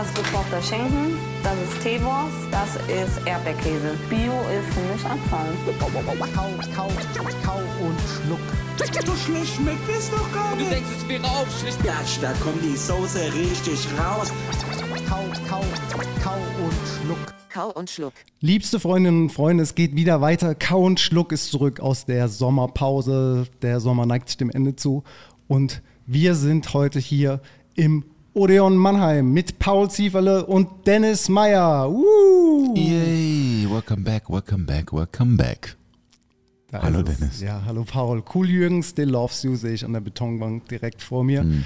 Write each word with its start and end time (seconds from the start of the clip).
Das 0.00 0.08
ist 0.08 0.16
gekochter 0.16 0.62
Schinken, 0.62 1.18
das 1.42 1.52
ist 1.60 1.82
Teewurst, 1.82 2.32
das 2.50 2.74
ist 2.88 3.20
Erdbeerkäse. 3.26 3.98
Bio 4.08 4.32
ist 4.48 4.72
für 4.72 4.80
mich 4.90 5.04
Anfang. 5.04 5.46
Kau, 5.78 5.90
kau, 6.34 6.88
kau 7.44 7.58
und 7.84 8.00
schluck. 8.08 8.40
So 9.04 9.14
schlecht 9.14 9.56
schmeckt 9.56 9.86
es 9.90 10.10
doch 10.10 10.32
gar 10.32 10.52
Du 10.52 10.60
nicht. 10.60 10.72
denkst, 10.72 10.88
es 10.96 11.06
wäre 11.06 11.24
aufschlicht. 11.24 11.84
Gatsch, 11.84 12.16
da 12.22 12.32
kommt 12.42 12.64
die 12.64 12.78
Soße 12.78 13.30
richtig 13.34 13.86
raus. 13.98 14.32
Kau, 15.06 15.22
kau, 15.46 15.64
kau 16.24 16.38
und 16.64 16.74
schluck. 17.04 17.34
Kau 17.50 17.70
und 17.72 17.90
Schluck. 17.90 18.14
Liebste 18.40 18.80
Freundinnen 18.80 19.24
und 19.24 19.32
Freunde, 19.32 19.62
es 19.64 19.74
geht 19.74 19.96
wieder 19.96 20.22
weiter. 20.22 20.54
Kau 20.54 20.80
und 20.82 20.98
Schluck 20.98 21.30
ist 21.30 21.50
zurück 21.50 21.78
aus 21.78 22.06
der 22.06 22.28
Sommerpause. 22.28 23.48
Der 23.60 23.80
Sommer 23.80 24.06
neigt 24.06 24.28
sich 24.28 24.38
dem 24.38 24.48
Ende 24.48 24.76
zu. 24.76 25.04
Und 25.46 25.82
wir 26.06 26.36
sind 26.36 26.72
heute 26.72 26.98
hier 27.00 27.42
im 27.74 28.04
Odeon 28.32 28.76
Mannheim 28.76 29.32
mit 29.32 29.58
Paul 29.58 29.90
Zieferle 29.90 30.46
und 30.46 30.86
Dennis 30.86 31.28
Meyer. 31.28 31.90
Uh! 31.90 32.72
Yay, 32.76 33.66
welcome 33.68 34.04
back, 34.04 34.30
welcome 34.30 34.64
back, 34.64 34.92
welcome 34.92 35.36
back. 35.36 35.76
Da 36.70 36.80
Hallo. 36.80 37.02
Dennis. 37.02 37.40
Ja, 37.40 37.62
hallo 37.66 37.82
Paul. 37.82 38.22
Cool 38.32 38.48
Jürgen, 38.48 38.84
still 38.84 39.10
loves 39.10 39.42
you, 39.42 39.56
sehe 39.56 39.72
ich 39.72 39.84
an 39.84 39.92
der 39.94 40.00
Betonbank 40.00 40.68
direkt 40.68 41.02
vor 41.02 41.24
mir. 41.24 41.40
Hm. 41.40 41.64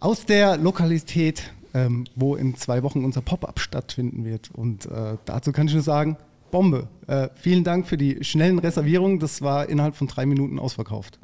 Aus 0.00 0.26
der 0.26 0.56
Lokalität, 0.56 1.52
ähm, 1.72 2.06
wo 2.16 2.34
in 2.34 2.56
zwei 2.56 2.82
Wochen 2.82 3.04
unser 3.04 3.20
Pop-Up 3.20 3.60
stattfinden 3.60 4.24
wird. 4.24 4.50
Und 4.50 4.86
äh, 4.86 5.18
dazu 5.24 5.52
kann 5.52 5.68
ich 5.68 5.74
nur 5.74 5.84
sagen, 5.84 6.16
Bombe. 6.50 6.88
Äh, 7.06 7.28
vielen 7.36 7.62
Dank 7.62 7.86
für 7.86 7.96
die 7.96 8.24
schnellen 8.24 8.58
Reservierungen. 8.58 9.20
Das 9.20 9.40
war 9.40 9.68
innerhalb 9.68 9.94
von 9.94 10.08
drei 10.08 10.26
Minuten 10.26 10.58
ausverkauft. 10.58 11.20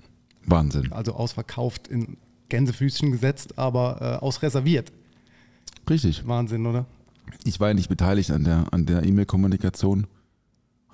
Wahnsinn. 0.46 0.92
Also 0.92 1.14
ausverkauft 1.14 1.88
in 1.88 2.16
Gänsefüßchen 2.48 3.12
gesetzt, 3.12 3.58
aber 3.58 3.98
äh, 4.00 4.24
ausreserviert. 4.24 4.92
Richtig. 5.88 6.26
Wahnsinn, 6.26 6.66
oder? 6.66 6.86
Ich 7.44 7.60
war 7.60 7.68
ja 7.68 7.74
nicht 7.74 7.88
beteiligt 7.88 8.30
an 8.30 8.44
der 8.44 8.66
an 8.72 8.86
der 8.86 9.02
E-Mail-Kommunikation, 9.04 10.06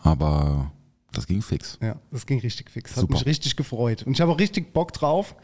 aber 0.02 0.72
das 1.12 1.26
ging 1.26 1.42
fix. 1.42 1.78
Ja, 1.80 1.96
das 2.10 2.26
ging 2.26 2.40
richtig 2.40 2.70
fix. 2.70 2.92
Hat 2.92 3.00
Super. 3.00 3.14
mich 3.14 3.26
richtig 3.26 3.56
gefreut. 3.56 4.02
Und 4.02 4.14
ich 4.14 4.20
habe 4.20 4.32
auch 4.32 4.38
richtig 4.38 4.72
Bock 4.72 4.92
drauf, 4.92 5.36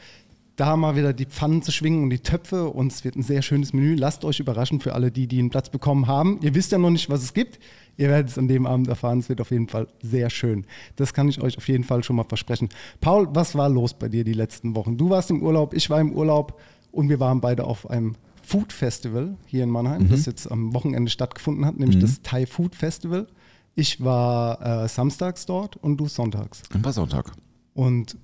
da 0.60 0.76
mal 0.76 0.94
wieder 0.94 1.14
die 1.14 1.24
Pfannen 1.24 1.62
zu 1.62 1.72
schwingen 1.72 2.02
und 2.04 2.10
die 2.10 2.18
Töpfe. 2.18 2.68
Und 2.68 2.92
es 2.92 3.02
wird 3.02 3.16
ein 3.16 3.22
sehr 3.22 3.40
schönes 3.40 3.72
Menü. 3.72 3.94
Lasst 3.94 4.24
euch 4.26 4.40
überraschen 4.40 4.80
für 4.80 4.92
alle, 4.94 5.10
die, 5.10 5.26
die 5.26 5.38
einen 5.38 5.48
Platz 5.48 5.70
bekommen 5.70 6.06
haben. 6.06 6.38
Ihr 6.42 6.54
wisst 6.54 6.70
ja 6.70 6.78
noch 6.78 6.90
nicht, 6.90 7.08
was 7.08 7.22
es 7.22 7.32
gibt. 7.32 7.58
Ihr 7.96 8.08
werdet 8.08 8.30
es 8.30 8.38
an 8.38 8.46
dem 8.46 8.66
Abend 8.66 8.88
erfahren. 8.88 9.20
Es 9.20 9.30
wird 9.30 9.40
auf 9.40 9.50
jeden 9.50 9.68
Fall 9.68 9.88
sehr 10.02 10.28
schön. 10.28 10.66
Das 10.96 11.14
kann 11.14 11.28
ich 11.28 11.40
euch 11.40 11.56
auf 11.56 11.66
jeden 11.68 11.84
Fall 11.84 12.04
schon 12.04 12.16
mal 12.16 12.24
versprechen. 12.24 12.68
Paul, 13.00 13.28
was 13.32 13.54
war 13.54 13.70
los 13.70 13.94
bei 13.94 14.08
dir 14.08 14.22
die 14.22 14.34
letzten 14.34 14.76
Wochen? 14.76 14.98
Du 14.98 15.08
warst 15.08 15.30
im 15.30 15.42
Urlaub, 15.42 15.72
ich 15.72 15.88
war 15.88 16.00
im 16.00 16.12
Urlaub 16.12 16.60
und 16.92 17.08
wir 17.08 17.20
waren 17.20 17.40
beide 17.40 17.64
auf 17.64 17.88
einem 17.88 18.16
Food 18.42 18.72
Festival 18.72 19.36
hier 19.46 19.64
in 19.64 19.70
Mannheim, 19.70 20.08
das 20.10 20.26
jetzt 20.26 20.50
am 20.50 20.74
Wochenende 20.74 21.10
stattgefunden 21.10 21.64
hat, 21.64 21.78
nämlich 21.78 21.98
das 21.98 22.20
Thai 22.22 22.46
Food 22.46 22.74
Festival. 22.74 23.28
Ich 23.76 24.02
war 24.02 24.84
äh, 24.84 24.88
samstags 24.88 25.46
dort 25.46 25.76
und 25.76 25.98
du 25.98 26.08
sonntags. 26.08 26.62
Ein 26.74 26.82
paar 26.82 26.92
Sonntag. 26.92 27.32
Und 27.72 28.16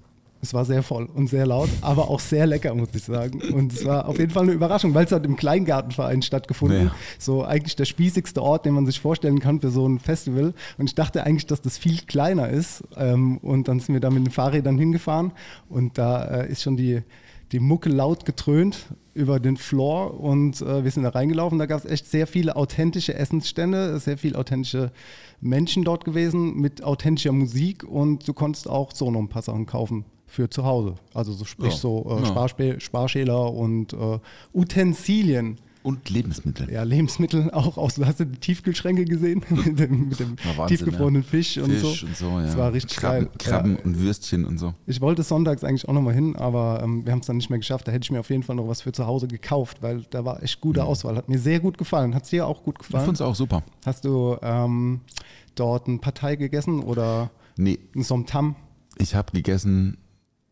es 0.46 0.54
war 0.54 0.64
sehr 0.64 0.82
voll 0.82 1.08
und 1.12 1.28
sehr 1.28 1.44
laut, 1.46 1.68
aber 1.80 2.08
auch 2.08 2.20
sehr 2.20 2.46
lecker, 2.46 2.74
muss 2.74 2.88
ich 2.94 3.02
sagen. 3.02 3.40
Und 3.52 3.72
es 3.72 3.84
war 3.84 4.08
auf 4.08 4.18
jeden 4.18 4.30
Fall 4.30 4.44
eine 4.44 4.52
Überraschung, 4.52 4.94
weil 4.94 5.04
es 5.04 5.12
hat 5.12 5.26
im 5.26 5.36
Kleingartenverein 5.36 6.22
stattgefunden. 6.22 6.86
Ja. 6.86 6.94
So 7.18 7.44
eigentlich 7.44 7.74
der 7.74 7.84
spießigste 7.84 8.40
Ort, 8.40 8.64
den 8.64 8.74
man 8.74 8.86
sich 8.86 9.00
vorstellen 9.00 9.40
kann 9.40 9.60
für 9.60 9.70
so 9.70 9.86
ein 9.86 9.98
Festival. 9.98 10.54
Und 10.78 10.86
ich 10.86 10.94
dachte 10.94 11.24
eigentlich, 11.24 11.46
dass 11.46 11.60
das 11.62 11.78
viel 11.78 11.98
kleiner 12.06 12.48
ist. 12.48 12.84
Ähm, 12.96 13.38
und 13.38 13.66
dann 13.66 13.80
sind 13.80 13.94
wir 13.94 14.00
da 14.00 14.10
mit 14.10 14.24
den 14.24 14.32
Fahrrädern 14.32 14.78
hingefahren 14.78 15.32
und 15.68 15.98
da 15.98 16.24
äh, 16.24 16.50
ist 16.50 16.62
schon 16.62 16.76
die, 16.76 17.02
die 17.52 17.58
Mucke 17.58 17.88
laut 17.88 18.24
getrönt 18.24 18.86
über 19.14 19.40
den 19.40 19.56
Floor 19.56 20.20
und 20.20 20.60
äh, 20.60 20.84
wir 20.84 20.90
sind 20.90 21.02
da 21.02 21.08
reingelaufen. 21.08 21.58
Da 21.58 21.66
gab 21.66 21.84
es 21.84 21.90
echt 21.90 22.06
sehr 22.06 22.26
viele 22.26 22.54
authentische 22.54 23.14
Essensstände, 23.14 23.98
sehr 23.98 24.18
viele 24.18 24.38
authentische 24.38 24.92
Menschen 25.40 25.82
dort 25.82 26.04
gewesen 26.04 26.56
mit 26.60 26.84
authentischer 26.84 27.32
Musik 27.32 27.82
und 27.82 28.28
du 28.28 28.32
konntest 28.32 28.68
auch 28.68 28.92
so 28.92 29.10
noch 29.10 29.20
ein 29.20 29.28
paar 29.28 29.42
Sachen 29.42 29.66
kaufen 29.66 30.04
für 30.26 30.50
zu 30.50 30.64
Hause. 30.64 30.94
Also 31.14 31.32
so 31.32 31.44
sprich 31.44 31.72
Ja. 31.74 31.78
so 31.78 32.18
äh. 32.22 32.26
Sparspä 32.26 32.80
Sparschäler 32.80 33.52
und 33.52 33.92
äh, 33.92 34.18
Utensilien. 34.52 35.58
Und 35.82 36.10
Lebensmittel. 36.10 36.68
Ja, 36.68 36.82
Lebensmittel 36.82 37.48
auch 37.52 37.76
aus. 37.78 37.96
Hast 38.04 38.18
du 38.18 38.24
die 38.26 38.38
Tiefkühlschränke 38.40 39.04
gesehen? 39.04 39.44
mit 39.50 39.78
dem, 39.78 40.08
mit 40.08 40.18
dem 40.18 40.36
Wahnsinn, 40.56 40.78
tiefgefrorenen 40.78 41.22
ja. 41.22 41.28
Fisch 41.28 41.58
und 41.58 41.70
Fisch 41.70 42.00
so. 42.00 42.06
und 42.06 42.16
so, 42.16 42.26
ja. 42.40 42.42
Das 42.42 42.56
war 42.56 42.72
richtig 42.72 42.96
Krabben, 42.96 43.26
geil. 43.26 43.30
Krabben 43.38 43.76
Ja. 43.76 43.84
und 43.84 44.00
Würstchen 44.00 44.44
und 44.44 44.58
so. 44.58 44.74
Ich 44.88 45.00
wollte 45.00 45.22
sonntags 45.22 45.62
eigentlich 45.62 45.88
auch 45.88 45.92
nochmal 45.92 46.14
hin, 46.14 46.34
aber 46.34 46.80
ähm, 46.82 47.04
wir 47.06 47.12
haben 47.12 47.20
es 47.20 47.26
dann 47.26 47.36
nicht 47.36 47.50
mehr 47.50 47.60
geschafft. 47.60 47.86
Da 47.86 47.92
hätte 47.92 48.02
ich 48.02 48.10
mir 48.10 48.18
auf 48.18 48.30
jeden 48.30 48.42
Fall 48.42 48.56
noch 48.56 48.66
was 48.66 48.82
für 48.82 48.90
zu 48.90 49.06
Hause 49.06 49.28
gekauft, 49.28 49.80
weil 49.80 50.02
da 50.10 50.24
war 50.24 50.42
echt 50.42 50.60
gute 50.60 50.82
Auswahl. 50.82 51.14
Hat 51.16 51.28
mir 51.28 51.38
sehr 51.38 51.60
gut 51.60 51.78
gefallen. 51.78 52.16
Hat 52.16 52.24
es 52.24 52.30
dir 52.30 52.48
auch 52.48 52.64
gut 52.64 52.78
Ich 52.80 52.86
gefallen? 52.88 53.04
fand's 53.06 53.20
auch 53.20 53.36
super. 53.36 53.62
Hast 53.84 54.04
du 54.04 54.36
ähm, 54.42 55.02
dort 55.54 55.86
ein 55.86 56.00
Partei 56.00 56.34
gegessen 56.34 56.80
oder 56.82 57.30
Nee, 57.56 57.78
ein 57.94 58.02
Somtam? 58.02 58.56
ich 58.98 59.14
habe 59.14 59.30
gegessen 59.32 59.98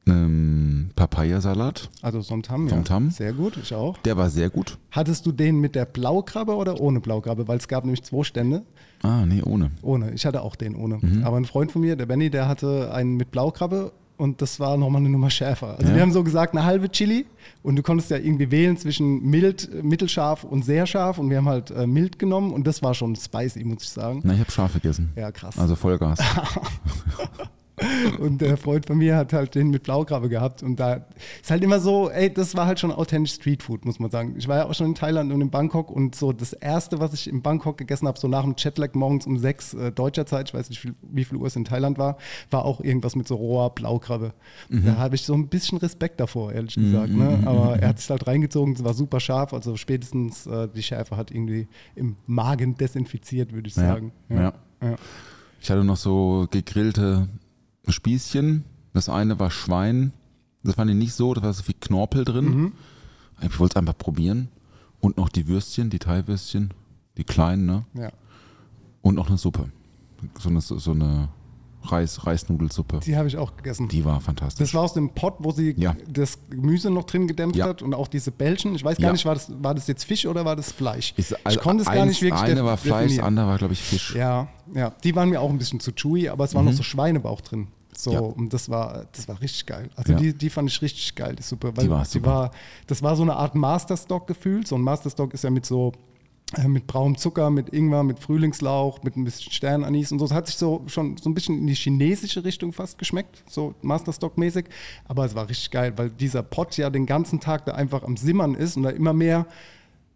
ähm, 0.07 0.91
Papayasalat. 0.97 1.89
Also 2.03 2.21
Somtam, 2.21 2.65
ja. 2.69 2.75
Somtam. 2.75 3.11
Sehr 3.11 3.33
gut, 3.33 3.57
ich 3.63 3.75
auch. 3.75 3.97
Der 3.99 4.17
war 4.17 4.31
sehr 4.31 4.51
gut. 4.51 4.79
Hattest 4.91 5.27
du 5.27 5.33
den 5.33 5.61
mit 5.61 5.75
der 5.75 5.85
Blaukrabbe 5.87 6.55
oder 6.55 6.81
ohne 6.81 7.01
Blaukrabbe? 7.01 7.49
Weil 7.49 7.59
es 7.59 7.69
gab 7.69 7.85
nämlich 7.85 8.03
zwei 8.03 8.23
Stände. 8.25 8.63
Ah, 9.03 9.25
nee, 9.27 9.43
ohne. 9.43 9.71
Ohne. 9.83 10.13
Ich 10.13 10.25
hatte 10.27 10.43
auch 10.43 10.57
den 10.57 10.77
ohne. 10.77 10.99
Mhm. 11.01 11.25
Aber 11.25 11.37
ein 11.37 11.45
Freund 11.45 11.73
von 11.73 11.83
mir, 11.83 11.97
der 11.97 12.07
Benny, 12.07 12.31
der 12.31 12.49
hatte 12.49 12.93
einen 12.93 13.17
mit 13.17 13.31
Blaukrabbe 13.31 13.93
und 14.17 14.41
das 14.43 14.61
war 14.61 14.77
nochmal 14.77 15.01
eine 15.01 15.09
Nummer 15.11 15.29
schärfer. 15.31 15.77
Also 15.79 15.89
Ja. 15.91 15.97
wir 15.97 16.03
haben 16.03 16.13
so 16.13 16.23
gesagt, 16.23 16.55
eine 16.55 16.65
halbe 16.65 16.89
Chili 16.89 17.27
und 17.63 17.77
du 17.77 17.83
konntest 17.83 18.11
ja 18.11 18.17
irgendwie 18.17 18.51
wählen 18.51 18.77
zwischen 18.77 19.23
mild, 19.29 19.69
äh, 19.75 19.83
mittelscharf 19.83 20.45
und 20.45 20.65
sehr 20.65 20.87
scharf 20.87 21.19
und 21.19 21.31
wir 21.31 21.39
haben 21.39 21.49
halt 21.49 21.71
äh, 21.73 21.87
mild 21.87 22.19
genommen 22.19 22.53
und 22.53 22.67
das 22.67 22.81
war 22.83 22.95
schon 22.95 23.17
spicy, 23.17 23.65
muss 23.65 23.83
ich 23.83 23.89
sagen. 23.91 24.21
Na, 24.23 24.35
ich 24.35 24.41
habe 24.41 24.51
scharf 24.53 24.75
gegessen. 24.75 25.11
Ja, 25.17 25.33
krass. 25.33 25.59
Also 25.59 25.75
Vollgas. 25.75 26.21
Und 28.21 28.41
der 28.41 28.57
Freund 28.57 28.87
von 28.87 28.99
mir 28.99 29.17
hat 29.17 29.33
halt 29.33 29.55
den 29.57 29.69
mit 29.71 29.83
Blaukrabbe 29.83 30.29
gehabt. 30.29 30.63
Und 30.63 30.77
da 30.79 31.07
ist 31.43 31.51
halt 31.51 31.65
immer 31.65 31.81
so, 31.81 32.09
ey, 32.09 32.33
das 32.33 32.55
war 32.57 32.67
halt 32.67 32.79
schon 32.79 32.93
authentisch 32.93 33.35
Streetfood, 33.35 33.85
muss 33.85 33.99
man 33.99 34.11
sagen. 34.11 34.35
Ich 34.39 34.47
war 34.47 34.59
ja 34.59 34.65
auch 34.67 34.75
schon 34.75 34.87
in 34.89 34.95
Thailand 34.95 35.33
und 35.33 35.41
in 35.41 35.51
Bangkok 35.51 35.91
und 35.91 36.15
so 36.15 36.33
das 36.33 36.53
erste, 36.53 37.01
was 37.01 37.13
ich 37.15 37.29
in 37.29 37.43
Bangkok 37.43 37.77
gegessen 37.77 38.07
habe, 38.07 38.19
so 38.19 38.29
nach 38.29 38.43
dem 38.45 38.55
Jetlag 38.57 38.95
morgens 38.95 39.27
um 39.27 39.39
sechs 39.39 39.75
äh, 39.75 39.91
deutscher 39.91 40.25
Zeit, 40.25 40.49
ich 40.51 40.55
weiß 40.55 40.69
nicht, 40.71 40.85
wie, 40.85 40.93
wie 41.03 41.25
viel 41.25 41.37
Uhr 41.37 41.47
es 41.49 41.57
in 41.57 41.65
Thailand 41.65 41.99
war, 41.99 42.17
war 42.51 42.65
auch 42.65 42.81
irgendwas 42.81 43.17
mit 43.17 43.27
so 43.27 43.35
roher 43.35 43.71
Blaukrabbe. 43.71 44.33
Da 44.69 44.97
habe 44.97 45.17
ich 45.17 45.23
so 45.23 45.35
ein 45.35 45.49
bisschen 45.49 45.79
Respekt 45.79 46.21
davor, 46.21 46.53
ehrlich 46.53 46.75
gesagt. 46.77 47.11
Ne? 47.11 47.43
Aber 47.45 47.77
er 47.81 47.89
hat 47.89 47.99
sich 47.99 48.09
halt 48.09 48.27
reingezogen, 48.27 48.75
es 48.75 48.85
war 48.85 48.95
super 48.95 49.19
scharf, 49.21 49.53
also 49.53 49.77
spätestens 49.77 50.47
äh, 50.47 50.69
die 50.69 50.83
Schärfe 50.83 51.17
hat 51.17 51.31
irgendwie 51.31 51.67
im 51.97 52.17
Magen 52.27 52.77
desinfiziert, 52.77 53.53
würde 53.53 53.69
ich 53.69 53.77
Ja, 53.77 53.83
sagen. 53.83 54.13
ja. 54.29 54.53
ja. 54.83 54.95
Ich 55.61 55.71
hatte 55.71 55.83
noch 55.83 55.97
so 55.97 56.47
gegrillte 56.51 57.29
Spießchen. 57.93 58.65
Das 58.93 59.09
eine 59.09 59.39
war 59.39 59.51
Schwein. 59.51 60.13
Das 60.63 60.77
fand 60.77 60.91
ich 60.91 60.97
nicht 60.97 61.13
so, 61.13 61.35
da 61.35 61.43
war 61.43 61.53
so 61.53 61.63
viel 61.63 61.75
Knorpel 61.79 62.25
drin. 62.25 62.45
Mhm. 62.45 62.73
Ich 63.43 63.59
wollte 63.59 63.75
es 63.75 63.77
einfach 63.77 63.99
probieren. 63.99 64.49
Und 65.01 65.19
noch 65.19 65.29
die 65.29 65.47
Würstchen, 65.47 65.91
die 65.91 65.99
Thai-Würstchen, 65.99 66.73
die 67.19 67.25
kleinen, 67.25 67.67
ne? 67.67 67.85
ja. 67.95 68.11
Und 69.03 69.17
noch 69.17 69.29
eine 69.29 69.37
Suppe. 69.37 69.69
So 70.39 70.49
eine, 70.49 70.63
so 70.63 70.91
eine 70.93 71.29
Reis, 71.91 72.27
Reisnudelsuppe. 72.27 73.01
Die 73.01 73.17
habe 73.17 73.29
ich 73.29 73.37
auch 73.37 73.57
gegessen. 73.57 73.89
Die 73.89 74.05
war 74.05 74.21
fantastisch. 74.21 74.59
Das 74.69 74.75
war 74.75 74.83
aus 74.83 74.95
dem 74.95 75.11
Pot, 75.11 75.35
wo 75.39 75.51
sie 75.51 75.75
Ja. 75.77 75.95
das 76.09 76.39
Gemüse 76.51 76.91
noch 76.91 77.05
drin 77.05 77.27
gedämpft 77.29 77.57
Ja. 77.57 77.67
hat 77.67 77.83
und 77.83 77.95
auch 77.95 78.09
diese 78.09 78.31
Bällchen. 78.31 78.75
Ich 78.75 78.85
weiß 78.85 78.97
gar 78.99 79.07
Ja. 79.09 79.13
nicht, 79.13 79.25
war 79.25 79.35
das, 79.35 79.51
war 79.63 79.75
das 79.75 79.87
jetzt 79.87 80.05
Fisch 80.05 80.27
oder 80.27 80.45
war 80.45 80.57
das 80.57 80.73
Fleisch? 80.73 81.13
Ist- 81.17 81.35
also 81.45 81.59
ich 81.59 81.63
konnte 81.63 81.83
es 81.83 81.87
gar 81.89 81.97
eins- 81.97 82.09
nicht 82.11 82.23
wirklich 82.23 82.41
Eine 82.43 82.65
war 82.65 82.77
Fleisch, 82.77 83.17
das 83.17 83.25
andere 83.25 83.47
war, 83.47 83.59
glaube 83.59 83.73
ich, 83.75 83.81
Fisch. 83.83 84.15
Ja, 84.15 84.49
ja, 84.75 84.91
die 85.03 85.15
waren 85.15 85.29
mir 85.31 85.41
auch 85.41 85.51
ein 85.51 85.59
bisschen 85.59 85.81
zu 85.81 85.93
chewy, 85.93 86.29
aber 86.29 86.45
es 86.45 86.55
war 86.55 86.63
noch 86.63 86.73
so 86.73 86.83
Schweinebauch 86.83 87.41
drin. 87.43 87.69
So, 87.97 88.11
Mhm. 88.11 88.15
Ja. 88.17 88.21
und 88.23 88.53
das 88.53 88.69
war, 88.69 89.05
das 89.15 89.29
war 89.29 89.41
richtig 89.41 89.67
geil. 89.67 89.89
Also 89.95 90.13
Ja. 90.13 90.19
die, 90.19 90.33
die 90.37 90.51
fand 90.51 90.69
ich 90.69 90.83
richtig 90.83 91.15
geil, 91.15 91.37
die 91.37 91.43
Suppe. 91.45 91.77
Weil 91.77 91.85
Die 91.85 91.91
war 91.91 92.03
die 92.03 92.09
super. 92.11 92.27
war, 92.27 92.51
das 92.89 93.03
war 93.05 93.15
so 93.15 93.23
eine 93.23 93.37
Art 93.37 93.55
Masterstock-Gefühl. 93.55 94.67
So 94.67 94.75
ein 94.75 94.81
Masterstock 94.83 95.33
ist 95.35 95.45
ja 95.45 95.51
mit 95.51 95.65
so 95.65 95.93
mit 96.67 96.87
braunem 96.87 97.17
Zucker, 97.17 97.51
mit 97.51 97.71
Ingwer, 97.71 98.03
mit 98.03 98.19
Frühlingslauch, 98.19 99.03
mit 99.03 99.17
ein 99.17 99.25
bisschen 99.25 99.53
Sternanis 99.53 100.13
und 100.13 100.19
so. 100.19 100.25
Es 100.25 100.33
hat 100.33 100.47
sich 100.47 100.57
so 100.57 100.83
schon 100.87 101.17
so 101.17 101.29
ein 101.31 101.35
bisschen 101.35 101.59
in 101.59 101.67
die 101.67 101.75
chinesische 101.75 102.45
Richtung 102.45 102.73
fast 102.73 102.99
geschmeckt, 102.99 103.43
so 103.49 103.75
Masterstock-mäßig. 103.83 104.67
Aber 105.07 105.25
es 105.25 105.35
war 105.35 105.49
richtig 105.49 105.71
geil, 105.71 105.93
weil 105.97 106.11
dieser 106.11 106.43
Pot 106.43 106.77
ja 106.77 106.91
den 106.91 107.07
ganzen 107.07 107.41
Tag 107.41 107.65
da 107.67 107.73
einfach 107.73 108.03
am 108.03 108.17
Simmern 108.17 108.55
ist 108.55 108.77
und 108.77 108.85
da 108.85 108.91
immer 108.91 109.13
mehr 109.13 109.47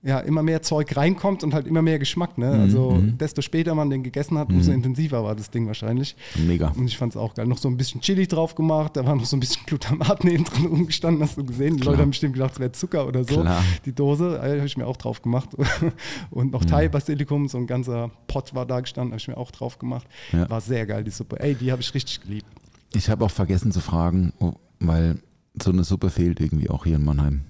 ja, 0.02 0.20
immer 0.20 0.44
mehr 0.44 0.62
Zeug 0.62 0.96
reinkommt 0.96 1.42
und 1.42 1.54
halt 1.54 1.66
immer 1.66 1.82
mehr 1.82 1.98
Geschmack. 1.98 2.38
Ne? 2.38 2.50
Also 2.50 2.96
desto 3.02 3.42
später 3.42 3.74
man 3.74 3.90
den 3.90 4.04
gegessen 4.04 4.38
hat, 4.38 4.48
umso 4.48 4.70
intensiver 4.70 5.24
war 5.24 5.34
das 5.34 5.50
Ding 5.50 5.66
wahrscheinlich. 5.66 6.14
Mega. 6.36 6.68
Und 6.68 6.86
ich 6.86 6.96
fand 6.96 7.14
es 7.14 7.16
auch 7.16 7.34
geil. 7.34 7.46
Noch 7.46 7.58
so 7.58 7.68
ein 7.68 7.76
bisschen 7.76 8.00
Chili 8.00 8.28
drauf 8.28 8.54
gemacht, 8.54 8.96
da 8.96 9.04
war 9.04 9.16
noch 9.16 9.24
so 9.24 9.36
ein 9.36 9.40
bisschen 9.40 9.62
Glutamat 9.66 10.22
neben 10.22 10.44
drin 10.44 10.66
rumgestanden, 10.66 11.22
hast 11.22 11.36
du 11.36 11.44
gesehen. 11.44 11.76
Die 11.76 11.80
Klar. 11.80 11.94
Leute 11.94 12.02
haben 12.02 12.10
bestimmt 12.10 12.34
gedacht, 12.34 12.52
es 12.52 12.60
wäre 12.60 12.72
Zucker 12.72 13.08
oder 13.08 13.24
so. 13.24 13.40
Klar. 13.40 13.64
Die 13.84 13.92
Dose, 13.92 14.38
äh, 14.38 14.58
habe 14.58 14.66
ich 14.66 14.76
mir 14.76 14.86
auch 14.86 14.96
drauf 14.96 15.20
gemacht. 15.20 15.50
Und 16.30 16.52
noch 16.52 16.64
Thai-Basilikum, 16.64 17.48
so 17.48 17.58
ein 17.58 17.66
ganzer 17.66 18.10
Pot 18.28 18.54
war 18.54 18.66
da 18.66 18.80
gestanden, 18.80 19.12
habe 19.12 19.20
ich 19.20 19.28
mir 19.28 19.36
auch 19.36 19.50
drauf 19.50 19.78
gemacht. 19.78 20.06
Ja. 20.32 20.48
War 20.48 20.60
sehr 20.60 20.86
geil, 20.86 21.02
die 21.02 21.10
Suppe. 21.10 21.40
Ey, 21.40 21.56
die 21.56 21.72
habe 21.72 21.82
ich 21.82 21.92
richtig 21.92 22.20
geliebt. 22.20 22.46
Ich 22.94 23.10
habe 23.10 23.24
auch 23.24 23.30
vergessen 23.30 23.72
zu 23.72 23.80
fragen, 23.80 24.32
oh, 24.38 24.52
weil 24.78 25.16
so 25.60 25.70
eine 25.70 25.82
Suppe 25.82 26.10
fehlt 26.10 26.40
irgendwie 26.40 26.70
auch 26.70 26.84
hier 26.84 26.96
in 26.96 27.04
Mannheim. 27.04 27.42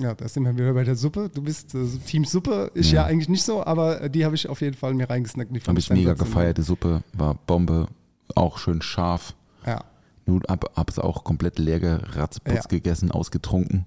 Ja, 0.00 0.14
da 0.14 0.28
sind 0.28 0.44
wir 0.44 0.56
wieder 0.56 0.72
bei 0.74 0.84
der 0.84 0.94
Suppe. 0.94 1.28
Du 1.32 1.42
bist 1.42 1.74
äh, 1.74 1.84
Team 2.06 2.24
Suppe. 2.24 2.70
Ich 2.74 2.92
ja. 2.92 3.02
Ja. 3.02 3.06
eigentlich 3.06 3.28
nicht 3.28 3.42
so, 3.42 3.64
aber 3.64 4.02
äh, 4.02 4.10
die 4.10 4.24
habe 4.24 4.34
ich 4.36 4.48
auf 4.48 4.60
jeden 4.60 4.76
Fall 4.76 4.94
mir 4.94 5.10
reingesnackt. 5.10 5.54
Die 5.54 5.60
Habe 5.60 5.78
ich 5.78 5.90
mega 5.90 6.14
gefeiert. 6.14 6.58
Die 6.58 6.62
Suppe 6.62 7.02
war 7.12 7.34
Bombe, 7.34 7.88
auch 8.36 8.58
schön 8.58 8.80
scharf. 8.80 9.34
Ja. 9.66 9.82
Nun 10.26 10.44
ab, 10.46 10.70
hab's 10.76 10.98
auch 10.98 11.24
komplett 11.24 11.58
leer 11.58 11.80
geratzputz 11.80 12.54
Ja. 12.54 12.60
gegessen, 12.68 13.10
ausgetrunken. 13.10 13.86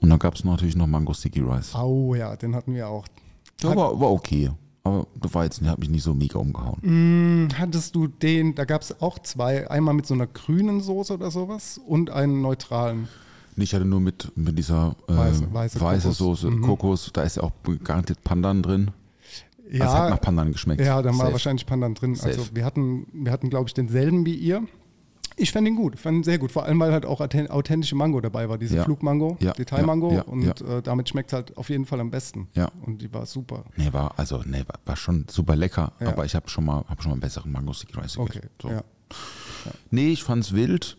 Und 0.00 0.10
dann 0.10 0.18
gab 0.18 0.34
es 0.34 0.44
natürlich 0.44 0.76
noch 0.76 0.86
Mango 0.86 1.14
Sticky 1.14 1.40
Rice. 1.40 1.74
Au 1.74 2.14
ja, 2.14 2.36
den 2.36 2.54
hatten 2.54 2.74
wir 2.74 2.88
auch. 2.88 3.06
Ja, 3.60 3.74
war, 3.74 3.98
war 3.98 4.10
okay. 4.10 4.50
Aber 4.84 5.06
das 5.20 5.32
war 5.34 5.44
jetzt, 5.44 5.62
hat 5.62 5.78
mich 5.78 5.88
nicht 5.90 6.02
so 6.02 6.12
mega 6.12 6.38
umgehauen. 6.38 6.78
Hm, 6.82 7.48
Hattest 7.56 7.94
du 7.94 8.08
den, 8.08 8.54
da 8.56 8.64
gab 8.64 8.82
es 8.82 9.00
auch 9.00 9.18
zwei, 9.20 9.70
einmal 9.70 9.94
mit 9.94 10.06
so 10.06 10.14
einer 10.14 10.26
grünen 10.26 10.80
Soße 10.80 11.14
oder 11.14 11.30
sowas 11.30 11.78
und 11.86 12.10
einen 12.10 12.42
neutralen. 12.42 13.08
Ich 13.56 13.74
hatte 13.74 13.84
nur 13.84 14.00
mit, 14.00 14.32
mit 14.36 14.56
dieser 14.58 14.96
äh, 15.08 15.12
Weiße- 15.12 15.52
weiße 15.52 15.80
weiße, 15.80 16.02
Kokos. 16.08 16.18
Soße, 16.18 16.50
Mhm. 16.50 16.62
Kokos, 16.62 17.10
da 17.12 17.22
ist 17.22 17.36
ja 17.36 17.42
auch 17.42 17.52
garantiert 17.84 18.22
Pandan 18.24 18.62
drin. 18.62 18.90
Ja, 19.70 19.84
das 19.86 19.94
hat 19.94 20.10
nach 20.10 20.20
Pandan 20.20 20.52
geschmeckt. 20.52 20.80
ja, 20.80 21.00
da 21.02 21.16
war 21.16 21.32
wahrscheinlich 21.32 21.64
Pandan 21.66 21.94
drin. 21.94 22.14
Safe. 22.14 22.28
Also 22.30 22.54
wir 22.54 22.64
hatten, 22.64 23.06
wir 23.12 23.32
hatten 23.32 23.48
glaube 23.50 23.68
ich, 23.68 23.74
denselben 23.74 24.24
wie 24.26 24.34
ihr. 24.34 24.62
Ich 25.36 25.50
fand 25.50 25.66
ihn 25.66 25.76
gut, 25.76 25.98
fand 25.98 26.18
ihn 26.18 26.24
sehr 26.24 26.38
gut. 26.38 26.52
Vor 26.52 26.64
allem, 26.66 26.78
weil 26.78 26.92
halt 26.92 27.06
auch 27.06 27.20
authent- 27.22 27.48
authentische 27.50 27.94
Mango 27.94 28.20
dabei 28.20 28.50
war, 28.50 28.58
diese 28.58 28.76
Ja. 28.76 28.84
Flugmango, 28.84 29.38
Ja, 29.40 29.52
Detailmango. 29.52 30.12
ja, 30.12 30.22
und. 30.22 30.60
Äh, 30.60 30.82
damit 30.82 31.08
schmeckt 31.08 31.30
es 31.30 31.32
halt 31.32 31.56
auf 31.56 31.70
jeden 31.70 31.86
Fall 31.86 32.00
am 32.00 32.10
besten. 32.10 32.48
Ja. 32.54 32.70
Und 32.84 33.00
die 33.00 33.10
war 33.14 33.24
super. 33.24 33.64
Nee, 33.76 33.90
war, 33.92 34.18
also, 34.18 34.42
nee, 34.44 34.58
war, 34.66 34.78
war 34.84 34.96
schon 34.96 35.24
super 35.30 35.56
lecker, 35.56 35.92
aber 36.00 36.26
ich 36.26 36.34
habe 36.34 36.50
schon 36.50 36.66
mal, 36.66 36.84
hab 36.86 37.02
schon 37.02 37.10
mal 37.10 37.14
einen 37.14 37.20
besseren 37.22 37.50
Mango 37.50 37.72
Sticky 37.72 37.98
Rice 37.98 38.18
Okay. 38.18 38.40
So. 38.60 38.68
Nee, 39.90 40.08
ich 40.10 40.22
fand's 40.22 40.52
wild. 40.52 40.98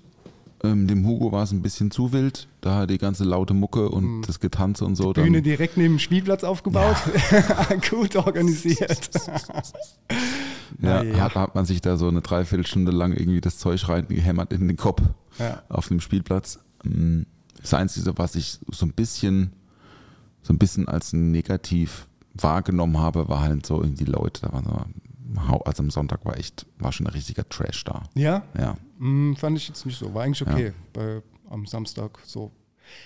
Ähm, 0.65 0.87
dem 0.87 1.05
Hugo 1.05 1.31
war 1.33 1.43
es 1.43 1.51
ein 1.51 1.61
bisschen 1.61 1.91
zu 1.91 2.13
wild. 2.13 2.47
Da 2.61 2.85
die 2.87 2.97
ganze 2.97 3.25
laute 3.25 3.53
Mucke 3.53 3.89
und 3.89 4.21
das 4.21 4.39
Getanze 4.39 4.85
und 4.85 4.95
so. 4.95 5.09
Mhm. 5.09 5.13
Bühne 5.13 5.37
dann, 5.39 5.43
direkt 5.43 5.75
neben 5.75 5.95
dem 5.95 5.99
Spielplatz 5.99 6.43
aufgebaut. 6.45 6.95
gut 7.89 8.15
organisiert. 8.15 9.09
ja, 10.81 11.03
Naja. 11.03 11.19
hat, 11.19 11.35
hat 11.35 11.55
man 11.55 11.65
sich 11.65 11.81
da 11.81 11.97
so 11.97 12.07
eine 12.07 12.21
Dreiviertelstunde 12.21 12.91
lang 12.93 13.11
irgendwie 13.13 13.41
das 13.41 13.57
Zeug 13.57 13.87
reingehämmert 13.89 14.53
in 14.53 14.67
den 14.69 14.77
Kopf 14.77 15.01
Ja. 15.37 15.61
auf 15.67 15.89
dem 15.89 15.99
Spielplatz. 15.99 16.59
Mm, 16.83 17.23
Das 17.61 17.73
Einzige, 17.73 18.17
was 18.17 18.35
ich 18.35 18.59
so 18.71 18.85
ein 18.85 18.93
bisschen, 18.93 19.51
so 20.43 20.53
ein 20.53 20.57
bisschen 20.59 20.87
als 20.87 21.11
negativ 21.11 22.07
wahrgenommen 22.35 22.97
habe, 22.99 23.27
war 23.27 23.41
halt 23.41 23.65
so 23.65 23.81
irgendwie 23.81 24.05
Leute. 24.05 24.41
Da 24.43 24.53
waren 24.53 24.63
so, 25.49 25.59
also 25.65 25.83
am 25.83 25.89
Sonntag 25.91 26.23
war 26.25 26.37
echt, 26.37 26.65
war 26.79 26.91
schon 26.93 27.05
ein 27.07 27.13
richtiger 27.13 27.47
Trash 27.49 27.83
da. 27.83 28.03
Ja, 28.15 28.43
Ja. 28.57 28.75
Hm, 29.03 29.35
fand 29.35 29.57
ich 29.57 29.67
jetzt 29.67 29.85
nicht 29.85 29.99
so. 29.99 30.13
War 30.13 30.23
eigentlich 30.23 30.41
okay 30.41 30.71
bei, 30.93 31.21
am 31.49 31.65
Samstag 31.65 32.19
so. 32.23 32.51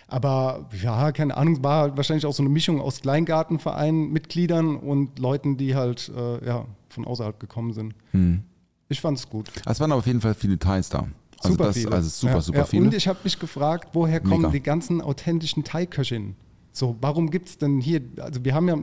Aber 0.08 0.70
ja, 0.80 1.12
keine 1.12 1.36
Ahnung, 1.36 1.64
war 1.64 1.82
halt 1.82 1.98
wahrscheinlich 1.98 2.26
auch 2.28 2.34
so 2.34 2.44
eine 2.44 2.50
Mischung 2.50 2.80
aus 2.80 3.02
Kleingartenverein, 3.02 4.10
Mitgliedern 4.10 4.76
und 4.76 5.18
Leuten, 5.18 5.58
die 5.58 5.76
halt 5.76 6.12
äh, 6.16 6.46
ja, 6.46 6.66
von 6.90 7.06
außerhalb 7.06 7.40
gekommen 7.40 7.74
sind. 7.74 7.96
Hm. 8.12 8.44
Ich 8.90 9.02
fand 9.02 9.18
es 9.18 9.28
gut. 9.28 9.52
Es 9.66 9.80
waren 9.80 9.92
auf 9.92 10.06
jeden 10.06 10.22
Fall 10.22 10.36
viele 10.36 10.58
Details 10.58 10.90
da. 10.90 11.08
Also 11.40 11.54
super 11.54 11.66
das, 11.66 11.78
viele. 11.78 11.92
Also 11.92 12.10
super, 12.10 12.34
ja, 12.34 12.42
super 12.42 12.58
ja. 12.60 12.66
viele. 12.66 12.84
Und 12.84 12.94
ich 12.94 13.08
habe 13.08 13.20
mich 13.24 13.40
gefragt, 13.40 13.90
woher 13.94 14.20
kommen 14.20 14.42
Mega. 14.42 14.52
die 14.52 14.62
ganzen 14.62 15.02
authentischen 15.02 15.64
Thai-Köchinnen? 15.64 16.36
So, 16.78 16.96
warum 17.02 17.32
gibt 17.32 17.50
es 17.50 17.58
denn 17.58 17.82
hier, 17.82 18.02
also 18.20 18.46
wir 18.46 18.54
haben 18.54 18.68
ja 18.68 18.78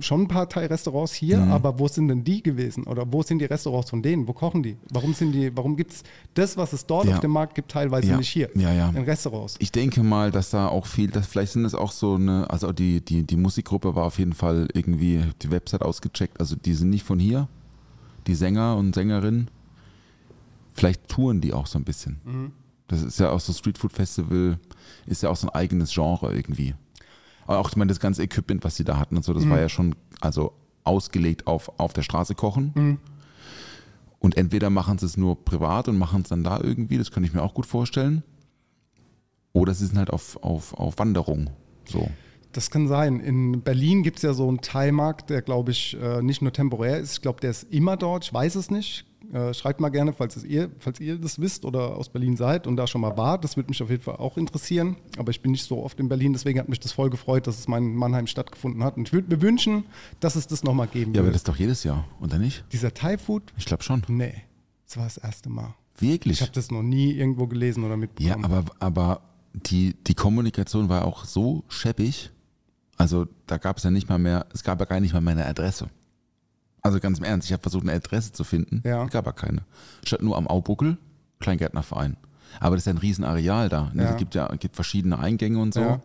schon 0.00 0.22
ein 0.22 0.26
paar 0.26 0.48
Thai-Restaurants 0.48 1.12
hier, 1.14 1.38
Mhm. 1.38 1.52
aber 1.52 1.78
wo 1.78 1.86
sind 1.86 2.08
denn 2.08 2.24
die 2.24 2.42
gewesen? 2.42 2.82
Oder 2.88 3.04
wo 3.12 3.22
sind 3.22 3.38
die 3.38 3.44
Restaurants 3.44 3.88
von 3.90 4.02
denen? 4.02 4.26
Wo 4.26 4.32
kochen 4.32 4.64
die? 4.64 4.76
Warum 4.90 5.14
sind 5.14 5.30
die, 5.30 5.56
warum 5.56 5.76
gibt 5.76 5.92
es 5.92 6.02
das, 6.34 6.56
was 6.56 6.72
es 6.72 6.86
dort 6.86 7.06
Ja. 7.06 7.14
auf 7.14 7.20
dem 7.20 7.30
Markt 7.30 7.54
gibt, 7.54 7.70
teilweise 7.70 8.08
Ja. 8.08 8.16
nicht 8.16 8.30
hier? 8.30 8.50
Ja, 8.56 8.72
ja. 8.72 8.88
In 8.88 9.04
Restaurants. 9.04 9.54
Ich 9.60 9.70
denke 9.70 10.02
mal, 10.02 10.32
dass 10.32 10.50
da 10.50 10.66
auch 10.66 10.86
viel, 10.86 11.08
dass 11.08 11.28
vielleicht 11.28 11.52
sind 11.52 11.64
es 11.64 11.76
auch 11.76 11.92
so 11.92 12.16
eine, 12.16 12.50
also 12.50 12.72
die, 12.72 13.00
die, 13.00 13.22
die 13.22 13.36
Musikgruppe 13.36 13.94
war 13.94 14.06
auf 14.06 14.18
jeden 14.18 14.32
Fall 14.32 14.66
irgendwie 14.74 15.22
die 15.40 15.50
Website 15.52 15.82
ausgecheckt, 15.82 16.40
also 16.40 16.56
die 16.56 16.74
sind 16.74 16.90
nicht 16.90 17.04
von 17.04 17.20
hier, 17.20 17.46
die 18.26 18.34
Sänger 18.34 18.74
und 18.76 18.92
Sängerinnen. 18.92 19.48
Vielleicht 20.74 21.06
touren 21.06 21.40
die 21.40 21.52
auch 21.52 21.68
so 21.68 21.78
ein 21.78 21.84
bisschen. 21.84 22.18
Mhm. 22.24 22.50
Das 22.88 23.02
ist 23.02 23.20
ja 23.20 23.30
auch 23.30 23.38
so 23.40 23.52
Street 23.52 23.78
Food 23.78 23.92
Festival, 23.92 24.58
ist 25.06 25.22
ja 25.22 25.30
auch 25.30 25.36
so 25.36 25.46
ein 25.46 25.54
eigenes 25.54 25.92
Genre 25.94 26.34
irgendwie. 26.34 26.74
Auch 27.46 27.68
ich 27.68 27.76
meine, 27.76 27.88
das 27.88 28.00
ganze 28.00 28.22
Equipment, 28.22 28.64
was 28.64 28.74
die 28.76 28.84
da 28.84 28.98
hatten 28.98 29.16
und 29.16 29.24
so, 29.24 29.32
das 29.32 29.44
Mhm. 29.44 29.50
war 29.50 29.60
ja 29.60 29.68
schon 29.68 29.94
also 30.20 30.52
ausgelegt 30.84 31.46
auf, 31.46 31.78
auf 31.78 31.92
der 31.92 32.02
Straße 32.02 32.34
kochen. 32.34 32.98
Und 34.18 34.36
entweder 34.36 34.70
machen 34.70 34.98
sie 34.98 35.06
es 35.06 35.16
nur 35.16 35.44
privat 35.44 35.88
und 35.88 35.98
machen 35.98 36.22
es 36.22 36.28
dann 36.28 36.42
da 36.42 36.58
irgendwie, 36.60 36.98
das 36.98 37.10
könnte 37.10 37.28
ich 37.28 37.34
mir 37.34 37.42
auch 37.42 37.54
gut 37.54 37.66
vorstellen. 37.66 38.22
Oder 39.52 39.74
sie 39.74 39.86
sind 39.86 39.98
halt 39.98 40.10
auf, 40.10 40.42
auf, 40.42 40.74
auf 40.74 40.98
Wanderung. 40.98 41.50
So. 41.86 42.08
Das 42.52 42.70
kann 42.70 42.88
sein. 42.88 43.20
In 43.20 43.62
Berlin 43.62 44.02
gibt 44.02 44.16
es 44.18 44.22
ja 44.22 44.32
so 44.32 44.48
einen 44.48 44.60
Thai-Markt, 44.60 45.30
der, 45.30 45.42
glaube 45.42 45.70
ich, 45.72 45.96
äh, 46.00 46.22
nicht 46.22 46.42
nur 46.42 46.52
temporär 46.52 46.98
ist. 46.98 47.12
Ich 47.14 47.22
glaube, 47.22 47.40
der 47.40 47.50
ist 47.50 47.64
immer 47.64 47.96
dort. 47.96 48.24
Ich 48.24 48.32
weiß 48.32 48.54
es 48.56 48.70
nicht. 48.70 49.04
Äh, 49.32 49.52
schreibt 49.54 49.80
mal 49.80 49.88
gerne, 49.88 50.12
falls, 50.12 50.36
es 50.36 50.44
ihr, 50.44 50.70
falls 50.78 51.00
ihr 51.00 51.18
das 51.18 51.40
wisst 51.40 51.64
oder 51.64 51.96
aus 51.96 52.08
Berlin 52.08 52.36
seid 52.36 52.66
und 52.66 52.76
da 52.76 52.86
schon 52.86 53.00
mal 53.00 53.16
wart. 53.16 53.42
Das 53.44 53.56
würde 53.56 53.68
mich 53.68 53.82
auf 53.82 53.90
jeden 53.90 54.02
Fall 54.02 54.16
auch 54.16 54.36
interessieren. 54.36 54.96
Aber 55.18 55.30
ich 55.30 55.40
bin 55.42 55.50
nicht 55.52 55.64
so 55.64 55.82
oft 55.82 55.98
in 55.98 56.08
Berlin, 56.08 56.32
deswegen 56.32 56.58
hat 56.60 56.68
mich 56.68 56.80
das 56.80 56.92
voll 56.92 57.10
gefreut, 57.10 57.46
dass 57.46 57.58
es 57.58 57.66
in 57.66 57.94
Mannheim 57.96 58.26
stattgefunden 58.26 58.84
hat. 58.84 58.96
Und 58.96 59.08
ich 59.08 59.12
würde 59.12 59.34
mir 59.34 59.42
wünschen, 59.42 59.84
dass 60.20 60.36
es 60.36 60.46
das 60.46 60.62
nochmal 60.62 60.86
geben 60.86 61.12
Ja, 61.14 61.22
aber 61.22 61.30
das 61.32 61.42
doch 61.42 61.56
jedes 61.56 61.82
Jahr, 61.84 62.04
oder 62.20 62.38
nicht? 62.38 62.64
Dieser 62.72 62.94
Thai-Food? 62.94 63.52
Ich 63.56 63.64
glaube 63.64 63.82
schon. 63.82 64.02
Nee, 64.08 64.34
das 64.86 64.96
war 64.96 65.04
das 65.04 65.16
erste 65.16 65.48
Mal. 65.48 65.74
Wirklich. 65.98 66.34
Ich 66.34 66.40
habe 66.42 66.52
das 66.52 66.70
noch 66.70 66.82
nie 66.82 67.12
irgendwo 67.12 67.46
gelesen 67.46 67.82
oder 67.84 67.94
Ja, 67.94 67.96
mitbekommen. 67.96 68.44
aber, 68.44 68.64
aber 68.80 69.20
die, 69.54 69.94
die 70.06 70.14
Kommunikation 70.14 70.88
war 70.88 71.04
auch 71.04 71.24
so 71.24 71.64
scheppig. 71.68 72.30
Also 72.98 73.26
da 73.46 73.56
gab 73.58 73.78
es 73.78 73.84
ja 73.84 73.90
nicht 73.90 74.08
mal 74.08 74.18
mehr, 74.18 74.46
es 74.52 74.62
gab 74.62 74.78
ja 74.80 74.86
gar 74.86 75.00
nicht 75.00 75.12
mal 75.12 75.20
mehr 75.20 75.32
eine 75.32 75.46
Adresse. 75.46 75.88
Also 76.86 77.00
ganz 77.00 77.18
im 77.18 77.24
Ernst, 77.24 77.46
ich 77.48 77.52
habe 77.52 77.62
versucht, 77.62 77.82
eine 77.84 77.92
Adresse 77.92 78.32
zu 78.32 78.44
finden. 78.44 78.82
Ja. 78.84 79.04
Es 79.04 79.10
gab 79.10 79.26
ja 79.26 79.32
keine. 79.32 79.62
Statt 80.04 80.22
nur 80.22 80.36
am 80.36 80.46
Aubuckel, 80.46 80.96
Kleingärtnerverein. 81.40 82.16
Aber 82.60 82.76
das 82.76 82.82
ist 82.82 82.86
ja 82.86 82.92
ein 82.94 82.98
Riesenareal 82.98 83.68
da. 83.68 83.90
Ne? 83.92 84.04
Ja. 84.04 84.10
Es 84.10 84.16
gibt 84.16 84.34
ja 84.34 84.48
gibt 84.56 84.74
verschiedene 84.76 85.18
Eingänge 85.18 85.58
und 85.58 85.74
so. 85.74 85.80
Ja. 85.80 86.00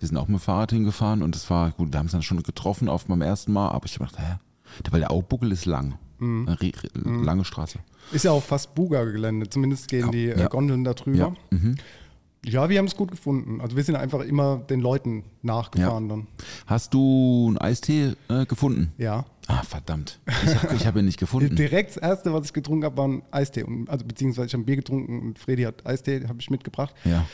Wir 0.00 0.08
sind 0.08 0.16
auch 0.16 0.26
mit 0.28 0.38
dem 0.38 0.42
Fahrrad 0.42 0.72
hingefahren 0.72 1.22
und 1.22 1.34
das 1.34 1.48
war, 1.50 1.70
gut, 1.70 1.92
wir 1.92 1.98
haben 1.98 2.06
es 2.06 2.12
dann 2.12 2.22
schon 2.22 2.42
getroffen 2.42 2.88
auf 2.88 3.08
meinem 3.08 3.22
ersten 3.22 3.52
Mal, 3.52 3.68
aber 3.68 3.86
ich 3.86 3.94
habe 3.94 4.06
gedacht, 4.06 4.18
hä? 4.20 4.38
Weil 4.90 5.00
der 5.00 5.10
Aubuckel 5.12 5.52
ist 5.52 5.66
lang. 5.66 5.94
Mhm. 6.18 6.48
Ri- 6.48 6.74
lange 7.24 7.44
Straße. 7.44 7.78
Ist 8.12 8.24
ja 8.24 8.32
auch 8.32 8.42
fast 8.42 8.74
Buga-Gelände. 8.74 9.48
Zumindest 9.48 9.88
gehen 9.88 10.06
Ja, 10.06 10.10
die 10.10 10.28
äh. 10.28 10.48
Gondeln 10.48 10.84
da 10.84 10.94
drüber. 10.94 11.16
Ja. 11.18 11.32
Mhm. 11.50 11.76
Ja, 12.46 12.68
wir 12.68 12.78
haben 12.78 12.86
es 12.86 12.96
gut 12.96 13.10
gefunden. 13.10 13.60
Also 13.60 13.76
wir 13.76 13.84
sind 13.84 13.96
einfach 13.96 14.20
immer 14.20 14.58
den 14.58 14.80
Leuten 14.80 15.24
nachgefahren 15.42 16.08
dann. 16.08 16.26
Hast 16.66 16.92
du 16.94 17.46
einen 17.48 17.58
Eistee 17.58 18.12
äh, 18.28 18.44
gefunden? 18.46 18.92
Ja. 18.98 19.24
Ah, 19.46 19.62
verdammt. 19.62 20.20
Ich 20.44 20.54
habe 20.54 20.78
hab 20.78 20.96
ihn 20.96 21.04
nicht 21.04 21.18
gefunden. 21.18 21.56
Direkt 21.56 21.90
das 21.90 21.96
erste, 21.98 22.32
was 22.32 22.46
ich 22.46 22.52
getrunken 22.52 22.84
habe, 22.84 22.96
war 22.96 23.08
ein 23.08 23.22
Eistee. 23.30 23.62
Und, 23.62 23.88
also 23.90 24.04
beziehungsweise 24.04 24.46
ich 24.46 24.52
habe 24.54 24.62
ein 24.62 24.66
Bier 24.66 24.76
getrunken 24.76 25.20
und 25.20 25.38
Freddy 25.38 25.62
hat 25.62 25.86
Eistee, 25.86 26.24
habe 26.26 26.38
ich 26.40 26.50
mitgebracht. 26.50 26.94
Ja. 27.04 27.26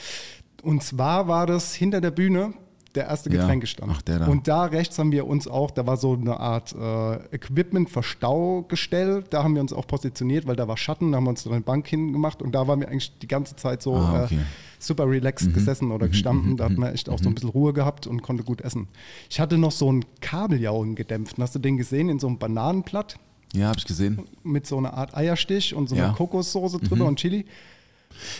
Und 0.63 0.83
zwar 0.83 1.29
war 1.29 1.47
das 1.47 1.75
hinter 1.75 2.01
der 2.01 2.11
Bühne 2.11 2.55
der 2.95 3.07
erste 3.07 3.31
Ja. 3.33 3.43
Getränkestand. 3.43 3.93
Ach, 3.95 4.03
der 4.03 4.19
da. 4.21 4.27
Und 4.27 4.49
da 4.49 4.65
rechts 4.65 4.99
haben 4.99 5.13
wir 5.13 5.27
uns 5.27 5.47
auch, 5.47 5.71
da 5.71 5.87
war 5.87 5.97
so 5.97 6.15
eine 6.15 6.41
Art 6.41 6.75
äh, 6.75 7.35
Equipment-Verstaugestell. 7.37 9.25
Da 9.31 9.43
haben 9.45 9.55
wir 9.55 9.63
uns 9.63 9.73
auch 9.73 9.87
positioniert, 9.87 10.47
weil 10.47 10.57
da 10.57 10.69
war 10.69 10.77
Schatten, 10.77 11.13
da 11.13 11.17
haben 11.17 11.25
wir 11.25 11.31
uns 11.31 11.43
so 11.43 11.51
eine 11.51 11.61
Bank 11.61 11.87
hingemacht 11.89 12.43
und 12.43 12.53
da 12.53 12.67
waren 12.67 12.81
wir 12.81 12.89
eigentlich 12.89 13.17
die 13.19 13.29
ganze 13.29 13.57
Zeit 13.57 13.83
so 13.83 13.95
Ah, 13.97 14.25
okay. 14.25 14.35
Mhm. 14.37 14.41
äh, 14.41 14.45
super 14.79 15.09
relaxed 15.09 15.53
gesessen 15.53 15.91
oder 15.93 16.09
gestanden. 16.09 16.57
Da 16.57 16.65
hat 16.65 16.77
man 16.79 16.95
echt 16.95 17.09
auch 17.11 17.19
so 17.19 17.29
ein 17.29 17.35
bisschen 17.35 17.51
Ruhe 17.51 17.73
gehabt 17.73 18.07
und 18.07 18.23
konnte 18.23 18.45
gut 18.45 18.63
essen. 18.63 18.89
Ich 19.29 19.39
hatte 19.39 19.59
noch 19.59 19.73
so 19.73 19.89
einen 19.89 20.05
Kabeljauchen 20.21 20.95
gedämpft. 20.95 21.37
Hast 21.39 21.55
du 21.55 21.59
den 21.59 21.77
gesehen 21.77 22.09
in 22.09 22.19
so 22.19 22.27
einem 22.29 22.39
Bananenblatt? 22.39 23.17
Ja, 23.53 23.67
habe 23.69 23.79
ich 23.79 23.85
gesehen. 23.85 24.23
mit 24.45 24.67
so 24.67 24.79
einer 24.79 24.95
Art 24.95 25.15
Eierstich 25.17 25.75
und 25.75 25.89
so 25.89 25.97
einer 25.97 26.07
Ja. 26.09 26.13
Kokossoße 26.13 26.79
drüber 26.79 27.05
Mhm. 27.05 27.09
und 27.11 27.17
Chili. 27.19 27.45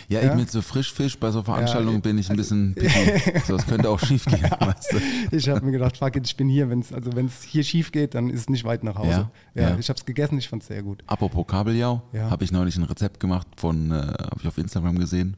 Ja, 0.09 0.21
Ja? 0.21 0.31
ich 0.31 0.35
mit 0.35 0.51
so 0.51 0.61
Frischfisch 0.61 1.17
bei 1.17 1.31
so 1.31 1.41
Veranstaltungen 1.43 1.95
Ja, 1.95 1.99
bin 2.01 2.17
ich 2.17 2.29
ein 2.29 2.35
bisschen 2.37 2.75
so, 3.47 3.55
es 3.55 3.65
könnte 3.65 3.89
auch 3.89 3.99
schief 3.99 4.25
gehen, 4.25 4.43
weißt 4.59 4.93
du? 4.93 5.35
Ich 5.35 5.49
habe 5.49 5.65
mir 5.65 5.71
gedacht, 5.71 5.97
fuck 5.97 6.15
it, 6.15 6.25
ich 6.27 6.35
bin 6.37 6.49
hier. 6.49 6.69
Wenn's, 6.69 6.91
also 6.93 7.15
wenn 7.15 7.25
es 7.27 7.41
hier 7.43 7.63
schief 7.63 7.91
geht, 7.91 8.13
dann 8.15 8.29
ist 8.29 8.41
es 8.41 8.49
nicht 8.49 8.63
weit 8.63 8.83
nach 8.83 8.95
Hause. 8.95 9.29
Ja, 9.55 9.69
Ja, 9.69 9.77
ich 9.79 9.89
habe 9.89 9.97
es 9.97 10.05
gegessen, 10.05 10.37
ich 10.37 10.49
fand 10.49 10.61
es 10.61 10.67
sehr 10.67 10.83
gut. 10.83 11.03
Apropos 11.07 11.45
Kabeljau, 11.47 12.01
Ja. 12.13 12.29
habe 12.29 12.43
ich 12.43 12.51
neulich 12.51 12.77
ein 12.77 12.83
Rezept 12.83 13.19
gemacht 13.19 13.47
von, 13.57 13.91
äh, 13.91 13.95
habe 13.95 14.37
ich 14.39 14.47
auf 14.47 14.57
Instagram 14.57 14.99
gesehen. 14.99 15.37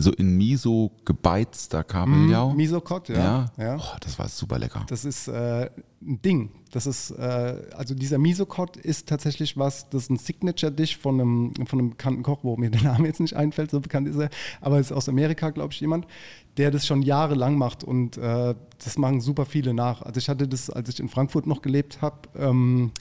So 0.00 0.12
in 0.12 0.36
Miso 0.36 0.92
gebeizter 1.04 1.82
Kabeljau. 1.82 2.52
Misokot, 2.54 3.08
ja. 3.08 3.50
ja. 3.56 3.64
ja. 3.64 3.76
Oh, 3.76 3.96
das 4.00 4.16
war 4.16 4.28
super 4.28 4.56
lecker. 4.56 4.86
Das 4.88 5.04
ist 5.04 5.26
äh, 5.26 5.68
ein 6.00 6.22
Ding. 6.22 6.50
Das 6.70 6.86
ist, 6.86 7.10
äh, 7.10 7.56
also 7.76 7.96
dieser 7.96 8.16
Misokot 8.18 8.76
ist 8.76 9.08
tatsächlich 9.08 9.56
was, 9.56 9.90
das 9.90 10.04
ist 10.04 10.10
ein 10.10 10.16
Signature-Dish 10.16 10.98
von 10.98 11.20
einem, 11.20 11.66
von 11.66 11.80
einem 11.80 11.90
bekannten 11.90 12.22
Koch, 12.22 12.44
wo 12.44 12.56
mir 12.56 12.70
der 12.70 12.82
Name 12.92 13.08
jetzt 13.08 13.18
nicht 13.18 13.34
einfällt, 13.34 13.72
so 13.72 13.80
bekannt 13.80 14.06
ist 14.06 14.18
er, 14.18 14.30
aber 14.60 14.78
es 14.78 14.92
ist 14.92 14.96
aus 14.96 15.08
Amerika, 15.08 15.50
glaube 15.50 15.72
ich, 15.72 15.80
jemand, 15.80 16.06
der 16.58 16.70
das 16.70 16.86
schon 16.86 17.02
jahrelang 17.02 17.58
macht 17.58 17.82
und 17.82 18.18
äh, 18.18 18.54
das 18.84 18.98
machen 18.98 19.20
super 19.20 19.46
viele 19.46 19.74
nach. 19.74 20.02
Also 20.02 20.18
ich 20.18 20.28
hatte 20.28 20.46
das, 20.46 20.70
als 20.70 20.90
ich 20.90 21.00
in 21.00 21.08
Frankfurt 21.08 21.48
noch 21.48 21.60
gelebt 21.60 22.02
habe, 22.02 22.28
ähm, 22.36 22.92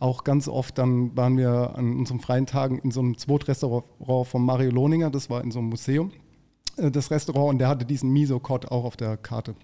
auch 0.00 0.24
ganz 0.24 0.48
oft, 0.48 0.78
dann 0.78 1.14
waren 1.14 1.36
wir 1.36 1.74
an 1.76 1.94
unseren 1.94 2.20
freien 2.20 2.46
Tagen 2.46 2.78
in 2.78 2.90
so 2.90 3.00
einem 3.00 3.18
Zweitrestaurant 3.18 3.84
von 4.22 4.42
Mario 4.42 4.70
Lohninger, 4.70 5.10
das 5.10 5.28
war 5.28 5.44
in 5.44 5.50
so 5.50 5.58
einem 5.58 5.68
Museum 5.68 6.10
das 6.78 7.10
Restaurant 7.10 7.50
und 7.50 7.58
der 7.58 7.68
hatte 7.68 7.84
diesen 7.84 8.10
Miso-Cod 8.10 8.66
auch 8.70 8.84
auf 8.84 8.96
der 8.96 9.16
Karte. 9.16 9.54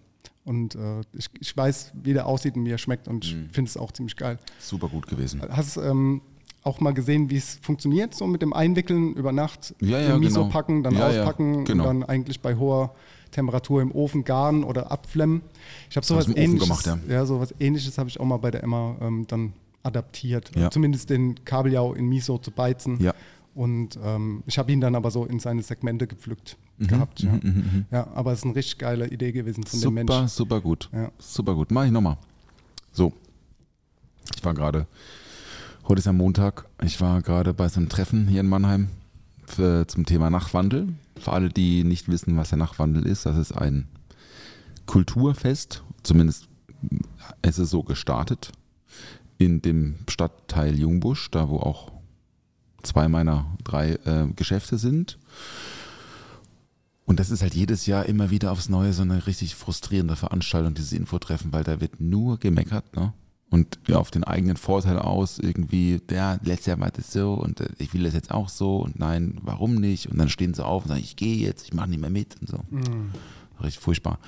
Und 0.44 0.74
äh, 0.74 1.00
ich, 1.12 1.30
ich 1.40 1.56
weiß, 1.56 1.92
wie 2.02 2.12
der 2.12 2.26
aussieht 2.26 2.56
und 2.56 2.64
wie 2.66 2.70
er 2.70 2.78
schmeckt 2.78 3.08
und 3.08 3.24
ich 3.24 3.34
finde 3.52 3.68
es 3.68 3.76
auch 3.76 3.92
ziemlich 3.92 4.16
geil. 4.16 4.38
Super 4.58 4.88
gut 4.88 5.06
gewesen. 5.06 5.40
Hast 5.48 5.78
ähm, 5.78 6.20
auch 6.62 6.80
mal 6.80 6.92
gesehen, 6.92 7.30
wie 7.30 7.36
es 7.36 7.58
funktioniert, 7.62 8.14
so 8.14 8.26
mit 8.26 8.42
dem 8.42 8.52
Einwickeln 8.52 9.14
über 9.14 9.32
Nacht, 9.32 9.74
Ja, 9.80 10.00
ja, 10.00 10.18
Miso 10.18 10.40
genau. 10.40 10.52
packen, 10.52 10.82
dann 10.82 10.94
Ja, 10.94 11.10
ja, 11.10 11.20
auspacken 11.20 11.64
genau. 11.64 11.88
und 11.88 12.00
dann 12.00 12.08
eigentlich 12.08 12.40
bei 12.40 12.56
hoher 12.56 12.94
Temperatur 13.30 13.82
im 13.82 13.92
Ofen 13.92 14.24
garen 14.24 14.64
oder 14.64 14.90
abflemmen. 14.90 15.42
Ich 15.90 15.96
habe 15.96 16.06
sowas 16.06 16.28
ähnliches, 16.28 16.68
gemacht, 16.68 16.86
ja. 16.86 16.98
ja, 17.08 17.26
sowas 17.26 17.54
ähnliches 17.58 17.98
habe 17.98 18.08
ich 18.08 18.20
auch 18.20 18.24
mal 18.24 18.36
bei 18.36 18.50
der 18.50 18.62
Emma 18.62 18.96
ähm, 19.00 19.26
dann 19.26 19.52
adaptiert. 19.82 20.50
Ja. 20.56 20.70
Zumindest 20.70 21.10
den 21.10 21.44
Kabeljau 21.44 21.92
in 21.94 22.06
Miso 22.06 22.38
zu 22.38 22.50
beizen. 22.50 23.02
Ja. 23.02 23.14
Und 23.54 23.98
ähm, 24.02 24.42
ich 24.46 24.58
habe 24.58 24.72
ihn 24.72 24.80
dann 24.80 24.94
aber 24.96 25.10
so 25.10 25.24
in 25.24 25.38
seine 25.38 25.62
Segmente 25.62 26.06
gepflückt 26.06 26.56
Mhm, 26.76 26.86
gehabt. 26.88 27.20
Ja. 27.20 27.38
ja, 27.92 28.06
aber 28.14 28.32
es 28.32 28.40
ist 28.40 28.44
eine 28.46 28.56
richtig 28.56 28.78
geile 28.78 29.06
Idee 29.08 29.30
gewesen 29.30 29.62
von 29.62 29.78
dem 29.78 29.82
Super, 29.84 29.92
Menschen. 29.94 30.28
super 30.28 30.60
gut. 30.60 30.88
Ja. 30.92 31.12
Super 31.18 31.54
gut. 31.54 31.70
Mach 31.70 31.84
ich 31.84 31.92
nochmal. 31.92 32.16
So. 32.90 33.12
Ich 34.34 34.44
war 34.44 34.54
gerade, 34.54 34.88
heute 35.86 36.00
ist 36.00 36.06
ja 36.06 36.12
Montag, 36.12 36.64
ich 36.82 37.00
war 37.00 37.22
gerade 37.22 37.54
bei 37.54 37.68
so 37.68 37.78
einem 37.78 37.88
Treffen 37.88 38.26
hier 38.26 38.40
in 38.40 38.48
Mannheim 38.48 38.88
für, 39.46 39.86
zum 39.86 40.04
Thema 40.04 40.30
Nachtwandel. 40.30 40.88
Für 41.16 41.30
alle, 41.32 41.48
die 41.48 41.84
nicht 41.84 42.08
wissen, 42.08 42.36
was 42.36 42.48
der 42.48 42.58
Nachtwandel 42.58 43.06
ist, 43.06 43.24
das 43.24 43.36
ist 43.36 43.52
ein 43.52 43.86
Kulturfest, 44.86 45.82
zumindest 46.02 46.48
ist 47.42 47.58
es 47.58 47.70
so 47.70 47.82
gestartet, 47.82 48.50
in 49.38 49.62
dem 49.62 49.96
Stadtteil 50.08 50.78
Jungbusch, 50.78 51.30
da 51.30 51.48
wo 51.48 51.58
auch 51.58 51.92
zwei 52.84 53.08
meiner 53.08 53.46
drei 53.64 53.92
äh, 54.04 54.26
Geschäfte 54.34 54.78
sind. 54.78 55.18
Und 57.06 57.20
das 57.20 57.30
ist 57.30 57.42
halt 57.42 57.54
jedes 57.54 57.86
Jahr 57.86 58.06
immer 58.06 58.30
wieder 58.30 58.50
aufs 58.50 58.68
Neue 58.68 58.92
so 58.92 59.02
eine 59.02 59.26
richtig 59.26 59.54
frustrierende 59.54 60.16
Veranstaltung, 60.16 60.74
dieses 60.74 60.92
Infotreffen, 60.92 61.52
weil 61.52 61.64
da 61.64 61.80
wird 61.80 62.00
nur 62.00 62.38
gemeckert, 62.38 62.96
ne? 62.96 63.12
Und 63.50 63.78
ja, 63.86 63.98
auf 63.98 64.10
den 64.10 64.24
eigenen 64.24 64.56
Vorteil 64.56 64.98
aus, 64.98 65.38
irgendwie, 65.38 66.00
ja, 66.10 66.40
letztes 66.42 66.66
Jahr 66.66 66.80
war 66.80 66.90
das 66.90 67.12
so 67.12 67.34
und 67.34 67.60
äh, 67.60 67.68
ich 67.78 67.92
will 67.94 68.02
das 68.02 68.14
jetzt 68.14 68.30
auch 68.32 68.48
so 68.48 68.78
und 68.78 68.98
nein, 68.98 69.38
warum 69.42 69.76
nicht? 69.76 70.08
Und 70.10 70.18
dann 70.18 70.28
stehen 70.28 70.54
sie 70.54 70.64
auf 70.64 70.84
und 70.84 70.88
sagen, 70.88 71.02
ich 71.02 71.14
gehe 71.14 71.36
jetzt, 71.36 71.64
ich 71.64 71.74
mache 71.74 71.88
nicht 71.88 72.00
mehr 72.00 72.10
mit 72.10 72.40
und 72.40 72.48
so. 72.48 72.58
Richtig 73.62 73.80
furchtbar. 73.80 74.18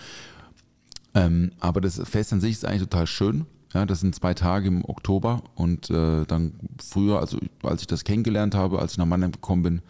Ähm, 1.14 1.50
aber 1.58 1.80
das 1.80 2.00
Fest 2.04 2.32
an 2.32 2.40
sich 2.40 2.52
ist 2.52 2.64
eigentlich 2.64 2.82
total 2.82 3.06
schön. 3.06 3.46
Ja, 3.76 3.84
das 3.84 4.00
sind 4.00 4.14
zwei 4.14 4.32
Tage 4.32 4.68
im 4.68 4.86
Oktober 4.86 5.42
und 5.54 5.90
äh, 5.90 6.24
dann 6.24 6.54
früher, 6.82 7.20
also 7.20 7.36
als 7.62 7.82
ich 7.82 7.86
das 7.86 8.04
kennengelernt 8.04 8.54
habe, 8.54 8.78
als 8.78 8.92
ich 8.92 8.98
nach 8.98 9.04
Mannheim 9.04 9.32
gekommen 9.32 9.62
bin, 9.62 9.82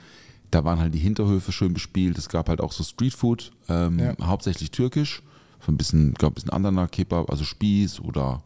da 0.50 0.64
waren 0.64 0.80
halt 0.80 0.92
die 0.92 0.98
Hinterhöfe 0.98 1.52
schön 1.52 1.72
bespielt. 1.72 2.18
Es 2.18 2.28
gab 2.28 2.48
halt 2.48 2.60
auch 2.60 2.72
so 2.72 2.82
Streetfood, 2.82 3.52
ähm, 3.68 4.00
Ja. 4.00 4.14
hauptsächlich 4.26 4.72
türkisch, 4.72 5.22
so 5.64 5.70
ein 5.70 5.76
bisschen, 5.76 6.14
gab 6.14 6.32
ein 6.32 6.34
bisschen 6.34 6.50
anderer 6.50 6.88
Kebab, 6.88 7.30
also 7.30 7.44
Spieß 7.44 8.00
oder 8.00 8.42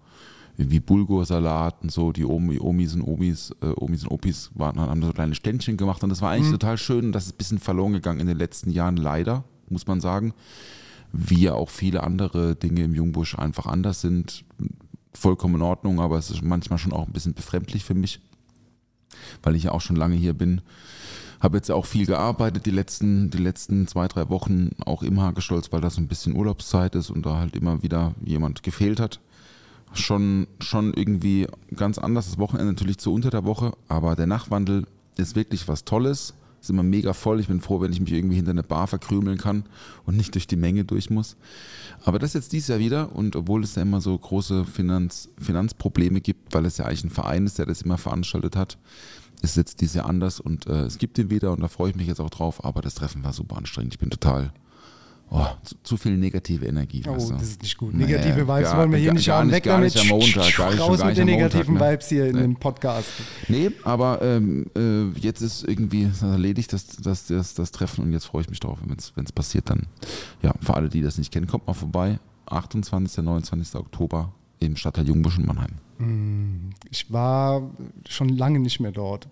wie 0.58 0.78
Bulgursalat 0.78 1.76
und 1.82 1.90
so. 1.90 2.12
Die 2.12 2.26
Omi, 2.26 2.58
Omis 2.60 2.92
und 2.94 3.00
Omis, 3.02 3.54
äh, 3.62 3.72
Omis 3.76 4.02
und 4.04 4.10
Opis 4.10 4.50
waren, 4.54 4.78
haben 4.78 5.00
so 5.02 5.10
kleine 5.10 5.34
Ständchen 5.34 5.78
gemacht 5.78 6.02
und 6.04 6.10
das 6.10 6.20
war 6.20 6.32
eigentlich 6.32 6.50
total 6.52 6.76
schön. 6.76 7.12
Das 7.12 7.24
ist 7.24 7.32
ein 7.34 7.38
bisschen 7.38 7.58
verloren 7.60 7.94
gegangen 7.94 8.20
in 8.20 8.26
den 8.26 8.36
letzten 8.36 8.70
Jahren, 8.72 8.98
leider, 8.98 9.44
muss 9.70 9.86
man 9.86 10.02
sagen. 10.02 10.34
Wie 11.14 11.40
ja 11.40 11.54
auch 11.54 11.70
viele 11.70 12.02
andere 12.02 12.56
Dinge 12.56 12.82
im 12.84 12.94
Jungbusch 12.94 13.38
einfach 13.38 13.64
anders 13.64 14.02
sind. 14.02 14.44
Vollkommen 15.12 15.56
in 15.56 15.62
Ordnung, 15.62 16.00
aber 16.00 16.18
es 16.18 16.30
ist 16.30 16.42
manchmal 16.42 16.78
schon 16.78 16.92
auch 16.92 17.06
ein 17.06 17.12
bisschen 17.12 17.34
befremdlich 17.34 17.84
für 17.84 17.94
mich, 17.94 18.20
weil 19.42 19.56
ich 19.56 19.64
ja 19.64 19.72
auch 19.72 19.80
schon 19.80 19.96
lange 19.96 20.14
hier 20.14 20.34
bin. 20.34 20.60
Habe 21.40 21.56
jetzt 21.56 21.70
auch 21.70 21.86
viel 21.86 22.06
gearbeitet 22.06 22.66
die 22.66 22.70
letzten, 22.70 23.30
die 23.30 23.38
letzten 23.38 23.86
zwei, 23.86 24.08
drei 24.08 24.28
Wochen, 24.28 24.70
auch 24.84 25.02
im 25.02 25.20
Hagestolz, 25.20 25.72
weil 25.72 25.80
das 25.80 25.96
ein 25.96 26.06
bisschen 26.06 26.36
Urlaubszeit 26.36 26.94
ist 26.94 27.10
und 27.10 27.24
da 27.24 27.38
halt 27.38 27.56
immer 27.56 27.82
wieder 27.82 28.14
jemand 28.24 28.62
gefehlt 28.62 29.00
hat. 29.00 29.20
Schon, 29.92 30.46
schon 30.60 30.94
irgendwie 30.94 31.48
ganz 31.74 31.98
anders. 31.98 32.26
Das 32.26 32.38
Wochenende 32.38 32.72
natürlich 32.72 32.98
zu 32.98 33.12
unter 33.12 33.30
der 33.30 33.44
Woche, 33.44 33.72
aber 33.88 34.14
der 34.14 34.26
Nachtwandel 34.26 34.86
ist 35.16 35.34
wirklich 35.34 35.66
was 35.66 35.84
Tolles. 35.84 36.34
Ist 36.60 36.70
immer 36.70 36.82
mega 36.82 37.12
voll. 37.12 37.40
Ich 37.40 37.48
bin 37.48 37.60
froh, 37.60 37.80
wenn 37.80 37.92
ich 37.92 38.00
mich 38.00 38.12
irgendwie 38.12 38.36
hinter 38.36 38.50
eine 38.50 38.62
Bar 38.62 38.86
verkrümeln 38.86 39.38
kann 39.38 39.64
und 40.04 40.16
nicht 40.16 40.34
durch 40.34 40.46
die 40.46 40.56
Menge 40.56 40.84
durch 40.84 41.08
muss. 41.08 41.36
Aber 42.04 42.18
das 42.18 42.34
jetzt 42.34 42.52
dieses 42.52 42.68
Jahr 42.68 42.78
wieder 42.78 43.14
und 43.14 43.34
obwohl 43.36 43.64
es 43.64 43.74
ja 43.74 43.82
immer 43.82 44.00
so 44.00 44.16
große 44.16 44.64
Finanz, 44.64 45.30
Finanzprobleme 45.40 46.20
gibt, 46.20 46.54
weil 46.54 46.66
es 46.66 46.76
ja 46.78 46.84
eigentlich 46.84 47.04
ein 47.04 47.10
Verein 47.10 47.46
ist, 47.46 47.58
der 47.58 47.66
das 47.66 47.82
immer 47.82 47.98
veranstaltet 47.98 48.56
hat, 48.56 48.78
ist 49.42 49.56
jetzt 49.56 49.80
dieses 49.80 49.94
Jahr 49.94 50.06
anders 50.06 50.38
und 50.38 50.66
äh, 50.66 50.82
es 50.82 50.98
gibt 50.98 51.18
ihn 51.18 51.30
wieder 51.30 51.52
und 51.52 51.60
da 51.60 51.68
freue 51.68 51.90
ich 51.90 51.96
mich 51.96 52.06
jetzt 52.06 52.20
auch 52.20 52.30
drauf. 52.30 52.64
Aber 52.64 52.82
das 52.82 52.94
Treffen 52.94 53.24
war 53.24 53.32
super 53.32 53.56
anstrengend. 53.56 53.94
Ich 53.94 53.98
bin 53.98 54.10
total 54.10 54.52
oh, 55.30 55.46
zu, 55.62 55.74
zu 55.82 55.96
viel 55.96 56.16
negative 56.16 56.66
Energie. 56.66 57.02
Oh, 57.08 57.12
weißt 57.14 57.30
du? 57.30 57.34
das 57.34 57.42
ist 57.44 57.62
nicht 57.62 57.76
gut. 57.78 57.94
Nee, 57.94 58.04
Negative 58.06 58.46
Vibes 58.46 58.62
gar- 58.70 58.78
wollen 58.78 58.90
wir 58.92 58.98
hier 58.98 59.06
gar- 59.08 59.14
nicht 59.14 59.28
haben. 59.28 59.50
Weg 59.50 59.64
damit. 59.64 59.94
nicht 59.94 60.00
am 60.02 60.08
Montag, 60.08 60.56
gar 60.56 60.70
nicht- 60.70 60.80
Raus 60.80 60.98
gar 60.98 61.06
mit 61.08 61.16
den 61.16 61.22
am 61.28 61.34
Montag, 61.34 61.52
negativen 61.54 61.74
ne? 61.74 61.80
Vibes 61.92 62.08
hier 62.08 62.26
in 62.26 62.34
Nee. 62.36 62.42
dem 62.42 62.56
Podcast. 62.56 63.08
Nee, 63.48 63.70
aber 63.84 64.20
ähm, 64.22 64.66
äh, 64.76 65.08
jetzt 65.18 65.40
ist 65.40 65.64
irgendwie 65.66 66.08
erledigt 66.22 66.72
das, 66.72 66.86
das, 66.86 67.26
das, 67.26 67.54
das 67.54 67.70
Treffen 67.72 68.04
und 68.04 68.12
jetzt 68.12 68.26
freue 68.26 68.42
ich 68.42 68.50
mich 68.50 68.60
drauf, 68.60 68.78
wenn 68.84 69.24
es 69.24 69.32
passiert 69.32 69.70
dann. 69.70 69.86
Ja, 70.42 70.52
für 70.60 70.74
alle, 70.74 70.88
die 70.88 71.02
das 71.02 71.18
nicht 71.18 71.32
kennen, 71.32 71.46
kommt 71.46 71.66
mal 71.66 71.74
vorbei. 71.74 72.18
28. 72.46 73.22
29. 73.24 73.74
Oktober 73.76 74.32
im 74.58 74.76
Stadtteil 74.76 75.06
Jungbusch 75.06 75.38
in 75.38 75.46
Mannheim. 75.46 76.72
Ich 76.90 77.12
war 77.12 77.62
schon 78.08 78.30
lange 78.30 78.58
nicht 78.58 78.80
mehr 78.80 78.90
dort. 78.92 79.28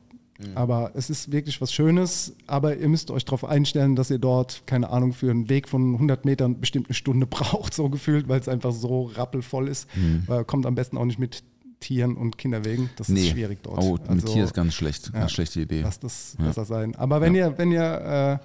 Aber 0.54 0.92
es 0.94 1.10
ist 1.10 1.32
wirklich 1.32 1.60
was 1.60 1.72
Schönes. 1.72 2.34
Aber 2.46 2.76
ihr 2.76 2.88
müsst 2.88 3.10
euch 3.10 3.24
darauf 3.24 3.44
einstellen, 3.44 3.96
dass 3.96 4.10
ihr 4.10 4.18
dort, 4.18 4.62
keine 4.66 4.90
Ahnung, 4.90 5.12
für 5.12 5.30
einen 5.30 5.48
Weg 5.48 5.68
von 5.68 5.94
100 5.94 6.24
Metern 6.24 6.60
bestimmt 6.60 6.86
eine 6.88 6.94
Stunde 6.94 7.26
braucht, 7.30 7.74
so 7.74 7.88
gefühlt, 7.88 8.28
weil 8.28 8.40
es 8.40 8.48
einfach 8.48 8.72
so 8.72 9.10
rappelvoll 9.14 9.68
ist. 9.68 9.88
Äh, 10.28 10.44
kommt 10.44 10.66
am 10.66 10.74
besten 10.74 10.96
auch 10.96 11.04
nicht 11.04 11.18
mit 11.18 11.42
Tieren 11.80 12.16
und 12.16 12.38
Kinderwegen. 12.38 12.90
Das 12.96 13.08
ist 13.08 13.28
schwierig 13.28 13.62
dort. 13.62 13.82
Oh, 13.82 13.92
mit 13.92 14.08
Also, 14.08 14.26
Tier 14.28 14.44
ist 14.44 14.54
ganz 14.54 14.74
schlecht. 14.74 15.12
Ganz 15.12 15.32
schlechte 15.32 15.60
Idee. 15.60 15.82
Lasst 15.82 16.04
das 16.04 16.36
besser 16.38 16.64
sein. 16.64 16.94
Aber 16.96 17.20
wenn 17.20 17.34
ihr, 17.34 17.56
wenn 17.58 17.72
ihr 17.72 18.40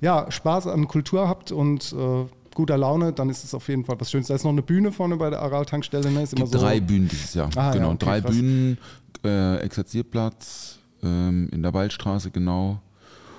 äh, 0.00 0.04
ja, 0.04 0.30
Spaß 0.30 0.66
an 0.66 0.86
Kultur 0.88 1.28
habt 1.28 1.52
und 1.52 1.92
äh, 1.92 2.24
guter 2.54 2.78
Laune, 2.78 3.12
dann 3.12 3.28
ist 3.28 3.44
es 3.44 3.54
auf 3.54 3.68
jeden 3.68 3.84
Fall 3.84 3.96
was 4.00 4.10
Schönes. 4.10 4.28
Da 4.28 4.34
ist 4.34 4.44
noch 4.44 4.50
eine 4.52 4.62
Bühne 4.62 4.92
vorne 4.92 5.16
bei 5.16 5.30
der 5.30 5.42
Aral-Tankstelle. 5.42 6.10
Ne? 6.10 6.22
Ist 6.22 6.32
Es 6.32 6.36
gibt 6.36 6.54
drei 6.54 6.80
Bühnen 6.80 7.08
dieses 7.08 7.34
Jahr. 7.34 7.50
Ah, 7.54 7.66
ja, 7.66 7.72
genau, 7.72 7.88
okay, 7.90 8.04
drei 8.04 8.20
krass. 8.20 8.30
Bühnen, 8.30 8.78
äh, 9.24 9.56
Exerzierplatz 9.58 10.75
ähm, 11.02 11.48
in 11.52 11.62
der 11.62 11.74
Waldstraße, 11.74 12.30
genau. 12.30 12.80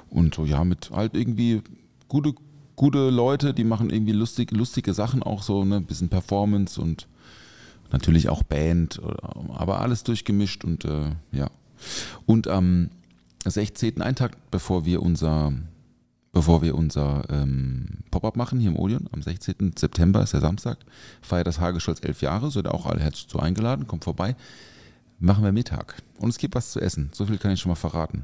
Und 0.10 0.36
so, 0.36 0.46
ja, 0.46 0.64
mit 0.64 0.92
halt 0.92 1.16
irgendwie 1.16 1.62
gute, 2.08 2.34
gute 2.76 3.10
Leute, 3.10 3.54
die 3.54 3.64
machen 3.64 3.90
irgendwie 3.90 4.14
lustig, 4.14 4.52
lustige 4.52 4.94
Sachen 4.94 5.22
auch 5.24 5.44
so, 5.44 5.66
ne, 5.66 5.82
bisschen 5.82 6.10
Performance 6.10 6.80
und 6.80 7.08
natürlich 7.92 8.30
auch 8.30 8.44
Band, 8.44 9.00
oder- 9.04 9.36
aber 9.56 9.82
alles 9.82 10.04
durchgemischt 10.04 10.64
und 10.64 10.86
äh, 10.86 11.12
ja. 11.32 11.50
Und 12.26 12.48
am 12.48 12.90
16. 13.46 14.02
einen 14.02 14.16
Tag 14.16 14.38
bevor 14.52 14.86
wir 14.86 15.02
unser 15.02 15.54
bevor 16.34 16.62
wir 16.62 16.76
unser 16.76 17.24
ähm, 17.32 17.88
Pop-up 18.12 18.36
machen 18.36 18.60
hier 18.60 18.70
im 18.70 18.76
Odeon, 18.78 19.08
am 19.12 19.24
16. 19.24 19.74
September 19.76 20.22
ist 20.22 20.34
der 20.34 20.42
Samstag, 20.42 20.78
feiert 21.22 21.48
das 21.48 21.60
Hagestolz 21.60 22.00
elf 22.04 22.22
Jahre, 22.22 22.52
seid 22.52 22.66
ihr 22.68 22.74
auch 22.76 22.86
alle 22.86 23.00
herzlich 23.00 23.28
zu 23.28 23.40
eingeladen, 23.40 23.88
kommt 23.88 24.04
vorbei. 24.04 24.36
Machen 25.20 25.44
wir 25.44 25.52
Mittag. 25.52 25.96
Und 26.20 26.30
es 26.30 26.38
gibt 26.38 26.56
was 26.56 26.72
zu 26.72 26.80
essen. 26.80 27.10
So 27.14 27.26
viel 27.26 27.38
kann 27.38 27.52
ich 27.52 27.60
schon 27.60 27.70
mal 27.70 27.76
verraten. 27.76 28.24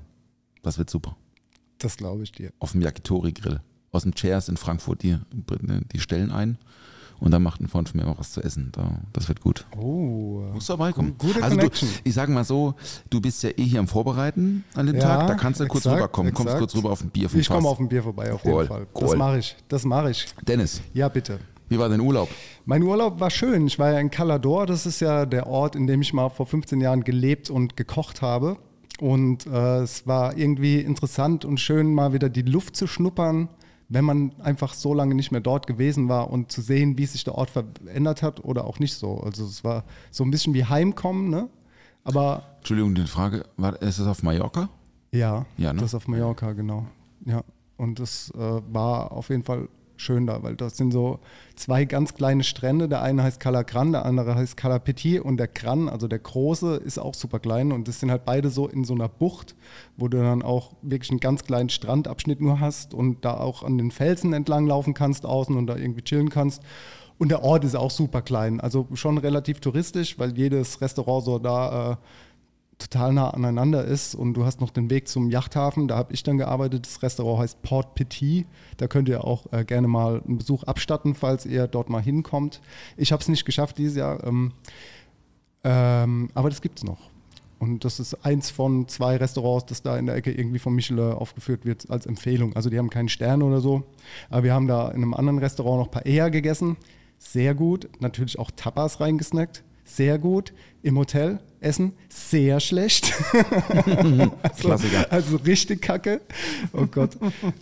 Das 0.62 0.78
wird 0.78 0.90
super. 0.90 1.16
Das 1.80 1.98
glaube 1.98 2.24
ich 2.24 2.32
dir. 2.32 2.52
Auf 2.60 2.72
dem 2.74 2.82
Yakitori-Grill. 2.82 3.62
Aus 3.92 4.04
dem 4.04 4.14
Chairs 4.16 4.48
in 4.50 4.58
Frankfurt, 4.58 5.04
die, 5.04 5.18
die 5.92 6.00
stellen 6.00 6.32
ein. 6.32 6.58
Und 7.20 7.32
dann 7.32 7.42
macht 7.44 7.62
ein 7.62 7.68
Freund 7.68 7.88
von 7.90 8.00
mir 8.02 8.08
auch 8.08 8.20
was 8.20 8.32
zu 8.32 8.42
essen. 8.44 8.70
Da, 8.74 9.00
das 9.14 9.28
wird 9.28 9.40
gut. 9.40 9.66
Oh. 9.78 10.42
Musst 10.54 10.68
du 10.68 10.74
vorbeikommen. 10.74 11.16
Gute 11.18 11.42
also 11.44 11.56
du, 11.58 11.70
ich 12.04 12.14
sage 12.14 12.32
mal 12.32 12.44
so, 12.44 12.76
du 13.10 13.22
bist 13.22 13.42
ja 13.44 13.50
eh 13.52 13.64
hier 13.64 13.80
am 13.80 13.88
Vorbereiten 13.88 14.64
an 14.74 14.88
dem 14.88 14.96
Ja, 14.96 15.02
Tag. 15.02 15.28
Da 15.28 15.36
kannst 15.36 15.60
du 15.60 15.68
kurz 15.68 15.86
exakt, 15.86 15.98
rüberkommen. 16.02 16.34
Kommst 16.34 16.48
exakt. 16.54 16.60
kurz 16.60 16.76
rüber 16.76 16.92
auf 16.92 17.02
ein 17.02 17.10
Bier 17.12 17.30
vom 17.30 17.40
Ich 17.40 17.48
komme 17.48 17.68
auf 17.70 17.80
ein 17.80 17.88
Bier 17.88 18.04
vorbei, 18.04 18.34
auf 18.34 18.44
Cool, 18.44 18.54
jeden 18.54 18.68
Fall. 18.68 18.88
Das 18.94 19.12
cool. 19.12 19.18
mache 19.18 19.40
ich. 19.40 19.56
Das 19.68 19.86
mache 19.86 20.12
ich. 20.12 20.26
Dennis, 20.46 20.82
Ja, 20.94 21.08
bitte. 21.08 21.40
Wie 21.74 21.80
war 21.80 21.90
dein 21.90 22.00
Urlaub? 22.00 22.30
Mein 22.66 22.84
Urlaub 22.84 23.20
war 23.20 23.30
schön. 23.30 23.68
Ich 23.68 23.80
war 23.80 23.92
ja 23.92 24.00
in 24.00 24.12
Calador. 24.12 24.66
Das 24.66 24.86
ist 24.86 25.00
ja 25.00 25.26
der 25.26 25.48
Ort, 25.48 25.76
in 25.76 25.88
dem 25.88 26.02
ich 26.02 26.14
mal 26.14 26.30
vor 26.30 26.46
15 26.46 26.80
Jahren 26.80 27.04
gelebt 27.04 27.50
und 27.50 27.76
gekocht 27.76 28.22
habe. 28.22 28.58
Und 29.00 29.48
äh, 29.48 29.80
es 29.80 30.06
war 30.06 30.38
irgendwie 30.38 30.80
interessant 30.80 31.46
und 31.46 31.60
schön, 31.60 31.94
mal 31.94 32.14
wieder 32.14 32.30
die 32.30 32.44
Luft 32.44 32.76
zu 32.76 32.86
schnuppern, 32.86 33.50
wenn 33.90 34.06
man 34.06 34.34
einfach 34.40 34.74
so 34.74 34.94
lange 34.94 35.16
nicht 35.16 35.32
mehr 35.32 35.42
dort 35.42 35.66
gewesen 35.68 36.10
war 36.10 36.30
und 36.30 36.52
zu 36.52 36.62
sehen, 36.62 36.98
wie 36.98 37.06
sich 37.06 37.24
der 37.24 37.36
Ort 37.36 37.50
verändert 37.50 38.22
hat 38.22 38.46
oder 38.46 38.66
auch 38.66 38.80
nicht 38.80 38.94
so. 38.94 39.20
Also 39.20 39.46
es 39.46 39.64
war 39.64 39.84
so 40.12 40.24
ein 40.24 40.32
bisschen 40.32 40.54
wie 40.54 40.66
Heimkommen, 40.66 41.30
ne? 41.30 41.50
Aber 42.04 42.44
Entschuldigung, 42.58 42.96
die 42.96 43.08
Frage, 43.08 43.44
war, 43.58 43.82
ist 43.82 44.00
das 44.00 44.08
auf 44.08 44.24
Mallorca? 44.24 44.70
ja, 45.12 45.46
Ja, 45.58 45.74
ne? 45.74 45.82
das 45.82 45.96
auf 45.96 46.08
Mallorca, 46.08 46.54
genau. 46.54 46.86
Ja, 47.26 47.44
und 47.78 48.00
das 48.00 48.32
äh, 48.36 48.62
war 48.72 49.12
auf 49.12 49.30
jeden 49.30 49.44
Fall 49.44 49.68
schön 50.04 50.28
da, 50.28 50.44
weil 50.44 50.56
das 50.56 50.78
sind 50.78 50.92
so 50.92 51.20
zwei 51.56 51.86
ganz 51.86 52.14
kleine 52.14 52.44
Strände. 52.44 52.88
Der 52.88 53.02
eine 53.02 53.24
heißt 53.24 53.40
Cala 53.40 53.64
Gran, 53.64 53.92
der 53.92 54.06
andere 54.06 54.36
heißt 54.36 54.58
Cala 54.58 54.80
Petit 54.80 55.22
und 55.22 55.38
der 55.38 55.48
Gran, 55.48 55.90
also 55.90 56.08
der 56.08 56.20
große, 56.20 56.76
ist 56.76 57.00
auch 57.00 57.16
super 57.16 57.40
klein 57.40 57.72
und 57.72 57.88
das 57.88 58.00
sind 58.00 58.12
halt 58.12 58.26
beide 58.26 58.50
so 58.50 58.68
in 58.68 58.84
so 58.84 58.94
einer 58.94 59.10
Bucht, 59.10 59.56
wo 59.98 60.08
du 60.08 60.18
dann 60.18 60.42
auch 60.44 60.74
wirklich 60.82 61.10
einen 61.12 61.20
ganz 61.20 61.44
kleinen 61.44 61.70
Strandabschnitt 61.70 62.42
nur 62.42 62.60
hast 62.60 62.94
und 62.94 63.26
da 63.26 63.36
auch 63.38 63.64
an 63.64 63.78
den 63.78 63.92
Felsen 63.92 64.34
entlang 64.34 64.68
laufen 64.68 64.94
kannst 64.94 65.26
außen 65.26 65.56
und 65.56 65.68
da 65.68 65.76
irgendwie 65.76 66.04
chillen 66.04 66.30
kannst. 66.30 66.62
Und 67.18 67.30
der 67.30 67.44
Ort 67.44 67.64
ist 67.64 67.76
auch 67.76 67.92
super 67.92 68.22
klein, 68.22 68.60
also 68.60 68.88
schon 68.94 69.18
relativ 69.18 69.60
touristisch, 69.60 70.20
weil 70.20 70.38
jedes 70.38 70.82
Restaurant 70.82 71.24
so 71.24 71.40
da 71.40 71.92
äh, 71.92 71.96
total 72.78 73.14
nah 73.14 73.30
aneinander 73.30 73.84
ist 73.86 74.16
und 74.16 74.34
du 74.34 74.46
hast 74.46 74.62
noch 74.62 74.70
den 74.70 74.90
Weg 74.90 75.08
zum 75.08 75.30
Yachthafen. 75.30 75.88
Da 75.88 75.98
habe 75.98 76.14
ich 76.14 76.24
dann 76.24 76.38
gearbeitet. 76.38 76.86
Das 76.86 77.02
Restaurant 77.02 77.42
heißt 77.42 77.62
Port 77.62 77.96
Petit. 77.96 78.46
Da 78.78 78.88
könnt 78.88 79.10
ihr 79.10 79.24
auch 79.24 79.52
äh, 79.52 79.64
gerne 79.64 79.88
mal 79.88 80.22
einen 80.28 80.38
Besuch 80.38 80.64
abstatten, 80.64 81.16
falls 81.16 81.46
ihr 81.46 81.68
dort 81.68 81.90
mal 81.90 82.02
hinkommt. 82.02 82.62
Ich 82.98 83.12
habe 83.12 83.22
es 83.22 83.28
nicht 83.28 83.46
geschafft 83.46 83.78
dieses 83.78 83.98
Jahr, 83.98 84.24
ähm, 84.24 84.54
ähm, 85.64 86.30
aber 86.34 86.50
das 86.50 86.62
gibt 86.62 86.80
es 86.80 86.84
noch. 86.84 87.14
Und 87.60 87.86
das 87.86 88.02
ist 88.02 88.26
eins 88.26 88.50
von 88.50 88.90
zwei 88.90 89.16
Restaurants, 89.16 89.68
das 89.68 89.82
da 89.82 89.98
in 89.98 90.08
der 90.08 90.16
Ecke 90.16 90.34
irgendwie 90.34 90.60
von 90.60 90.76
Michelin 90.76 91.14
aufgeführt 91.14 91.66
wird 91.66 91.90
als 91.90 92.06
Empfehlung. 92.06 92.54
Also 92.58 92.70
die 92.70 92.78
haben 92.78 92.90
keinen 92.90 93.08
Stern 93.08 93.42
oder 93.42 93.62
so. 93.62 93.84
Aber 94.30 94.44
wir 94.44 94.54
haben 94.54 94.68
da 94.68 94.90
in 94.90 94.98
einem 94.98 95.14
anderen 95.14 95.40
Restaurant 95.40 95.80
noch 95.80 95.90
Paella 95.90 96.28
gegessen. 96.28 96.76
Sehr 97.20 97.56
gut. 97.56 97.88
Natürlich 98.02 98.38
auch 98.38 98.52
Tapas 98.52 99.00
reingesnackt. 99.00 99.64
Sehr 99.84 100.18
gut. 100.18 100.54
Im 100.82 100.98
Hotel 100.98 101.40
essen. 101.60 101.94
Sehr 102.10 102.60
schlecht. 102.60 103.14
also, 103.86 104.32
Klassiker. 104.60 105.12
Also 105.12 105.38
richtig 105.38 105.82
kacke. 105.82 106.22
Oh 106.74 106.86
Gott. 106.86 107.12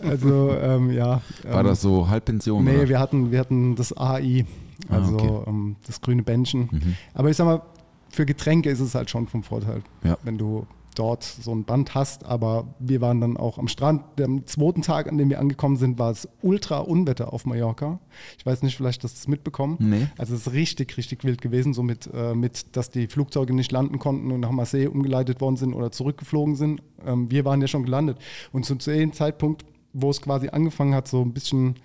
Also 0.00 0.50
ähm, 0.52 0.90
ja. 0.90 1.20
War 1.44 1.60
ähm, 1.60 1.66
das 1.66 1.80
so 1.82 2.08
Halbpension? 2.08 2.64
Nee, 2.64 2.78
oder? 2.78 2.88
wir 2.88 2.98
hatten, 2.98 3.30
wir 3.30 3.38
hatten 3.38 3.76
das 3.76 3.96
AI, 3.96 4.44
also 4.88 5.16
Ah, 5.18 5.22
okay. 5.22 5.30
Mhm. 5.30 5.42
ähm, 5.46 5.76
das 5.86 6.00
grüne 6.00 6.22
Bändchen. 6.22 6.96
Aber 7.14 7.30
ich 7.30 7.36
sag 7.36 7.44
mal, 7.44 7.62
für 8.08 8.26
Getränke 8.26 8.70
ist 8.70 8.80
es 8.80 8.94
halt 8.94 9.08
schon 9.08 9.26
vom 9.28 9.42
Vorteil, 9.42 9.82
Ja. 10.04 10.18
wenn 10.24 10.36
du 10.36 10.66
dort 10.94 11.22
so 11.24 11.54
ein 11.54 11.64
Band 11.64 11.94
hast. 11.94 12.24
Aber 12.24 12.74
wir 12.78 13.00
waren 13.00 13.20
dann 13.20 13.36
auch 13.36 13.58
am 13.58 13.68
Strand. 13.68 14.02
Am 14.20 14.46
zweiten 14.46 14.82
Tag, 14.82 15.08
an 15.08 15.18
dem 15.18 15.30
wir 15.30 15.40
angekommen 15.40 15.76
sind, 15.76 15.98
war 15.98 16.10
es 16.10 16.28
ultra 16.42 16.78
Unwetter 16.78 17.32
auf 17.32 17.46
Mallorca. 17.46 18.00
Ich 18.38 18.46
weiß 18.46 18.62
nicht, 18.62 18.76
vielleicht 18.76 19.02
hast 19.04 19.14
du 19.14 19.18
es 19.18 19.28
mitbekommen. 19.28 19.76
Nee. 19.78 20.08
Also 20.18 20.34
es 20.34 20.46
ist 20.46 20.52
richtig, 20.52 20.96
richtig 20.96 21.24
wild 21.24 21.40
gewesen, 21.40 21.74
so 21.74 21.82
mit, 21.82 22.08
äh, 22.12 22.34
mit, 22.34 22.76
dass 22.76 22.90
die 22.90 23.06
Flugzeuge 23.06 23.54
nicht 23.54 23.72
landen 23.72 23.98
konnten 23.98 24.30
und 24.32 24.40
nach 24.40 24.50
Marseille 24.50 24.88
umgeleitet 24.88 25.40
worden 25.40 25.56
sind 25.56 25.74
oder 25.74 25.92
zurückgeflogen 25.92 26.56
sind. 26.56 26.82
Ähm, 27.04 27.30
wir 27.30 27.44
waren 27.44 27.60
ja 27.60 27.68
schon 27.68 27.84
gelandet. 27.84 28.18
Und 28.52 28.64
zu 28.64 28.74
dem 28.74 29.12
Zeitpunkt, 29.12 29.64
wo 29.92 30.10
es 30.10 30.22
quasi 30.22 30.48
angefangen 30.48 30.94
hat, 30.94 31.08
so 31.08 31.22
ein 31.22 31.32
bisschen 31.32 31.76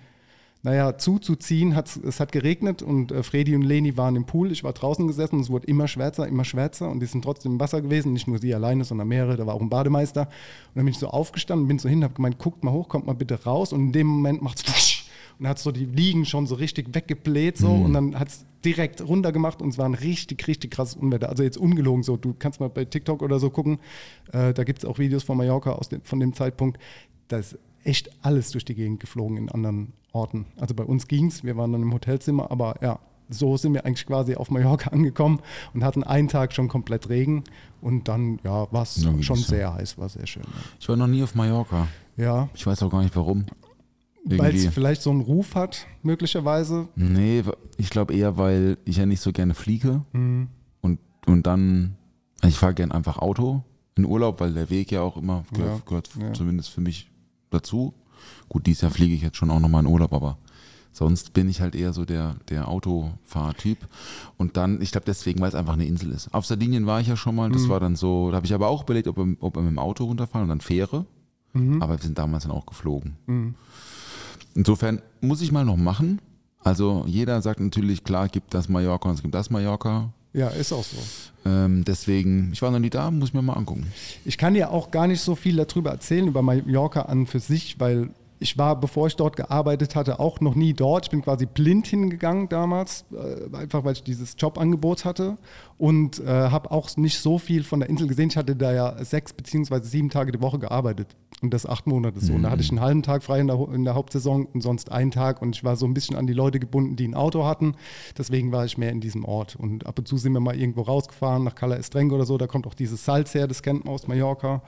naja, 0.62 0.98
zuzuziehen. 0.98 1.76
Hat's, 1.76 1.96
es 1.96 2.20
hat 2.20 2.32
geregnet 2.32 2.82
und 2.82 3.12
äh, 3.12 3.22
Fredi 3.22 3.54
und 3.54 3.62
Leni 3.62 3.96
waren 3.96 4.16
im 4.16 4.24
Pool. 4.24 4.50
Ich 4.50 4.64
war 4.64 4.72
draußen 4.72 5.06
gesessen 5.06 5.36
und 5.36 5.42
es 5.42 5.50
wurde 5.50 5.66
immer 5.66 5.86
schwärzer, 5.86 6.26
immer 6.26 6.44
schwärzer 6.44 6.90
und 6.90 7.00
die 7.00 7.06
sind 7.06 7.22
trotzdem 7.22 7.52
im 7.52 7.60
Wasser 7.60 7.80
gewesen. 7.80 8.12
Nicht 8.12 8.26
nur 8.26 8.38
sie 8.38 8.54
alleine, 8.54 8.84
sondern 8.84 9.08
mehrere. 9.08 9.36
Da 9.36 9.46
war 9.46 9.54
auch 9.54 9.60
ein 9.60 9.70
Bademeister. 9.70 10.22
Und 10.22 10.76
dann 10.76 10.84
bin 10.84 10.92
ich 10.92 10.98
so 10.98 11.08
aufgestanden, 11.08 11.68
bin 11.68 11.78
so 11.78 11.88
hin, 11.88 12.02
habe 12.02 12.14
gemeint, 12.14 12.38
guckt 12.38 12.64
mal 12.64 12.72
hoch, 12.72 12.88
kommt 12.88 13.06
mal 13.06 13.14
bitte 13.14 13.44
raus. 13.44 13.72
Und 13.72 13.80
in 13.80 13.92
dem 13.92 14.06
Moment 14.06 14.42
macht 14.42 14.66
es 14.66 15.07
und 15.38 15.48
hat 15.48 15.58
so 15.58 15.70
die 15.72 15.84
Liegen 15.84 16.24
schon 16.24 16.46
so 16.46 16.54
richtig 16.56 16.94
weggebläht 16.94 17.58
so 17.58 17.70
und 17.70 17.92
dann 17.94 18.18
hat 18.18 18.28
es 18.28 18.44
direkt 18.64 19.00
runter 19.06 19.30
gemacht 19.30 19.62
und 19.62 19.68
es 19.68 19.78
war 19.78 19.84
ein 19.86 19.94
richtig, 19.94 20.46
richtig 20.48 20.72
krasses 20.72 20.96
Unwetter. 20.96 21.28
Also 21.28 21.42
jetzt 21.44 21.56
ungelogen 21.58 22.02
so. 22.02 22.16
Du 22.16 22.34
kannst 22.36 22.58
mal 22.60 22.68
bei 22.68 22.84
TikTok 22.84 23.22
oder 23.22 23.38
so 23.38 23.50
gucken. 23.50 23.78
Äh, 24.32 24.52
da 24.52 24.64
gibt 24.64 24.80
es 24.80 24.84
auch 24.84 24.98
Videos 24.98 25.22
von 25.22 25.36
Mallorca 25.36 25.72
aus 25.72 25.88
dem, 25.88 26.02
von 26.02 26.18
dem 26.18 26.32
Zeitpunkt. 26.32 26.78
Da 27.28 27.38
ist 27.38 27.56
echt 27.84 28.10
alles 28.22 28.50
durch 28.50 28.64
die 28.64 28.74
Gegend 28.74 28.98
geflogen 29.00 29.36
in 29.36 29.48
anderen 29.48 29.92
Orten. 30.12 30.46
Also 30.56 30.74
bei 30.74 30.82
uns 30.84 31.06
ging 31.06 31.26
es, 31.26 31.44
wir 31.44 31.56
waren 31.56 31.70
dann 31.72 31.82
im 31.82 31.94
Hotelzimmer, 31.94 32.50
aber 32.50 32.74
ja, 32.82 32.98
so 33.30 33.56
sind 33.56 33.74
wir 33.74 33.84
eigentlich 33.86 34.06
quasi 34.06 34.34
auf 34.34 34.50
Mallorca 34.50 34.90
angekommen 34.92 35.40
und 35.72 35.84
hatten 35.84 36.02
einen 36.02 36.26
Tag 36.28 36.52
schon 36.52 36.66
komplett 36.68 37.08
Regen 37.08 37.44
und 37.80 38.08
dann 38.08 38.40
ja, 38.42 38.66
war 38.72 38.82
es 38.82 39.04
Ja, 39.04 39.22
schon 39.22 39.36
sehr 39.36 39.72
heiß, 39.74 39.98
war 39.98 40.08
sehr 40.08 40.26
schön. 40.26 40.42
Ich 40.80 40.88
war 40.88 40.96
noch 40.96 41.06
nie 41.06 41.22
auf 41.22 41.34
Mallorca. 41.34 41.86
Ja, 42.16 42.48
Ich 42.54 42.66
weiß 42.66 42.82
auch 42.82 42.90
gar 42.90 43.02
nicht 43.02 43.14
warum. 43.14 43.44
Weil 44.24 44.54
es 44.54 44.66
vielleicht 44.66 45.02
so 45.02 45.10
einen 45.10 45.20
Ruf 45.20 45.54
hat, 45.54 45.86
möglicherweise. 46.02 46.88
Nee, 46.96 47.42
ich 47.76 47.90
glaube 47.90 48.14
eher, 48.14 48.36
weil 48.36 48.76
ich 48.84 48.96
ja 48.96 49.06
nicht 49.06 49.20
so 49.20 49.32
gerne 49.32 49.54
fliege. 49.54 50.02
Mhm. 50.12 50.48
Und, 50.80 50.98
und 51.26 51.46
dann, 51.46 51.96
ich 52.44 52.56
fahre 52.56 52.74
gern 52.74 52.92
einfach 52.92 53.18
Auto 53.18 53.62
in 53.96 54.04
Urlaub, 54.04 54.40
weil 54.40 54.52
der 54.54 54.70
Weg 54.70 54.90
ja 54.92 55.02
auch 55.02 55.16
immer 55.16 55.44
gehört, 55.52 55.78
Ja, 55.78 55.82
gehört 55.86 56.10
ja. 56.20 56.32
zumindest 56.32 56.70
für 56.70 56.80
mich 56.80 57.10
dazu. 57.50 57.94
Gut, 58.48 58.66
dieses 58.66 58.82
Jahr 58.82 58.90
fliege 58.90 59.14
ich 59.14 59.22
jetzt 59.22 59.36
schon 59.36 59.50
auch 59.50 59.60
nochmal 59.60 59.82
in 59.84 59.90
Urlaub, 59.90 60.12
aber 60.12 60.38
sonst 60.92 61.32
bin 61.32 61.48
ich 61.48 61.60
halt 61.60 61.74
eher 61.74 61.92
so 61.92 62.04
der, 62.04 62.36
der 62.48 62.68
Autofahrtyp. 62.68 63.78
Und 64.36 64.56
dann, 64.56 64.80
ich 64.82 64.90
glaube 64.92 65.04
deswegen, 65.06 65.40
weil 65.40 65.48
es 65.48 65.54
einfach 65.54 65.74
eine 65.74 65.86
Insel 65.86 66.10
ist. 66.12 66.32
Auf 66.34 66.46
Sardinien 66.46 66.86
war 66.86 67.00
ich 67.00 67.06
ja 67.08 67.16
schon 67.16 67.34
mal, 67.36 67.50
das 67.50 67.62
Mhm. 67.62 67.68
war 67.68 67.80
dann 67.80 67.96
so, 67.96 68.30
da 68.30 68.36
habe 68.36 68.46
ich 68.46 68.54
aber 68.54 68.68
auch 68.68 68.84
überlegt, 68.84 69.06
ob 69.08 69.16
wir, 69.16 69.36
ob 69.40 69.56
wir 69.56 69.62
mit 69.62 69.70
dem 69.70 69.78
Auto 69.78 70.04
runterfahren 70.04 70.44
und 70.44 70.48
dann 70.48 70.60
Fähre. 70.60 71.06
Mhm. 71.54 71.80
Aber 71.82 71.96
wir 71.96 72.02
sind 72.02 72.18
damals 72.18 72.42
dann 72.44 72.52
auch 72.52 72.66
geflogen. 72.66 73.16
Insofern 74.58 75.00
muss 75.20 75.40
ich 75.40 75.52
mal 75.52 75.64
noch 75.64 75.76
machen. 75.76 76.20
Also 76.64 77.04
jeder 77.06 77.40
sagt 77.42 77.60
natürlich, 77.60 78.02
klar, 78.02 78.26
gibt 78.28 78.52
das 78.54 78.68
Mallorca 78.68 79.08
und 79.08 79.14
es 79.14 79.22
gibt 79.22 79.32
das 79.32 79.50
Mallorca. 79.50 80.12
Ja, 80.32 80.48
ist 80.48 80.72
auch 80.72 80.82
so. 80.82 80.96
Ähm, 81.48 81.84
deswegen, 81.84 82.50
ich 82.52 82.60
war 82.60 82.72
noch 82.72 82.80
nie 82.80 82.90
da, 82.90 83.08
muss 83.12 83.28
ich 83.28 83.34
mir 83.34 83.42
mal 83.42 83.52
angucken. 83.52 83.86
Ich 84.24 84.36
kann 84.36 84.54
dir 84.54 84.72
auch 84.72 84.90
gar 84.90 85.06
nicht 85.06 85.20
so 85.20 85.36
viel 85.36 85.54
darüber 85.54 85.92
erzählen, 85.92 86.26
über 86.26 86.42
Mallorca 86.42 87.02
an 87.02 87.26
für 87.26 87.38
sich, 87.38 87.78
weil 87.78 88.10
ich 88.40 88.58
war, 88.58 88.78
bevor 88.80 89.06
ich 89.06 89.14
dort 89.14 89.36
gearbeitet 89.36 89.94
hatte, 89.94 90.18
auch 90.18 90.40
noch 90.40 90.56
nie 90.56 90.72
dort. 90.72 91.06
Ich 91.06 91.10
bin 91.10 91.22
quasi 91.22 91.46
blind 91.46 91.86
hingegangen 91.86 92.48
damals, 92.48 93.04
äh, 93.12 93.56
einfach 93.56 93.84
weil 93.84 93.92
ich 93.92 94.02
dieses 94.02 94.34
Jobangebot 94.38 95.04
hatte 95.04 95.38
und 95.76 96.18
äh, 96.18 96.26
habe 96.26 96.72
auch 96.72 96.96
nicht 96.96 97.20
so 97.20 97.38
viel 97.38 97.62
von 97.62 97.78
der 97.78 97.88
Insel 97.88 98.08
gesehen. 98.08 98.30
Ich 98.30 98.36
hatte 98.36 98.56
da 98.56 98.72
ja 98.72 99.04
sechs 99.04 99.32
beziehungsweise 99.32 99.86
sieben 99.86 100.10
Tage 100.10 100.32
die 100.32 100.40
Woche 100.40 100.58
gearbeitet 100.58 101.14
und 101.40 101.54
das 101.54 101.66
acht 101.66 101.86
Monate 101.86 102.20
so. 102.20 102.32
Und 102.32 102.42
da 102.42 102.50
hatte 102.50 102.62
ich 102.62 102.70
einen 102.70 102.80
halben 102.80 103.02
Tag 103.02 103.22
frei 103.22 103.40
in 103.40 103.46
der, 103.46 103.58
in 103.72 103.84
der 103.84 103.94
Hauptsaison 103.94 104.46
und 104.46 104.60
sonst 104.60 104.90
einen 104.90 105.10
Tag 105.10 105.40
und 105.40 105.56
ich 105.56 105.64
war 105.64 105.76
so 105.76 105.86
ein 105.86 105.94
bisschen 105.94 106.16
an 106.16 106.26
die 106.26 106.32
Leute 106.32 106.58
gebunden, 106.58 106.96
die 106.96 107.06
ein 107.06 107.14
Auto 107.14 107.44
hatten. 107.44 107.74
Deswegen 108.16 108.52
war 108.52 108.64
ich 108.64 108.78
mehr 108.78 108.90
in 108.90 109.00
diesem 109.00 109.24
Ort 109.24 109.56
und 109.56 109.86
ab 109.86 109.98
und 109.98 110.08
zu 110.08 110.16
sind 110.16 110.32
wir 110.32 110.40
mal 110.40 110.56
irgendwo 110.56 110.82
rausgefahren, 110.82 111.44
nach 111.44 111.54
Cala 111.54 111.76
Estrengo 111.76 112.16
oder 112.16 112.26
so. 112.26 112.38
Da 112.38 112.46
kommt 112.46 112.66
auch 112.66 112.74
dieses 112.74 113.04
Salz 113.04 113.34
her, 113.34 113.46
das 113.46 113.62
kennt 113.62 113.84
man 113.84 113.94
aus 113.94 114.06
Mallorca. 114.08 114.62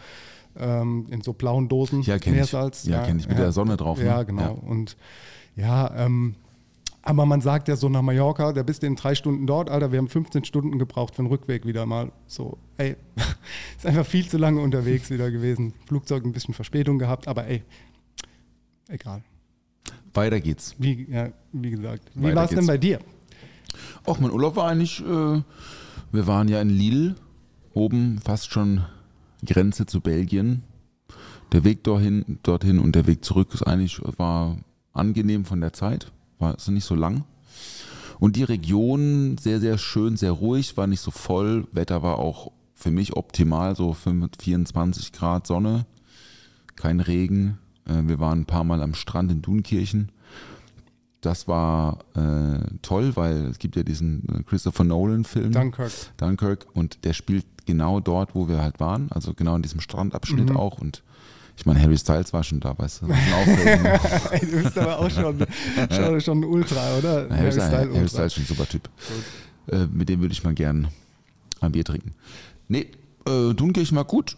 Ähm, 0.59 1.07
in 1.11 1.21
so 1.23 1.33
blauen 1.33 1.69
Dosen. 1.69 2.03
Ja, 2.03 2.19
kenn 2.19 2.33
ich. 2.33 2.39
Meersalz. 2.39 2.85
Ja, 2.85 3.05
kenn 3.05 3.21
ich. 3.21 3.29
Mit 3.29 3.39
der 3.39 3.53
Sonne 3.53 3.77
drauf, 3.77 3.99
ne? 3.99 4.07
Ja, 4.07 4.25
genau. 4.25 4.43
Ja. 4.43 4.69
Und 4.69 4.97
ja, 5.55 5.95
ähm, 5.97 6.35
aber 7.11 7.27
man 7.27 7.41
sagt 7.41 7.67
ja 7.67 7.75
so 7.75 7.89
nach 7.89 8.03
Mallorca, 8.03 8.53
da 8.53 8.63
bist 8.63 8.85
du 8.85 8.87
in 8.87 8.95
drei 8.95 9.17
Stunden 9.17 9.45
dort, 9.45 9.69
Alter, 9.69 9.91
wir 9.91 9.99
haben 9.99 10.09
15 10.09 10.45
Stunden 10.45 10.79
gebraucht 10.79 11.17
für 11.17 11.23
den 11.23 11.27
Rückweg 11.27 11.67
wieder 11.67 11.85
mal. 11.85 12.13
So, 12.29 12.57
ey, 12.77 12.95
ist 13.77 13.85
einfach 13.85 14.07
viel 14.07 14.29
zu 14.29 14.39
lange 14.39 14.61
unterwegs 14.61 15.11
wieder 15.11 15.29
gewesen. 15.33 15.75
Flugzeug 15.87 16.25
ein 16.25 16.31
bisschen 16.31 16.55
Verspätung 16.55 17.01
gehabt, 17.01 17.27
aber 17.27 17.49
ey, 17.49 17.65
egal. 18.87 19.25
Weiter 20.15 20.41
geht's. 20.41 20.77
Wie, 20.79 21.09
ja, 21.11 21.31
wie 21.53 21.71
gesagt, 21.71 22.13
wie 22.15 22.33
war 22.33 22.45
es 22.45 22.51
denn 22.51 22.69
bei 22.69 22.79
dir? 22.79 23.01
Auch 24.07 24.21
mein 24.21 24.31
Urlaub 24.31 24.55
war 24.55 24.69
eigentlich, 24.69 25.01
äh, 25.01 25.43
wir 26.13 26.27
waren 26.29 26.47
ja 26.47 26.61
in 26.61 26.71
Lille, 26.71 27.17
oben 27.75 28.21
fast 28.25 28.53
schon 28.53 28.85
Grenze 29.45 29.85
zu 29.87 30.01
Belgien. 30.01 30.63
Der 31.51 31.65
Weg 31.65 31.83
dorthin, 31.83 32.39
dorthin 32.45 32.79
und 32.79 32.95
der 32.95 33.09
Weg 33.09 33.25
zurück 33.25 33.53
ist 33.53 33.65
eigentlich, 33.65 34.01
war 34.17 34.59
angenehm 34.93 35.45
von 35.45 35.61
der 35.61 35.73
Zeit, 35.73 36.13
war 36.41 36.55
ist 36.57 36.69
nicht 36.69 36.85
so 36.85 36.95
lang. 36.95 37.25
Und 38.19 38.37
die 38.37 38.43
Region 38.45 39.39
sehr, 39.39 39.61
sehr 39.61 39.79
schön, 39.79 40.17
sehr 40.17 40.33
ruhig, 40.33 40.77
war 40.77 40.87
nicht 40.87 41.01
so 41.01 41.11
voll. 41.11 41.67
Wetter 41.73 42.03
war 42.03 42.19
auch 42.19 42.53
für 42.75 42.91
mich 42.91 43.17
optimal, 43.17 43.77
so 43.77 43.93
25, 43.95 44.43
24 44.43 45.13
Grad 45.13 45.47
Sonne, 45.47 45.87
kein 46.77 47.01
Regen. 47.01 47.59
Äh, 47.87 48.03
Wir 48.09 48.19
waren 48.21 48.41
ein 48.41 48.47
paar 48.47 48.65
Mal 48.65 48.83
am 48.83 48.95
Strand 48.95 49.31
in 49.33 49.43
Dunkirchen. 49.43 50.11
das 51.23 51.47
war 51.49 51.99
äh, 52.15 52.61
toll, 52.81 53.15
weil 53.17 53.45
es 53.47 53.59
gibt 53.59 53.77
ja 53.77 53.83
diesen 53.83 54.27
äh, 54.29 54.43
Christopher 54.43 54.85
Nolan-Film. 54.85 55.53
Dunkirk. 55.53 55.93
Dunkirk 56.17 56.67
und 56.73 57.05
der 57.05 57.13
spielt 57.13 57.45
genau 57.67 58.01
dort, 58.01 58.35
wo 58.35 58.49
wir 58.49 58.63
halt 58.63 58.81
waren, 58.81 59.11
also 59.13 59.35
genau 59.35 59.57
in 59.57 59.63
diesem 59.63 59.81
Strandabschnitt 59.81 60.49
Mhm. 60.51 60.57
auch 60.57 60.79
und 60.79 61.03
ich 61.57 61.67
meine, 61.67 61.81
Harry 61.81 61.97
Styles 61.99 62.33
war 62.33 62.43
schon 62.43 62.61
da, 62.61 62.77
weißt 62.79 63.03
du? 63.03 63.07
Ey, 63.09 64.41
du 64.51 64.63
bist 64.63 64.79
aber 64.79 64.99
auch 64.99 65.11
schon, 65.11 65.47
schon, 65.91 66.21
schon 66.21 66.39
ein 66.41 66.45
Ultra, 66.45 66.97
oder? 66.99 67.27
Na, 67.29 67.37
Harry, 67.37 67.53
Styles, 67.53 67.71
Harry 67.73 67.89
Ultra. 67.89 68.09
Styles 68.09 68.27
ist 68.27 68.35
schon 68.35 68.43
ein 68.45 68.47
super 68.47 68.67
Typ. 68.69 68.89
Äh, 69.69 69.87
mit 69.93 70.09
dem 70.09 70.21
würde 70.21 70.33
ich 70.33 70.43
mal 70.43 70.55
gern 70.55 70.89
ein 71.61 71.73
Bier 71.73 71.85
trinken. 71.85 72.13
Nee, 72.69 72.87
äh, 73.27 73.53
Dunkirch 73.55 73.93
mal 73.93 74.05
gut. 74.05 74.37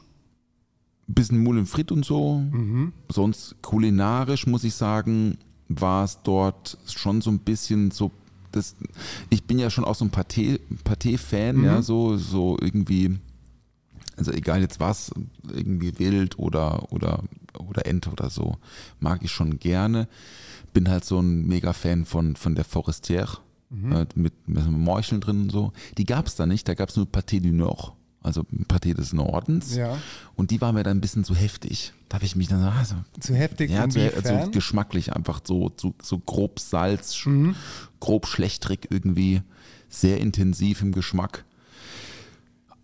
Bisschen 1.06 1.42
Moulin 1.42 1.66
Frit 1.66 1.92
und 1.92 2.04
so. 2.04 2.38
Mhm. 2.38 2.92
Sonst 3.10 3.56
kulinarisch 3.62 4.46
muss 4.46 4.64
ich 4.64 4.74
sagen, 4.74 5.36
war 5.68 6.04
es 6.04 6.18
dort 6.22 6.78
schon 6.86 7.20
so 7.20 7.30
ein 7.30 7.38
bisschen 7.38 7.90
so. 7.90 8.10
Das, 8.50 8.76
ich 9.30 9.44
bin 9.44 9.58
ja 9.58 9.70
schon 9.70 9.84
auch 9.84 9.94
so 9.94 10.04
ein 10.04 10.10
Paté- 10.10 10.60
Paté-Fan, 10.84 11.56
Mhm. 11.56 11.64
ja, 11.64 11.82
so, 11.82 12.16
so 12.18 12.56
irgendwie, 12.60 13.18
also 14.22 14.32
egal 14.32 14.60
jetzt 14.60 14.80
was, 14.80 15.10
irgendwie 15.52 15.98
Wild 15.98 16.38
oder, 16.38 16.92
oder, 16.92 17.22
oder 17.58 17.86
Ente 17.86 18.10
oder 18.10 18.30
so, 18.30 18.56
mag 19.00 19.20
ich 19.22 19.30
schon 19.32 19.58
gerne. 19.58 20.08
Bin 20.72 20.88
halt 20.88 21.04
so 21.04 21.18
ein 21.20 21.46
Mega-Fan 21.46 22.04
von, 22.04 22.36
von 22.36 22.54
der 22.54 22.64
Forestière 22.64 23.38
Mhm. 23.70 23.92
äh, 23.92 24.06
mit, 24.16 24.34
mit 24.46 24.70
Morcheln 24.70 25.22
drin 25.22 25.42
und 25.44 25.50
so. 25.50 25.72
Die 25.96 26.04
gab 26.04 26.26
es 26.26 26.34
da 26.36 26.44
nicht, 26.44 26.68
da 26.68 26.74
gab 26.74 26.90
es 26.90 26.96
nur 26.96 27.06
Paté 27.06 27.40
du 27.40 27.48
Nord, 27.54 27.94
also 28.22 28.42
Paté 28.68 28.92
des 28.94 29.14
Nordens. 29.14 29.74
Ja. 29.74 29.96
Und 30.36 30.50
die 30.50 30.60
war 30.60 30.74
mir 30.74 30.82
dann 30.82 30.98
ein 30.98 31.00
bisschen 31.00 31.24
zu 31.24 31.34
heftig. 31.34 31.94
Da 32.10 32.16
habe 32.16 32.26
ich 32.26 32.36
mich 32.36 32.48
dann 32.48 32.60
so, 32.60 32.68
also, 32.68 32.94
Zu 33.18 33.34
heftig, 33.34 33.70
ja, 33.70 33.88
zu, 33.88 33.98
also 33.98 34.50
geschmacklich 34.50 35.14
einfach 35.16 35.40
so, 35.42 35.72
so, 35.80 35.94
so 36.02 36.18
grob 36.18 36.60
Salz, 36.60 37.24
Mhm. 37.24 37.54
grob 37.98 38.26
schlechtrig 38.26 38.88
irgendwie, 38.90 39.40
sehr 39.88 40.20
intensiv 40.20 40.82
im 40.82 40.92
Geschmack. 40.92 41.46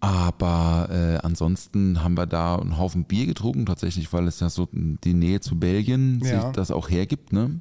Aber 0.00 0.88
äh, 0.90 1.26
ansonsten 1.26 2.02
haben 2.04 2.16
wir 2.16 2.26
da 2.26 2.56
einen 2.56 2.78
Haufen 2.78 3.04
Bier 3.04 3.26
getrunken, 3.26 3.66
tatsächlich, 3.66 4.12
weil 4.12 4.28
es 4.28 4.38
ja 4.40 4.48
so 4.48 4.68
die 4.72 5.14
Nähe 5.14 5.40
zu 5.40 5.58
Belgien 5.58 6.20
Ja. 6.22 6.42
sich 6.42 6.52
das 6.52 6.70
auch 6.70 6.88
hergibt, 6.88 7.32
ne? 7.32 7.60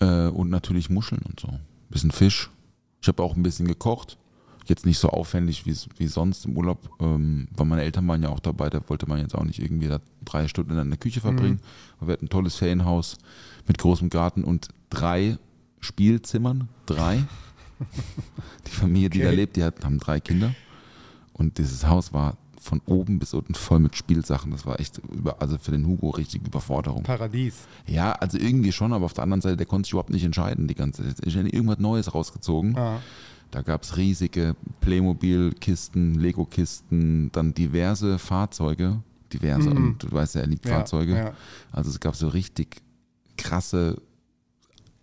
Äh, 0.00 0.28
und 0.28 0.50
natürlich 0.50 0.88
Muscheln 0.90 1.22
und 1.28 1.40
so. 1.40 1.48
bisschen 1.90 2.10
Fisch. 2.12 2.50
Ich 3.00 3.08
habe 3.08 3.22
auch 3.22 3.34
ein 3.36 3.42
bisschen 3.42 3.66
gekocht. 3.66 4.16
Jetzt 4.66 4.86
nicht 4.86 4.98
so 4.98 5.08
aufwendig 5.08 5.66
wie, 5.66 5.74
wie 5.98 6.06
sonst 6.06 6.44
im 6.46 6.56
Urlaub, 6.56 6.88
ähm, 7.00 7.48
weil 7.56 7.66
meine 7.66 7.82
Eltern 7.82 8.06
waren 8.06 8.22
ja 8.22 8.28
auch 8.28 8.38
dabei, 8.38 8.70
da 8.70 8.80
wollte 8.88 9.08
man 9.08 9.18
jetzt 9.18 9.34
auch 9.34 9.42
nicht 9.42 9.58
irgendwie 9.58 9.88
da 9.88 9.98
drei 10.24 10.46
Stunden 10.46 10.78
in 10.78 10.88
der 10.88 10.98
Küche 10.98 11.20
verbringen. 11.20 11.58
Aber 11.98 12.06
wir 12.08 12.12
hatten 12.12 12.26
ein 12.26 12.30
tolles 12.30 12.54
Ferienhaus 12.54 13.18
mit 13.66 13.78
großem 13.78 14.08
Garten 14.08 14.44
und 14.44 14.68
drei 14.88 15.36
Spielzimmern. 15.80 16.68
Drei. 16.86 17.24
Die 18.66 18.70
Familie, 18.70 19.10
die 19.10 19.18
da 19.18 19.26
Okay. 19.26 19.34
lebt, 19.36 19.56
die 19.56 19.64
hat, 19.64 19.84
haben 19.84 19.98
drei 19.98 20.20
Kinder. 20.20 20.54
Und 21.34 21.58
dieses 21.58 21.86
Haus 21.86 22.12
war 22.12 22.36
von 22.60 22.80
oben 22.86 23.18
bis 23.18 23.34
unten 23.34 23.54
voll 23.54 23.80
mit 23.80 23.96
Spielsachen. 23.96 24.52
Das 24.52 24.64
war 24.66 24.78
echt, 24.78 24.98
über, 25.12 25.42
also 25.42 25.58
für 25.58 25.72
den 25.72 25.86
Hugo 25.86 26.10
richtig 26.10 26.46
Überforderung. 26.46 27.02
Paradies. 27.02 27.54
Ja, 27.86 28.12
also 28.12 28.38
irgendwie 28.38 28.70
schon, 28.72 28.92
aber 28.92 29.04
auf 29.06 29.14
der 29.14 29.24
anderen 29.24 29.40
Seite, 29.40 29.56
der 29.56 29.66
konnte 29.66 29.86
sich 29.86 29.92
überhaupt 29.94 30.10
nicht 30.10 30.22
entscheiden. 30.24 30.68
Die 30.68 30.74
ganze 30.76 31.02
Zeit. 31.02 31.26
Ich 31.26 31.34
hätte 31.34 31.48
irgendwas 31.48 31.78
Neues 31.78 32.14
rausgezogen. 32.14 32.76
Ah. 32.78 33.00
Da 33.50 33.62
gab 33.62 33.82
es 33.82 33.96
riesige 33.96 34.54
Playmobil-Kisten, 34.80 36.14
Lego-Kisten, 36.14 37.30
dann 37.32 37.52
diverse 37.52 38.18
Fahrzeuge. 38.18 39.02
Diverse, 39.32 39.70
Mhm. 39.70 39.76
und 39.76 40.02
du 40.02 40.12
weißt 40.12 40.34
ja, 40.36 40.42
er 40.42 40.46
liebt 40.46 40.64
Ja, 40.66 40.76
Fahrzeuge. 40.76 41.16
ja. 41.16 41.32
Also 41.72 41.90
es 41.90 41.98
gab 42.00 42.14
so 42.14 42.28
richtig 42.28 42.82
krasse, 43.36 44.00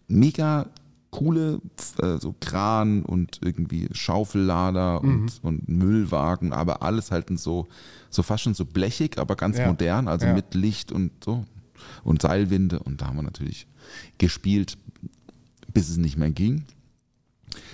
mega 0.08 0.68
coole, 1.12 1.60
äh, 2.02 2.18
so 2.18 2.36
Kran 2.40 3.04
und 3.04 3.40
irgendwie 3.44 3.90
Schaufellader 3.92 5.02
Mhm. 5.02 5.10
und, 5.10 5.44
und 5.44 5.70
Müllwagen, 5.70 6.54
aber 6.54 6.82
alles 6.84 7.12
halt 7.12 7.28
so, 7.40 7.68
so 8.10 8.22
fast 8.24 8.44
schon 8.44 8.54
so 8.54 8.66
blechig, 8.66 9.18
aber 9.18 9.36
ganz 9.36 9.58
Ja. 9.58 9.68
modern, 9.68 10.08
also 10.08 10.28
Ja. 10.28 10.34
mit 10.34 10.54
Licht 10.54 10.92
und 10.92 11.12
so. 11.24 11.46
Und 12.04 12.22
Seilwinde 12.22 12.80
und 12.80 13.02
da 13.02 13.08
haben 13.08 13.16
wir 13.16 13.24
natürlich 13.24 13.66
gespielt, 14.18 14.78
bis 15.74 15.90
es 15.90 15.98
nicht 15.98 16.18
mehr 16.18 16.30
ging. 16.32 16.66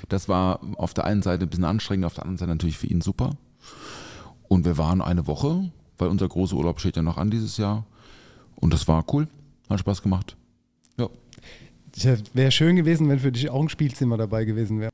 Das 0.09 0.29
war 0.29 0.59
auf 0.77 0.93
der 0.93 1.05
einen 1.05 1.21
Seite 1.21 1.45
ein 1.45 1.49
bisschen 1.49 1.65
anstrengend, 1.65 2.05
auf 2.05 2.13
der 2.13 2.23
anderen 2.23 2.37
Seite 2.37 2.51
natürlich 2.51 2.77
für 2.77 2.87
ihn 2.87 3.01
super. 3.01 3.35
Und 4.47 4.63
wir 4.65 4.77
waren 4.77 5.01
eine 5.01 5.27
Woche, 5.27 5.71
weil 5.97 6.07
unser 6.09 6.27
großer 6.27 6.55
Urlaub 6.55 6.79
steht 6.79 6.95
ja 6.95 7.01
noch 7.01 7.17
an 7.17 7.31
dieses 7.31 7.57
Jahr. 7.57 7.85
Und 8.55 8.71
das 8.73 8.87
war 8.87 9.03
cool, 9.11 9.27
hat 9.69 9.79
Spaß 9.79 10.01
gemacht. 10.01 10.37
Ja. 10.97 11.09
Wäre 12.33 12.51
schön 12.51 12.75
gewesen, 12.75 13.07
wenn 13.09 13.19
für 13.19 13.31
dich 13.31 13.49
auch 13.49 13.61
ein 13.61 13.69
Spielzimmer 13.69 14.17
dabei 14.17 14.45
gewesen 14.45 14.79
wäre. 14.79 14.91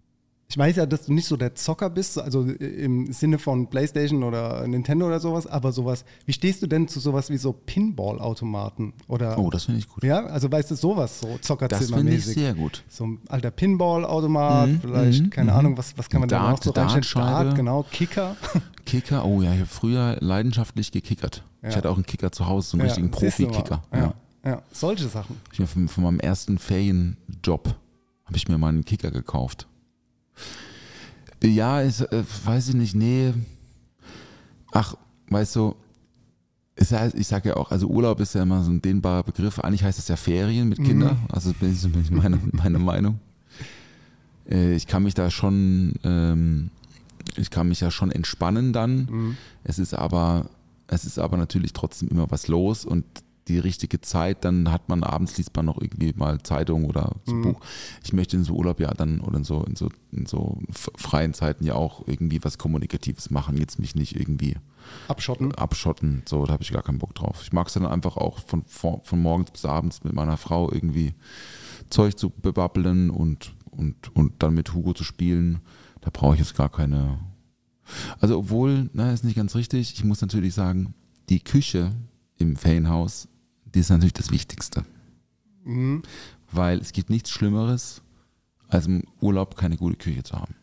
Ich 0.49 0.57
weiß 0.57 0.75
ja, 0.75 0.85
dass 0.85 1.05
du 1.05 1.13
nicht 1.13 1.27
so 1.27 1.37
der 1.37 1.55
Zocker 1.55 1.89
bist, 1.89 2.19
also 2.19 2.43
im 2.43 3.13
Sinne 3.13 3.39
von 3.39 3.69
Playstation 3.69 4.21
oder 4.21 4.67
Nintendo 4.67 5.07
oder 5.07 5.21
sowas, 5.21 5.47
aber 5.47 5.71
sowas, 5.71 6.03
wie 6.25 6.33
stehst 6.33 6.61
du 6.61 6.67
denn 6.67 6.89
zu 6.89 6.99
sowas 6.99 7.29
wie 7.29 7.37
so 7.37 7.53
Pinball-Automaten? 7.53 8.91
Oder, 9.07 9.39
Oh, 9.39 9.49
das 9.49 9.63
finde 9.65 9.79
ich 9.79 9.87
gut. 9.87 10.03
ja, 10.03 10.25
also 10.25 10.51
weißt 10.51 10.71
du, 10.71 10.75
sowas, 10.75 11.21
so 11.21 11.27
Das 11.27 11.31
finde 11.31 11.37
ich 11.37 11.45
Zockerzimmermäßig. 11.47 12.33
sehr 12.33 12.53
gut. 12.53 12.83
So 12.89 13.05
ein 13.05 13.19
alter 13.29 13.49
Pinball-Automat, 13.51 14.67
Mhm, 14.69 14.81
vielleicht, 14.81 15.23
mhm, 15.23 15.29
keine 15.29 15.51
mhm. 15.51 15.57
Ahnung, 15.57 15.77
was, 15.77 15.97
was 15.97 16.09
kann 16.09 16.19
man 16.19 16.27
da 16.29 16.49
noch 16.51 16.59
Dart, 16.59 16.63
so 16.63 16.71
reinstellen? 16.71 17.27
Dart, 17.27 17.55
genau, 17.55 17.85
Kicker. 17.89 18.35
Kicker, 18.85 19.23
oh 19.25 19.41
ja, 19.41 19.53
ich 19.53 19.59
habe 19.59 19.69
früher 19.69 20.17
leidenschaftlich 20.19 20.91
gekickert. 20.91 21.45
Ja. 21.63 21.69
Ich 21.69 21.75
hatte 21.77 21.89
auch 21.89 21.95
einen 21.95 22.05
Kicker 22.05 22.31
zu 22.33 22.47
Hause, 22.47 22.71
so 22.71 22.77
einen 22.77 22.81
Ja, 22.81 22.93
richtigen. 22.93 23.11
Profi-Kicker. 23.11 23.83
Ja, 23.93 24.15
ja, 24.45 24.61
solche 24.71 25.07
Sachen. 25.07 25.37
Ich 25.51 25.59
mir 25.59 25.67
von, 25.67 25.87
von 25.87 26.03
meinem 26.03 26.19
ersten 26.19 26.57
Ferienjob 26.57 27.75
habe 28.25 28.37
ich 28.37 28.47
mir 28.47 28.57
mal 28.57 28.69
einen 28.69 28.85
Kicker 28.85 29.11
gekauft. 29.11 29.67
Ja, 31.43 31.81
ist, 31.81 32.01
äh, 32.01 32.23
weiß 32.45 32.69
ich 32.69 32.75
nicht, 32.75 32.95
nee. 32.95 33.33
Ach, 34.71 34.95
weißt 35.29 35.55
du, 35.55 35.75
es 36.75 36.91
heißt, 36.91 37.15
ich 37.15 37.27
sage 37.27 37.49
ja 37.49 37.57
auch, 37.57 37.71
also 37.71 37.87
Urlaub 37.87 38.19
ist 38.19 38.33
ja 38.33 38.43
immer 38.43 38.63
so 38.63 38.71
ein 38.71 38.81
dehnbarer 38.81 39.23
Begriff. 39.23 39.59
Eigentlich 39.59 39.83
heißt 39.83 39.99
es 39.99 40.07
ja 40.07 40.15
Ferien 40.15 40.69
mit 40.69 40.79
Kindern. 40.83 41.19
Also 41.31 41.53
das 41.59 41.69
ist 41.69 41.81
zumindest 41.81 42.11
meine, 42.11 42.39
meine 42.51 42.79
Meinung. 42.79 43.19
Äh, 44.49 44.75
ich 44.75 44.87
kann 44.87 45.03
mich 45.03 45.13
da 45.13 45.29
schon, 45.29 45.93
ähm, 46.03 46.69
ich 47.37 47.49
kann 47.49 47.67
mich 47.67 47.81
ja 47.81 47.91
schon 47.91 48.11
entspannen 48.11 48.73
dann. 48.73 49.35
Es 49.63 49.77
ist 49.77 49.93
aber, 49.93 50.49
es 50.87 51.05
ist 51.05 51.19
aber 51.19 51.37
natürlich 51.37 51.73
trotzdem 51.73 52.09
immer 52.09 52.31
was 52.31 52.47
los 52.47 52.85
und 52.85 53.05
die 53.47 53.59
richtige 53.59 54.01
Zeit, 54.01 54.45
dann 54.45 54.71
hat 54.71 54.87
man 54.87 55.03
abends 55.03 55.37
liest 55.37 55.55
man 55.55 55.65
noch 55.65 55.81
irgendwie 55.81 56.13
mal 56.15 56.41
Zeitung 56.43 56.85
oder 56.85 57.15
so 57.25 57.41
Buch. 57.41 57.61
Ich 58.03 58.13
möchte 58.13 58.37
in 58.37 58.43
so 58.43 58.53
Urlaub 58.53 58.79
ja 58.79 58.93
dann 58.93 59.19
oder 59.19 59.37
in 59.37 59.43
so, 59.43 59.63
in 59.63 59.75
so, 59.75 59.89
in 60.11 60.25
so 60.25 60.59
freien 60.71 61.33
Zeiten 61.33 61.65
ja 61.65 61.73
auch 61.73 62.07
irgendwie 62.07 62.43
was 62.43 62.57
Kommunikatives 62.57 63.31
machen, 63.31 63.57
jetzt 63.57 63.79
mich 63.79 63.95
nicht 63.95 64.15
irgendwie 64.15 64.55
Abschotten. 65.07 65.53
abschotten, 65.55 66.23
so, 66.27 66.45
da 66.45 66.53
habe 66.53 66.63
ich 66.63 66.71
gar 66.71 66.83
keinen 66.83 66.99
Bock 66.99 67.15
drauf. 67.15 67.41
Ich 67.41 67.51
mag 67.51 67.67
es 67.67 67.73
dann 67.73 67.85
einfach 67.85 68.17
auch 68.17 68.39
von, 68.39 68.63
von, 68.63 69.01
von 69.03 69.21
morgens 69.21 69.51
bis 69.51 69.65
abends 69.65 70.03
mit 70.03 70.13
meiner 70.13 70.37
Frau 70.37 70.71
irgendwie 70.71 71.13
Zeug 71.89 72.17
zu 72.17 72.29
bebabbeln 72.29 73.09
und, 73.09 73.53
und, 73.71 74.15
und 74.15 74.43
dann 74.43 74.53
mit 74.53 74.73
Hugo 74.73 74.93
zu 74.93 75.03
spielen. 75.03 75.59
Da 76.01 76.09
brauche 76.11 76.35
ich 76.35 76.39
jetzt 76.39 76.55
gar 76.55 76.69
keine. 76.69 77.19
Also, 78.19 78.37
obwohl, 78.39 78.89
na, 78.93 79.11
ist 79.11 79.23
nicht 79.23 79.35
ganz 79.35 79.55
richtig. 79.55 79.93
Ich 79.93 80.03
muss 80.03 80.21
natürlich 80.21 80.53
sagen, 80.53 80.93
die 81.29 81.43
Küche 81.43 81.91
im 82.41 82.55
Ferienhaus, 82.55 83.27
die 83.73 83.79
ist 83.79 83.89
natürlich 83.89 84.13
das 84.13 84.31
Wichtigste. 84.31 84.83
Mhm. 85.63 86.01
Weil 86.51 86.79
es 86.79 86.91
gibt 86.91 87.09
nichts 87.09 87.29
Schlimmeres, 87.29 88.01
als 88.67 88.87
im 88.87 89.03
Urlaub 89.21 89.55
keine 89.55 89.77
gute 89.77 89.95
Küche 89.97 90.23
zu 90.23 90.33
haben. 90.37 90.55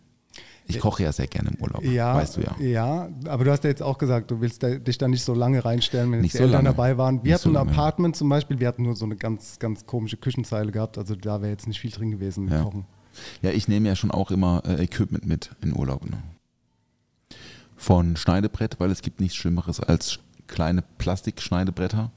Ich 0.71 0.81
koche 0.81 1.03
ja 1.03 1.13
sehr 1.13 1.27
gerne 1.29 1.49
im 1.49 1.63
Urlaub, 1.63 1.83
Ja, 1.83 2.15
weißt 2.15 2.37
du 2.37 2.41
ja. 2.43 2.55
Ja, 2.61 3.09
aber 3.27 3.45
du 3.45 3.51
hast 3.51 3.65
ja 3.65 3.71
jetzt 3.71 3.83
auch 3.83 3.97
gesagt, 3.97 4.31
du 4.31 4.43
willst 4.43 4.63
dich 4.63 4.99
da 4.99 5.09
nicht 5.09 5.23
so 5.25 5.33
lange 5.33 5.65
reinstellen, 5.65 6.13
wenn 6.13 6.21
Nicht 6.21 6.35
jetzt 6.35 6.35
die 6.35 6.39
so 6.39 6.45
Eltern 6.45 6.65
lange. 6.67 6.77
dabei 6.77 6.99
waren. 6.99 7.25
Wir 7.25 7.33
Nicht 7.33 7.41
so 7.43 7.49
hatten 7.49 7.57
ein 7.57 7.67
lange. 7.69 7.71
Apartment 7.79 8.17
zum 8.17 8.29
Beispiel, 8.29 8.61
wir 8.61 8.69
hatten 8.69 8.83
nur 8.83 8.95
so 8.95 9.07
eine 9.07 9.17
ganz, 9.17 9.59
ganz 9.59 9.87
komische 9.87 10.19
Küchenzeile 10.19 10.71
gehabt, 10.71 10.99
also 10.99 11.15
da 11.17 11.41
wäre 11.41 11.51
jetzt 11.53 11.67
nicht 11.69 11.81
viel 11.81 11.91
drin 11.91 12.11
gewesen 12.11 12.45
mit 12.45 12.53
Ja. 12.53 12.65
Kochen. 12.65 12.85
Ja, 13.41 13.51
ich 13.51 13.67
nehme 13.67 13.89
ja 13.89 13.97
schon 13.97 14.11
auch 14.11 14.31
immer 14.31 14.63
äh, 14.67 14.85
Equipment 14.85 15.25
mit 15.27 15.53
in 15.63 15.75
Urlaub. 15.75 16.05
Ne? 16.05 16.19
Von 17.77 18.17
Schneidebrett, 18.17 18.79
weil 18.79 18.91
es 18.91 19.01
gibt 19.01 19.21
nichts 19.21 19.37
Schlimmeres 19.37 19.81
als 19.81 20.19
kleine 20.49 20.83
Plastikschneidebretter. 20.83 22.11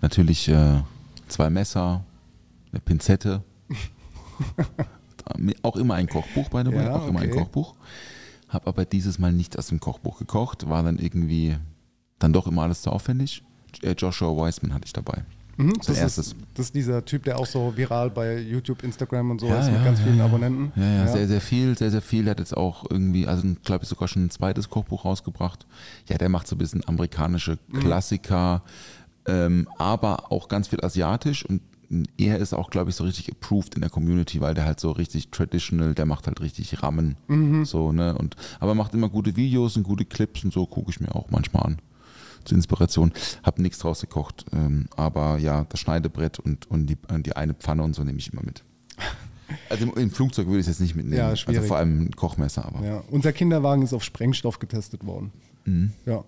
Natürlich 0.00 0.48
äh, 0.48 0.82
zwei 1.28 1.48
Messer, 1.48 2.04
eine 2.70 2.80
Pinzette. 2.80 3.42
auch 5.62 5.76
immer 5.76 5.94
ein 5.94 6.08
Kochbuch, 6.08 6.48
by 6.50 6.62
the 6.64 6.72
way, 6.72 6.84
Ja, 6.84 6.96
auch 6.96 7.08
immer 7.08 7.20
ein 7.20 7.30
okay. 7.30 7.38
Kochbuch. 7.38 7.74
Habe 8.48 8.66
aber 8.66 8.84
dieses 8.84 9.18
Mal 9.18 9.32
nicht 9.32 9.58
aus 9.58 9.68
dem 9.68 9.80
Kochbuch 9.80 10.18
gekocht, 10.18 10.68
war 10.68 10.82
dann 10.82 10.98
irgendwie 10.98 11.56
dann 12.18 12.32
doch 12.32 12.46
immer 12.46 12.62
alles 12.62 12.82
zu 12.82 12.90
aufwendig. 12.90 13.42
Äh, 13.82 13.92
Joshua 13.92 14.36
Weissman 14.36 14.74
hatte 14.74 14.84
ich 14.86 14.92
dabei. 14.92 15.24
Mhm, 15.62 15.78
das, 15.78 15.96
erstes. 15.98 16.26
ist, 16.28 16.36
das 16.54 16.66
ist 16.66 16.74
dieser 16.74 17.04
Typ, 17.04 17.24
der 17.24 17.38
auch 17.38 17.46
so 17.46 17.72
viral 17.76 18.10
bei 18.10 18.38
YouTube, 18.38 18.82
Instagram 18.82 19.30
und 19.30 19.40
so 19.40 19.48
Ja, 19.48 19.60
ist 19.60 19.66
mit 19.66 19.76
ja, 19.76 19.84
ganz 19.84 19.98
ja, 20.00 20.04
vielen. 20.06 20.20
Abonnenten. 20.20 20.72
Ja, 20.76 20.94
ja, 20.96 21.06
sehr, 21.08 21.28
sehr 21.28 21.40
viel, 21.40 21.76
sehr, 21.76 21.90
sehr 21.90 22.02
viel. 22.02 22.24
Der 22.24 22.32
hat 22.32 22.38
jetzt 22.38 22.56
auch 22.56 22.84
irgendwie, 22.90 23.26
also 23.26 23.46
glaube 23.64 23.84
ich 23.84 23.88
sogar 23.88 24.08
schon 24.08 24.24
ein 24.24 24.30
zweites 24.30 24.68
Kochbuch 24.68 25.04
rausgebracht. 25.04 25.66
Ja, 26.08 26.18
der 26.18 26.28
macht 26.28 26.46
so 26.46 26.56
ein 26.56 26.58
bisschen 26.58 26.86
amerikanische 26.86 27.58
Klassiker, 27.80 28.62
ähm, 29.26 29.68
aber 29.78 30.32
auch 30.32 30.48
ganz 30.48 30.68
viel 30.68 30.84
asiatisch 30.84 31.44
und 31.44 31.62
er 32.16 32.38
ist 32.38 32.54
auch, 32.54 32.70
glaube 32.70 32.90
ich, 32.90 32.96
so 32.96 33.04
richtig 33.04 33.30
approved 33.30 33.74
in 33.74 33.82
der 33.82 33.90
Community, 33.90 34.40
weil 34.40 34.54
der 34.54 34.64
halt 34.64 34.80
so 34.80 34.92
richtig 34.92 35.30
traditional, 35.30 35.94
der 35.94 36.06
macht 36.06 36.26
halt 36.26 36.40
richtig 36.40 36.82
Rammen. 36.82 37.16
Mhm. 37.28 37.64
So, 37.66 37.92
ne? 37.92 38.16
Und, 38.16 38.36
aber 38.60 38.74
macht 38.74 38.94
immer 38.94 39.10
gute 39.10 39.36
Videos 39.36 39.76
und 39.76 39.82
gute 39.82 40.04
Clips 40.06 40.42
und 40.42 40.52
so, 40.52 40.64
gucke 40.66 40.90
ich 40.90 41.00
mir 41.00 41.14
auch 41.14 41.30
manchmal 41.30 41.64
an. 41.64 41.78
Zur 42.44 42.56
Inspiration. 42.56 43.12
Hab 43.42 43.58
nichts 43.58 43.78
draus 43.78 44.00
gekocht. 44.00 44.44
Ähm, 44.52 44.86
aber 44.96 45.38
ja, 45.38 45.64
das 45.68 45.80
Schneidebrett 45.80 46.38
und, 46.38 46.70
und, 46.70 46.86
die, 46.86 46.96
die 47.22 47.36
eine 47.36 47.54
Pfanne 47.54 47.82
und 47.82 47.94
so 47.94 48.04
nehme 48.04 48.18
ich 48.18 48.32
immer 48.32 48.42
mit. 48.42 48.62
Also 49.68 49.84
im, 49.84 49.92
im 49.98 50.10
Flugzeug 50.10 50.46
würde 50.46 50.60
ich 50.60 50.66
es 50.66 50.68
jetzt 50.68 50.80
nicht 50.80 50.94
mitnehmen. 50.94 51.18
Ja, 51.18 51.28
also 51.28 51.42
schwierig. 51.42 51.68
vor 51.68 51.76
allem 51.76 52.06
ein 52.06 52.16
Kochmesser, 52.16 52.64
aber. 52.64 52.82
Ja. 52.86 53.04
Unser 53.10 53.34
Kinderwagen 53.34 53.82
ist 53.82 53.92
auf 53.92 54.02
Sprengstoff 54.02 54.58
getestet 54.58 55.04
worden. 55.04 55.30
Mhm. 55.66 55.92
Ja. 56.06 56.24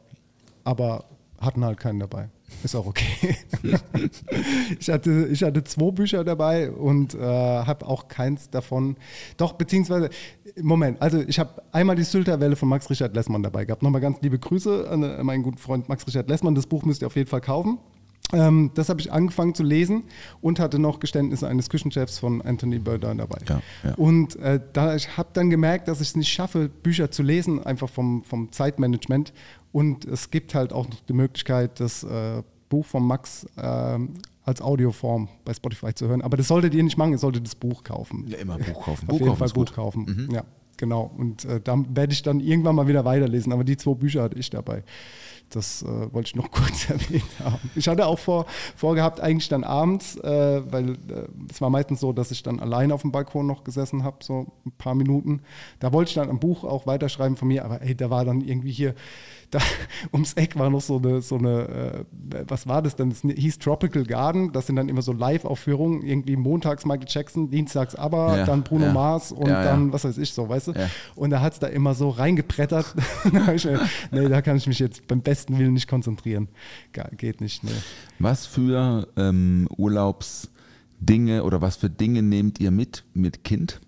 Aber 0.62 1.07
hatten 1.40 1.64
halt 1.64 1.79
keinen 1.79 2.00
dabei. 2.00 2.29
Ist 2.62 2.75
auch 2.75 2.87
okay. 2.87 3.37
ich, 4.79 4.88
hatte, 4.88 5.29
ich 5.31 5.43
hatte 5.43 5.64
zwei 5.64 5.90
Bücher 5.90 6.25
dabei 6.25 6.71
und 6.71 7.14
äh, 7.14 7.19
habe 7.19 7.87
auch 7.87 8.09
keins 8.09 8.51
davon. 8.51 8.97
Doch, 9.37 9.53
beziehungsweise, 9.53 10.11
Moment, 10.61 11.01
also 11.03 11.21
ich 11.21 11.38
habe 11.38 11.62
einmal 11.73 11.97
die 11.97 12.05
Sylterwelle 12.05 12.57
von 12.57 12.69
Max 12.69 12.88
Richard 12.88 13.14
Lessmann 13.14 13.43
dabei 13.43 13.64
gehabt. 13.64 13.83
Nochmal 13.83 14.01
ganz 14.01 14.21
liebe 14.23 14.38
Grüße 14.38 14.88
an 14.88 15.03
äh, 15.03 15.23
meinen 15.23 15.43
guten 15.43 15.59
Freund 15.59 15.88
Max 15.88 16.07
Richard 16.07 16.29
Lessmann. 16.29 16.55
Das 16.55 16.67
Buch 16.67 16.85
müsst 16.85 17.03
ihr 17.03 17.07
auf 17.07 17.17
jeden 17.17 17.29
Fall 17.29 17.40
kaufen. 17.40 17.79
Ähm, 18.33 18.71
das 18.75 18.88
habe 18.88 19.01
ich 19.01 19.12
angefangen 19.12 19.55
zu 19.55 19.62
lesen 19.62 20.05
und 20.40 20.59
hatte 20.59 20.79
noch 20.79 20.99
Geständnisse 20.99 21.47
eines 21.47 21.69
Küchenchefs 21.69 22.19
von 22.19 22.43
Anthony 22.43 22.79
Bourdain 22.79 23.19
dabei. 23.19 23.38
Ja, 23.49 23.61
ja. 23.85 23.95
Und 23.95 24.37
äh, 24.37 24.61
da, 24.73 24.95
ich 24.97 25.17
habe 25.17 25.29
dann 25.35 25.51
gemerkt, 25.51 25.88
dass 25.88 26.01
ich 26.01 26.09
es 26.09 26.17
nicht 26.17 26.33
schaffe, 26.33 26.69
Bücher 26.69 27.11
zu 27.11 27.23
lesen, 27.23 27.64
einfach 27.64 27.88
vom, 27.88 28.23
vom 28.23 28.51
Zeitmanagement. 28.51 29.33
Und 29.74 30.04
es 30.04 30.30
gibt 30.30 30.54
halt 30.54 30.72
auch 30.72 30.88
noch 30.88 31.00
die 31.00 31.12
Möglichkeit, 31.14 31.80
das 31.80 32.04
äh, 32.04 32.44
Buch 32.68 32.87
von 32.87 33.04
Max 33.04 33.44
ähm, 33.60 34.14
als 34.44 34.62
Audioform 34.62 35.28
bei 35.44 35.52
Spotify 35.52 35.92
zu 35.92 36.06
hören. 36.06 36.22
Aber 36.22 36.37
das 36.37 36.46
solltet 36.46 36.74
ihr 36.74 36.82
nicht 36.84 36.96
machen, 36.96 37.10
ihr 37.10 37.18
solltet 37.18 37.44
das 37.44 37.56
Buch 37.56 37.82
kaufen. 37.82 38.24
Ja, 38.28 38.38
immer 38.38 38.56
Buch 38.56 38.84
kaufen. 38.84 39.10
Auf 39.10 39.18
Buch 39.18 39.26
jeden 39.26 39.37
Fall 39.37 39.48
Buch 39.48 39.54
gut. 39.54 39.70
Mhm. 39.72 39.74
kaufen. 39.74 40.28
Ja, 40.30 40.44
genau. 40.76 41.10
Und 41.18 41.44
äh, 41.46 41.60
da 41.60 41.76
werde 41.88 42.12
ich 42.12 42.22
dann 42.22 42.38
irgendwann 42.38 42.76
mal 42.76 42.87
wieder 42.87 43.04
weiterlesen. 43.04 43.52
Aber 43.52 43.64
die 43.64 43.76
zwei 43.76 43.94
Bücher 43.94 44.22
hatte 44.22 44.38
ich 44.38 44.48
dabei. 44.48 44.84
Das 45.50 45.82
äh, 45.82 46.12
wollte 46.12 46.28
ich 46.28 46.37
noch 46.37 46.50
kurz 46.52 46.88
erwähnt 46.88 47.24
haben. 47.42 47.70
Ich 47.74 47.88
hatte 47.88 48.06
auch 48.06 48.18
vor, 48.18 48.46
vorgehabt, 48.76 49.20
eigentlich 49.20 49.48
dann 49.48 49.64
abends, 49.64 50.16
äh, 50.16 50.62
weil 50.70 50.90
äh, 50.90 51.28
es 51.50 51.60
war 51.60 51.70
meistens 51.70 52.00
so, 52.00 52.12
dass 52.12 52.30
ich 52.30 52.42
dann 52.42 52.60
allein 52.60 52.92
auf 52.92 53.02
dem 53.02 53.12
Balkon 53.12 53.46
noch 53.46 53.64
gesessen 53.64 54.04
habe, 54.04 54.18
so 54.22 54.46
ein 54.64 54.72
paar 54.72 54.94
Minuten. 54.94 55.42
Da 55.80 55.92
wollte 55.92 56.10
ich 56.10 56.14
dann 56.14 56.30
ein 56.30 56.40
Buch 56.40 56.64
auch 56.64 56.87
weiterschreiben 56.87 57.37
von 57.37 57.48
mir, 57.48 57.64
aber 57.64 57.82
ey, 57.82 57.94
da 57.94 58.10
war 58.10 58.24
dann 58.24 58.40
irgendwie 58.40 58.72
hier, 58.72 58.94
da, 59.50 59.59
ums 60.12 60.35
Eck 60.35 60.59
war 60.59 60.70
noch 60.70 60.80
so 60.80 60.98
eine, 60.98 61.20
so 61.22 61.37
eine 61.37 62.04
äh, 62.30 62.44
was 62.48 62.66
war 62.66 62.83
das 62.83 62.96
denn? 62.96 63.11
Das 63.11 63.20
hieß 63.20 63.59
Tropical 63.59 64.04
Garden. 64.04 64.52
Das 64.52 64.66
sind 64.66 64.76
dann 64.76 64.88
immer 64.88 65.02
so 65.02 65.12
Live-Aufführungen, 65.12 66.02
irgendwie 66.02 66.37
montags 66.37 66.85
Michael 66.85 67.07
Jackson, 67.09 67.50
dienstags 67.50 67.94
aber, 67.94 68.37
Ja, 68.38 68.46
dann 68.46 68.62
Bruno 68.62 68.87
ja. 68.87 68.92
Mars 68.92 69.33
und 69.33 69.48
Ja, 69.48 69.62
dann, 69.64 69.92
was 69.92 70.04
weiß 70.04 70.18
ich 70.18 70.33
so, 70.33 70.48
weißt 70.48 70.68
du? 70.68 70.72
Und 71.14 71.30
da 71.30 71.40
hat 71.40 71.54
es 71.54 71.59
da 71.59 71.66
immer 71.66 71.94
so 71.94 72.11
reingebrettert. 72.11 72.94
Da 73.33 73.52
ich 73.52 73.66
nee, 74.11 74.28
da 74.28 74.42
kann 74.42 74.57
ich 74.57 74.66
mich 74.66 74.78
jetzt 74.78 75.07
beim 75.07 75.20
besten 75.20 75.59
Willen 75.59 75.72
nicht 75.74 75.88
konzentrieren. 75.88 76.48
Geht 77.16 77.40
nicht, 77.40 77.64
nee. 77.64 77.70
Was 78.18 78.46
für 78.46 79.09
ähm, 79.16 79.66
Urlaubsdinge 79.76 81.42
oder 81.44 81.61
was 81.61 81.76
für 81.76 81.90
Dinge 81.90 82.22
nehmt 82.22 82.61
ihr 82.61 82.70
mit 82.70 83.04
mit 83.14 83.44
Kind? 83.44 83.80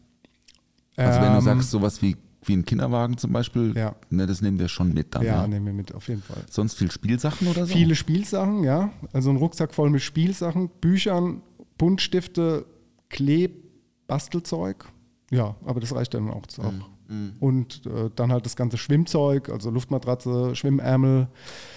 Also 0.97 1.21
wenn 1.21 1.33
du 1.33 1.39
Ähm, 1.39 1.41
sagst, 1.45 1.71
sowas 1.71 2.01
wie, 2.03 2.17
wie 2.49 2.55
ein 2.55 2.65
Kinderwagen 2.65 3.17
zum 3.19 3.33
Beispiel, 3.33 3.77
Ja. 3.77 3.95
ne, 4.11 4.27
das 4.27 4.41
nehmen 4.43 4.59
wir 4.59 4.69
schon 4.69 4.93
mit 4.95 5.15
dann. 5.15 5.23
Ja, 5.23 5.43
Ja, 5.43 5.47
nehmen 5.49 5.67
wir 5.67 5.73
mit, 5.73 5.95
auf 5.95 6.09
jeden 6.09 6.23
Fall. 6.23 6.43
Sonst 6.51 6.75
viel 6.79 6.91
Spielsachen 6.91 7.49
oder 7.49 7.67
so? 7.67 7.73
Viele 7.75 7.95
Spielsachen, 7.95 8.65
ja. 8.65 8.91
Also 9.13 9.31
ein 9.31 9.37
Rucksack 9.37 9.75
voll 9.75 9.91
mit 9.91 10.03
Spielsachen, 10.03 10.71
Büchern, 10.81 11.43
Buntstifte, 11.79 12.65
Kleb, 13.11 13.65
Bastelzeug. 14.07 14.87
Ja, 15.31 15.57
aber 15.65 15.81
das 15.81 15.95
reicht 15.95 16.15
dann 16.15 16.31
auch. 16.31 16.43
auch. 16.59 16.73
Mhm, 17.09 17.33
Und 17.41 17.83
äh, 17.87 18.11
dann 18.17 18.33
halt 18.33 18.47
das 18.47 18.57
ganze 18.57 18.79
Schwimmzeug, 18.79 19.49
also 19.49 19.71
Luftmatratze, 19.71 20.57
Schwimmärmel, 20.57 21.29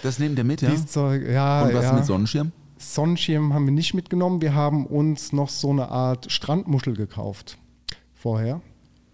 Das 0.02 0.18
nehmt 0.18 0.36
ihr 0.38 0.44
mit, 0.44 0.60
ja? 0.62 0.70
dieses 0.70 0.86
Zeug. 0.86 1.24
Ja, 1.28 1.62
Und 1.64 1.74
was 1.74 1.84
ja. 1.84 1.92
mit 1.92 2.04
Sonnenschirm? 2.04 2.52
Sonnenschirm 2.78 3.52
haben 3.52 3.66
wir 3.66 3.72
nicht 3.72 3.94
mitgenommen. 3.94 4.40
Wir 4.40 4.54
haben 4.54 4.86
uns 4.86 5.32
noch 5.32 5.48
so 5.50 5.70
eine 5.70 5.88
Art 5.90 6.32
Strandmuschel 6.32 6.94
gekauft 6.94 7.58
vorher. 8.14 8.60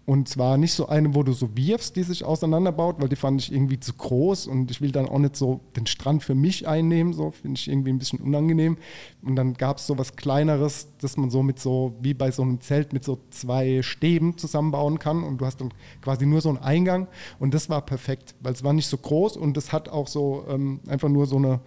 Und 0.09 0.29
zwar 0.29 0.57
nicht 0.57 0.71
so 0.71 0.87
eine, 0.87 1.15
wo 1.15 1.23
du 1.23 1.33
so 1.33 1.49
wirfst, 1.57 1.97
die 1.97 2.03
sich 2.03 2.23
auseinanderbaut, 2.23 2.95
weil 2.99 3.09
die 3.09 3.17
fand 3.17 3.41
ich 3.41 3.51
irgendwie 3.51 3.77
zu 3.77 3.91
groß 3.91 4.47
und 4.47 4.71
ich 4.71 4.79
will 4.79 4.93
dann 4.93 5.09
auch 5.09 5.19
nicht 5.19 5.35
so 5.35 5.59
den 5.75 5.85
Strand 5.85 6.23
für 6.23 6.33
mich 6.33 6.65
einnehmen, 6.65 7.11
so 7.11 7.31
finde 7.31 7.59
ich 7.59 7.67
irgendwie 7.67 7.91
ein 7.91 7.99
bisschen 7.99 8.19
unangenehm. 8.19 8.77
Und 9.21 9.35
dann 9.35 9.55
gab 9.55 9.79
es 9.79 9.85
so 9.85 9.97
was 9.97 10.15
Kleineres, 10.15 10.87
das 11.01 11.17
man 11.17 11.29
so 11.29 11.43
mit 11.43 11.59
so, 11.59 11.93
wie 11.99 12.13
bei 12.13 12.31
so 12.31 12.41
einem 12.41 12.61
Zelt 12.61 12.93
mit 12.93 13.03
so 13.03 13.19
zwei 13.31 13.81
Stäben 13.81 14.37
zusammenbauen 14.37 14.97
kann 14.97 15.25
und 15.25 15.41
du 15.41 15.45
hast 15.45 15.59
dann 15.59 15.73
quasi 16.01 16.25
nur 16.25 16.39
so 16.39 16.47
einen 16.47 16.59
Eingang 16.59 17.09
und 17.37 17.53
das 17.53 17.69
war 17.69 17.81
perfekt, 17.85 18.33
weil 18.39 18.53
es 18.53 18.63
war 18.63 18.71
nicht 18.71 18.87
so 18.87 18.97
groß 18.97 19.35
und 19.35 19.57
es 19.57 19.73
hat 19.73 19.89
auch 19.89 20.07
so 20.07 20.45
ähm, 20.47 20.79
einfach 20.87 21.09
nur 21.09 21.25
so 21.25 21.35
eine, 21.35 21.59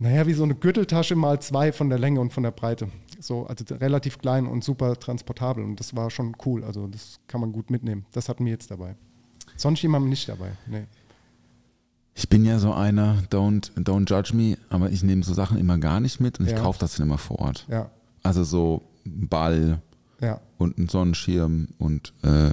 naja, 0.00 0.26
wie 0.26 0.32
so 0.32 0.42
eine 0.42 0.54
Gürteltasche 0.54 1.14
mal 1.14 1.40
zwei 1.40 1.72
von 1.72 1.88
der 1.90 1.98
Länge 1.98 2.20
und 2.20 2.32
von 2.32 2.42
der 2.42 2.50
Breite. 2.50 2.88
So, 3.20 3.46
also 3.46 3.64
relativ 3.76 4.18
klein 4.18 4.46
und 4.46 4.64
super 4.64 4.98
transportabel. 4.98 5.62
Und 5.62 5.78
das 5.78 5.94
war 5.94 6.10
schon 6.10 6.34
cool. 6.46 6.64
Also 6.64 6.86
das 6.88 7.20
kann 7.28 7.40
man 7.40 7.52
gut 7.52 7.70
mitnehmen. 7.70 8.06
Das 8.12 8.28
hatten 8.28 8.44
wir 8.46 8.52
jetzt 8.52 8.70
dabei. 8.70 8.96
Sonnenschirm 9.56 9.94
haben 9.94 10.04
wir 10.04 10.08
nicht 10.10 10.28
dabei. 10.28 10.52
Nee. 10.66 10.84
Ich 12.14 12.28
bin 12.28 12.44
ja 12.44 12.58
so 12.58 12.72
einer, 12.72 13.22
don't, 13.30 13.70
don't 13.76 14.08
judge 14.10 14.34
me, 14.34 14.56
aber 14.70 14.90
ich 14.90 15.02
nehme 15.02 15.22
so 15.22 15.32
Sachen 15.34 15.58
immer 15.58 15.78
gar 15.78 16.00
nicht 16.00 16.18
mit 16.20 16.40
und 16.40 16.46
ich 16.46 16.52
Ja. 16.52 16.60
kaufe 16.60 16.78
das 16.78 16.96
dann 16.96 17.06
immer 17.06 17.18
vor 17.18 17.38
Ort. 17.38 17.66
Ja, 17.70 17.90
Also 18.22 18.42
so 18.44 18.82
ein 19.06 19.28
Ball 19.28 19.80
ja. 20.20 20.40
und 20.58 20.78
einen 20.78 20.88
Sonnenschirm 20.88 21.68
und 21.78 22.12
äh, 22.22 22.50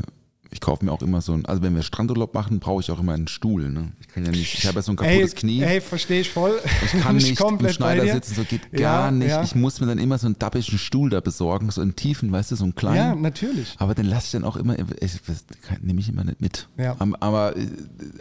ich 0.52 0.62
kaufe 0.62 0.86
mir 0.86 0.92
auch 0.92 1.02
immer 1.02 1.22
so 1.22 1.34
ein, 1.34 1.46
also 1.46 1.62
wenn 1.62 1.76
wir 1.76 1.84
Strandurlaub 1.84 2.34
machen, 2.34 2.60
brauche 2.60 2.82
ich 2.82 2.92
auch 2.92 3.00
immer 3.00 3.14
einen 3.14 3.28
Stuhl. 3.28 3.70
Ne? 3.70 3.92
Ich 4.00 4.08
kann 4.08 4.26
ja 4.26 4.32
nicht, 4.32 4.54
ich 4.58 4.66
habe 4.66 4.78
ja 4.78 4.82
so 4.82 4.92
ein 4.94 4.96
kaputtes 4.96 5.36
Knie. 5.36 5.62
Ey, 5.62 5.82
verstehe 5.82 6.22
ich 6.22 6.32
voll. 6.32 6.60
Ich 6.86 7.02
kann 7.02 7.16
nicht 7.18 7.40
im 7.40 7.70
Schneider 7.70 8.08
sitzen, 8.12 8.36
so 8.36 8.44
geht 8.44 8.62
Ja, 8.72 8.80
gar 8.80 9.12
nicht. 9.12 9.30
ja. 9.30 9.44
Ich 9.44 9.56
muss 9.56 9.80
mir 9.82 9.88
dann 9.88 9.98
immer 9.98 10.18
so 10.18 10.28
einen 10.28 10.40
dappischen 10.40 10.78
Stuhl 10.78 11.10
da 11.10 11.20
besorgen, 11.20 11.70
so 11.72 11.82
einen 11.82 11.96
tiefen, 11.96 12.32
weißt 12.32 12.52
du, 12.52 12.56
so 12.56 12.64
einen 12.64 12.76
kleinen. 12.76 12.96
Ja, 12.96 13.16
natürlich. 13.16 13.76
Aber 13.78 13.96
den 13.96 14.06
lasse 14.06 14.26
ich 14.28 14.32
dann 14.32 14.44
auch 14.44 14.56
immer, 14.56 14.76
ich, 14.80 15.20
nehme 15.82 16.00
ich 16.00 16.10
immer 16.10 16.24
nicht 16.24 16.42
mit. 16.42 16.68
Ja. 16.78 16.96
Aber 17.20 17.58
äh, 17.58 17.68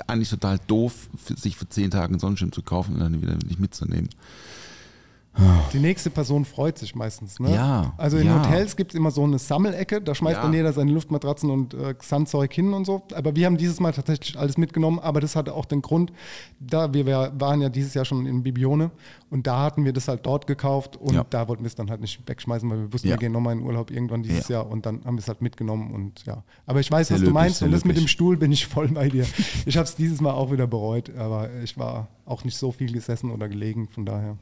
eigentlich 0.07 0.31
total 0.31 0.59
doof, 0.67 1.09
für, 1.17 1.37
sich 1.37 1.57
für 1.57 1.69
zehn 1.69 1.91
Tage 1.91 2.09
einen 2.11 2.19
Sonnenschirm 2.19 2.53
zu 2.53 2.62
kaufen 2.62 2.95
und 2.95 3.01
dann 3.01 3.23
wieder 3.23 3.37
nicht 3.47 3.61
mitzunehmen. 3.61 4.09
Die 5.72 5.79
nächste 5.79 6.09
Person 6.11 6.44
freut 6.44 6.79
sich 6.79 6.94
meistens. 6.94 7.38
Ne? 7.40 7.55
Ja, 7.55 7.92
Also 7.99 8.16
in 8.16 8.27
ja. 8.27 8.38
Hotels 8.44 8.77
gibt 8.77 8.92
es 8.92 8.99
immer 8.99 9.11
so 9.11 9.22
eine 9.25 9.38
Sammelecke, 9.38 10.01
da 10.01 10.14
schmeißt 10.14 10.37
Ja. 10.37 10.42
dann 10.42 10.55
jeder 10.55 10.72
seine 10.72 10.90
Luftmatratzen 10.92 11.51
und 11.51 11.75
äh, 11.75 11.94
Sandzeug 12.01 12.53
hin 12.53 12.72
und 12.72 12.85
so. 12.87 13.03
Aber 13.14 13.37
wir 13.37 13.46
haben 13.46 13.57
dieses 13.57 13.79
Mal 13.81 13.92
tatsächlich 13.92 14.38
alles 14.38 14.57
mitgenommen, 14.57 14.99
aber 14.99 15.20
das 15.20 15.37
hatte 15.37 15.55
auch 15.55 15.64
den 15.66 15.83
Grund, 15.83 16.12
da 16.61 16.92
wir 16.94 17.07
waren 17.07 17.61
ja 17.61 17.68
dieses 17.68 17.92
Jahr 17.94 18.05
schon 18.05 18.25
in 18.27 18.42
Bibione 18.42 18.90
und 19.31 19.46
da 19.46 19.62
hatten 19.62 19.85
wir 19.85 19.92
das 19.92 20.09
halt 20.09 20.25
dort 20.25 20.46
gekauft 20.46 20.96
und 20.96 21.14
Ja. 21.14 21.27
da 21.29 21.49
wollten 21.49 21.62
wir 21.64 21.68
es 21.68 21.75
dann 21.75 21.90
halt 21.90 22.01
nicht 22.01 22.27
wegschmeißen, 22.27 22.68
weil 22.70 22.79
wir 22.79 22.92
wussten, 22.92 23.09
Ja. 23.09 23.14
wir 23.14 23.18
gehen 23.18 23.33
nochmal 23.33 23.55
in 23.55 23.62
Urlaub 23.62 23.90
irgendwann 23.90 24.22
dieses 24.22 24.49
Ja. 24.49 24.57
Jahr 24.59 24.70
und 24.70 24.87
dann 24.87 25.05
haben 25.05 25.16
wir 25.16 25.20
es 25.20 25.29
halt 25.29 25.42
mitgenommen 25.42 25.90
und 25.92 26.25
ja. 26.25 26.42
Aber 26.64 26.81
ich 26.81 26.90
weiß, 26.90 27.09
Sehr 27.09 27.16
was 27.16 27.20
du 27.20 27.27
löblich, 27.27 27.35
meinst 27.35 27.59
sehr 27.59 27.66
und 27.66 27.72
das 27.72 27.85
mit 27.85 27.96
dem 27.96 28.01
löblich. 28.01 28.11
Stuhl 28.12 28.37
bin 28.37 28.53
ich 28.53 28.66
voll 28.66 28.88
bei 28.88 29.09
dir. 29.09 29.27
Ich 29.66 29.77
habe 29.77 29.85
es 29.85 29.96
dieses 29.96 30.20
Mal 30.20 30.33
auch 30.33 30.51
wieder 30.51 30.66
bereut, 30.66 31.14
aber 31.16 31.51
ich 31.62 31.77
war 31.77 32.09
auch 32.25 32.44
nicht 32.44 32.57
so 32.57 32.72
viel 32.72 32.92
gesessen 32.92 33.31
oder 33.31 33.49
gelegen, 33.49 33.88
von 33.88 34.07
daher. 34.07 34.37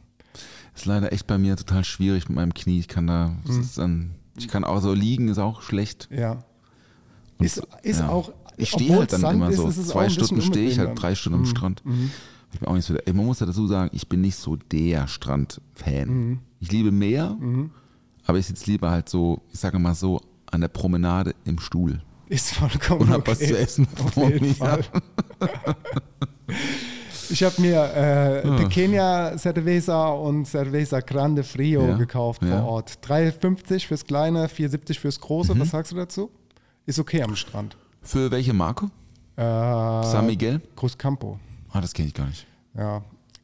Ist 0.74 0.86
leider 0.86 1.12
echt 1.12 1.26
bei 1.26 1.38
mir 1.38 1.56
total 1.56 1.84
schwierig 1.84 2.28
mit 2.28 2.36
meinem 2.36 2.52
Knie. 2.54 2.78
Ich 2.80 2.88
kann 2.88 3.06
da, 3.06 3.32
Mhm. 3.44 3.60
ist 3.60 3.78
dann, 3.78 4.10
ich 4.36 4.48
kann 4.48 4.64
auch 4.64 4.80
so 4.80 4.92
liegen, 4.92 5.28
ist 5.28 5.38
auch 5.38 5.62
schlecht. 5.62 6.08
Ja. 6.10 6.44
Und 7.38 7.46
Ist, 7.46 7.62
ist 7.82 8.00
ja. 8.00 8.08
auch. 8.08 8.32
Ich 8.56 8.70
stehe 8.70 8.96
halt 8.96 9.12
dann 9.12 9.20
Sand 9.20 9.34
immer 9.36 9.52
so. 9.52 9.66
ist 9.68 9.88
Zwei 9.88 10.08
Stunden 10.08 10.40
stehe 10.40 10.68
ich 10.68 10.78
halt, 10.78 10.90
unbequem 10.90 11.00
drei 11.02 11.14
Stunden 11.14 11.38
am 11.40 11.44
dann. 11.44 11.50
Strand. 11.56 11.82
Ich 12.52 12.60
bin 12.60 12.68
auch 12.68 12.74
nicht 12.74 12.84
so 12.84 12.94
der, 12.94 13.12
man 13.14 13.26
muss 13.26 13.40
ja 13.40 13.46
dazu 13.46 13.66
sagen, 13.66 13.90
ich 13.92 14.08
bin 14.08 14.20
nicht 14.20 14.36
so 14.36 14.54
der 14.56 15.08
Strand-Fan. 15.08 16.08
Mhm. 16.08 16.38
Ich 16.60 16.70
liebe 16.70 16.92
Meer, 16.92 17.36
aber 18.26 18.38
ich 18.38 18.46
sitze 18.46 18.70
lieber 18.70 18.90
halt 18.90 19.08
so, 19.08 19.42
ich 19.52 19.58
sage 19.58 19.78
mal 19.80 19.94
so, 19.94 20.20
an 20.50 20.60
der 20.60 20.68
Promenade 20.68 21.34
im 21.44 21.58
Stuhl 21.58 22.00
Ist 22.28 22.52
vollkommen 22.54 23.00
und 23.02 23.08
habe 23.08 23.22
okay. 23.22 23.30
was 23.32 23.38
zu 23.40 23.58
essen 23.58 23.88
Auf 23.98 24.12
vor 24.14 24.28
mir. 24.30 24.54
Ich 27.34 27.42
habe 27.42 27.60
mir 27.60 27.82
äh, 27.96 28.46
Pequeña 28.62 29.36
Cerveza 29.36 30.06
und 30.10 30.44
Cerveza 30.46 31.00
Grande 31.00 31.42
Frio 31.42 31.84
Ja, 31.84 31.96
gekauft 31.96 32.42
ja. 32.44 32.60
vor 32.60 32.68
Ort. 32.74 32.92
3,50 33.04 33.88
fürs 33.88 34.04
Kleine, 34.04 34.46
4,70 34.46 35.00
fürs 35.00 35.18
Große. 35.20 35.52
Mhm. 35.52 35.58
Was 35.58 35.70
sagst 35.70 35.90
du 35.90 35.96
dazu? 35.96 36.30
Ist 36.86 37.00
okay 37.00 37.22
am 37.24 37.34
Strand. 37.34 37.76
Für 38.02 38.30
welche 38.30 38.52
Marke? 38.52 38.86
Äh, 39.34 39.40
San 39.42 40.26
Miguel? 40.26 40.60
Cruz 40.76 40.96
Campo. 40.96 41.40
Ah, 41.72 41.80
das 41.80 41.92
kenne 41.92 42.06
ich 42.06 42.14
gar 42.14 42.26
nicht. 42.28 42.46
Ja. 42.78 43.02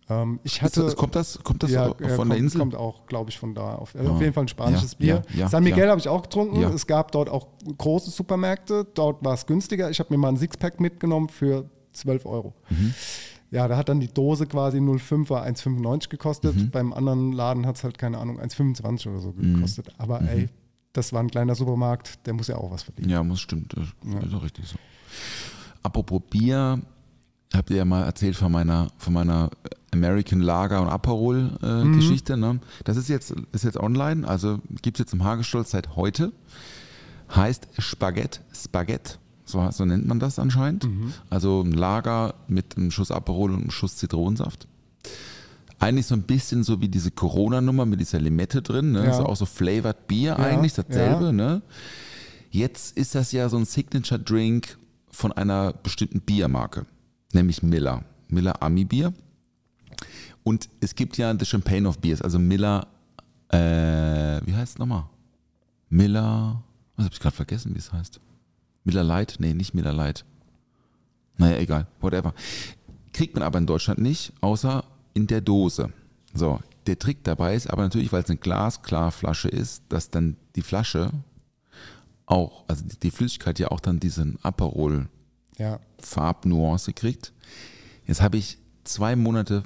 Ähm, 0.09 0.39
ich 0.45 0.63
hatte, 0.63 0.83
das, 0.85 0.95
kommt 0.95 1.17
das, 1.17 1.41
kommt 1.43 1.65
das 1.65 1.73
ja, 1.73 1.89
äh, 1.89 2.09
von 2.11 2.17
kommt, 2.19 2.31
der 2.31 2.39
Insel? 2.39 2.61
kommt 2.61 2.77
auch, 2.77 3.07
glaube 3.09 3.31
ich, 3.31 3.41
von 3.41 3.57
da. 3.57 3.75
Auf, 3.75 3.97
also 3.97 4.09
Ah. 4.09 4.15
auf 4.15 4.21
jeden 4.21 4.33
Fall 4.35 4.45
ein 4.45 4.49
spanisches 4.49 4.95
Bier. 4.95 5.23
San 5.49 5.65
Miguel 5.65 5.89
habe 5.91 5.99
ich 5.99 6.07
auch 6.07 6.23
getrunken. 6.23 6.63
Es 6.63 6.87
gab 6.87 7.11
dort 7.11 7.29
auch 7.29 7.49
große 7.77 8.11
Supermärkte. 8.13 8.87
Dort 8.95 9.25
war 9.25 9.35
es 9.35 9.47
günstiger. 9.47 9.91
Ich 9.91 9.99
habe 9.99 10.15
mir 10.15 10.19
mal 10.19 10.29
ein 10.29 10.37
Sixpack 10.37 10.79
mitgenommen 10.79 11.29
für 11.29 11.69
12 11.93 12.25
Euro. 12.27 12.55
Mhm. 12.69 12.95
Ja, 13.51 13.67
da 13.67 13.77
hat 13.77 13.89
dann 13.89 13.99
die 14.01 14.09
Dose 14.09 14.47
quasi 14.47 14.79
0,5er 14.79 15.43
1,95 15.45 16.09
gekostet. 16.09 16.55
Mhm. 16.57 16.71
Beim 16.71 16.93
anderen 16.93 17.33
Laden 17.33 17.67
hat 17.67 17.77
es 17.77 17.85
halt, 17.85 17.99
keine 17.99 18.19
Ahnung, 18.19 18.39
1,25 18.41 19.09
oder 19.11 19.19
so 19.21 19.33
Mhm. 19.37 19.55
gekostet. 19.57 19.89
Aber 19.99 20.21
ey, 20.23 20.49
das 20.93 21.13
war 21.13 21.21
ein 21.21 21.31
kleiner 21.31 21.55
Supermarkt, 21.55 22.27
der 22.27 22.35
muss 22.35 22.47
ja 22.49 22.57
auch 22.57 22.71
was 22.71 22.83
verdienen. 22.85 23.11
Ja, 23.11 23.23
muss 23.25 23.41
stimmt. 23.41 23.75
Das 23.77 24.25
ist 24.25 24.35
auch 24.35 24.43
richtig 24.43 24.69
so. 24.69 24.77
Apropos 25.83 26.21
Bier, 26.31 26.81
habt 27.55 27.71
ihr 27.71 27.77
ja 27.79 27.85
mal 27.85 28.05
erzählt 28.05 28.37
von 28.37 28.53
meiner, 28.53 28.89
von 28.99 29.13
meiner 29.13 29.51
American 29.93 30.41
Lager 30.41 30.81
und 30.83 30.89
Aperol 30.89 31.59
äh, 31.63 31.85
Mhm. 31.85 31.97
Geschichte. 31.97 32.37
Ne? 32.37 32.61
Das 32.85 32.97
ist 32.97 33.09
jetzt, 33.09 33.35
ist 33.53 33.65
jetzt 33.65 33.79
online, 33.79 34.27
also 34.29 34.59
gibt 34.83 34.99
es 34.99 35.05
jetzt 35.05 35.13
im 35.13 35.25
Hagestolz 35.25 35.71
seit 35.73 35.97
heute. 35.97 36.33
Heißt 37.35 37.69
Spaghetti, 37.79 38.41
Spaghetti, 38.53 39.15
so, 39.51 39.71
so 39.71 39.85
nennt 39.85 40.07
man 40.07 40.21
das 40.21 40.39
anscheinend. 40.39 40.85
Mhm. 40.85 41.13
Also 41.29 41.63
ein 41.63 41.73
Lager 41.73 42.35
mit 42.49 42.77
einem 42.77 42.91
Schuss 42.91 43.11
Aperol 43.11 43.51
und 43.51 43.61
einem 43.61 43.71
Schuss 43.71 43.97
Zitronensaft. 43.97 44.67
Eigentlich 45.79 46.07
so 46.07 46.15
ein 46.15 46.23
bisschen 46.23 46.63
so 46.63 46.81
wie 46.81 46.89
diese 46.89 47.11
Corona-Nummer 47.11 47.87
mit 47.87 48.01
dieser 48.01 48.21
Limette 48.21 48.61
drin, 48.61 48.93
ne? 48.93 49.07
Ja. 49.07 49.15
so 49.15 49.25
auch 49.25 49.37
so 49.37 49.47
Flavored 49.47 50.07
Bier 50.07 50.39
eigentlich, 50.39 50.75
dasselbe. 50.75 51.27
ja. 51.27 51.33
Ne? 51.33 51.63
Jetzt 52.51 52.97
ist 52.99 53.15
das 53.15 53.33
ja 53.33 53.49
so 53.49 53.57
ein 53.57 53.65
Signature 53.65 54.21
Drink 54.21 54.77
von 55.11 55.33
einer 55.33 55.73
bestimmten 55.73 56.21
Biermarke, 56.21 56.85
nämlich 57.33 57.63
Miller. 57.63 58.05
Miller 58.29 58.63
Ami 58.63 58.85
Bier. 58.85 59.13
Und 60.43 60.69
es 60.81 60.95
gibt 60.95 61.17
ja 61.17 61.35
The 61.39 61.45
Champagne 61.45 61.89
of 61.89 61.99
Beers, 61.99 62.23
also 62.23 62.39
Miller, 62.39 62.87
äh, 63.49 64.41
wie 64.47 64.55
heißt 64.55 64.73
es 64.75 64.79
nochmal? 64.79 65.05
Miller, 65.89 66.63
was 66.97 67.05
habe 67.07 67.15
ich 67.15 67.21
gerade 67.21 67.37
vergessen, 67.37 67.75
wie 67.75 67.79
es 67.79 67.93
heißt? 67.93 68.21
Miller 68.85 69.05
Light? 69.05 69.37
Nee, 69.39 69.55
nicht 69.55 69.75
Miller 69.75 69.93
Light. 69.93 70.25
Naja, 71.37 71.59
egal, 71.59 71.87
whatever. 72.01 72.35
Kriegt 73.13 73.35
man 73.35 73.43
aber 73.43 73.59
in 73.59 73.67
Deutschland 73.67 74.01
nicht, 74.01 74.33
außer 74.41 74.85
in 75.15 75.27
der 75.27 75.41
Dose. 75.41 75.93
So, 76.35 76.61
der 76.87 76.99
Trick 76.99 77.25
dabei 77.25 77.55
ist 77.55 77.69
aber 77.69 77.83
natürlich, 77.83 78.13
weil 78.13 78.23
es 78.23 78.31
eine 78.31 78.39
Glasklarflasche 78.39 79.49
ist, 79.49 79.83
dass 79.89 80.11
dann 80.11 80.37
die 80.57 80.63
Flasche 80.63 81.11
auch, 82.27 82.65
also 82.69 82.85
die- 82.85 82.99
Flüssigkeit 83.11 83.59
ja 83.59 83.69
auch 83.69 83.81
dann 83.81 83.99
diesen 84.01 84.39
Aperol 84.43 85.09
Ja. 85.59 85.81
Kriegt. 86.95 87.33
Jetzt 88.07 88.23
habe 88.23 88.37
ich 88.39 88.59
zwei 88.85 89.17
Monate 89.17 89.65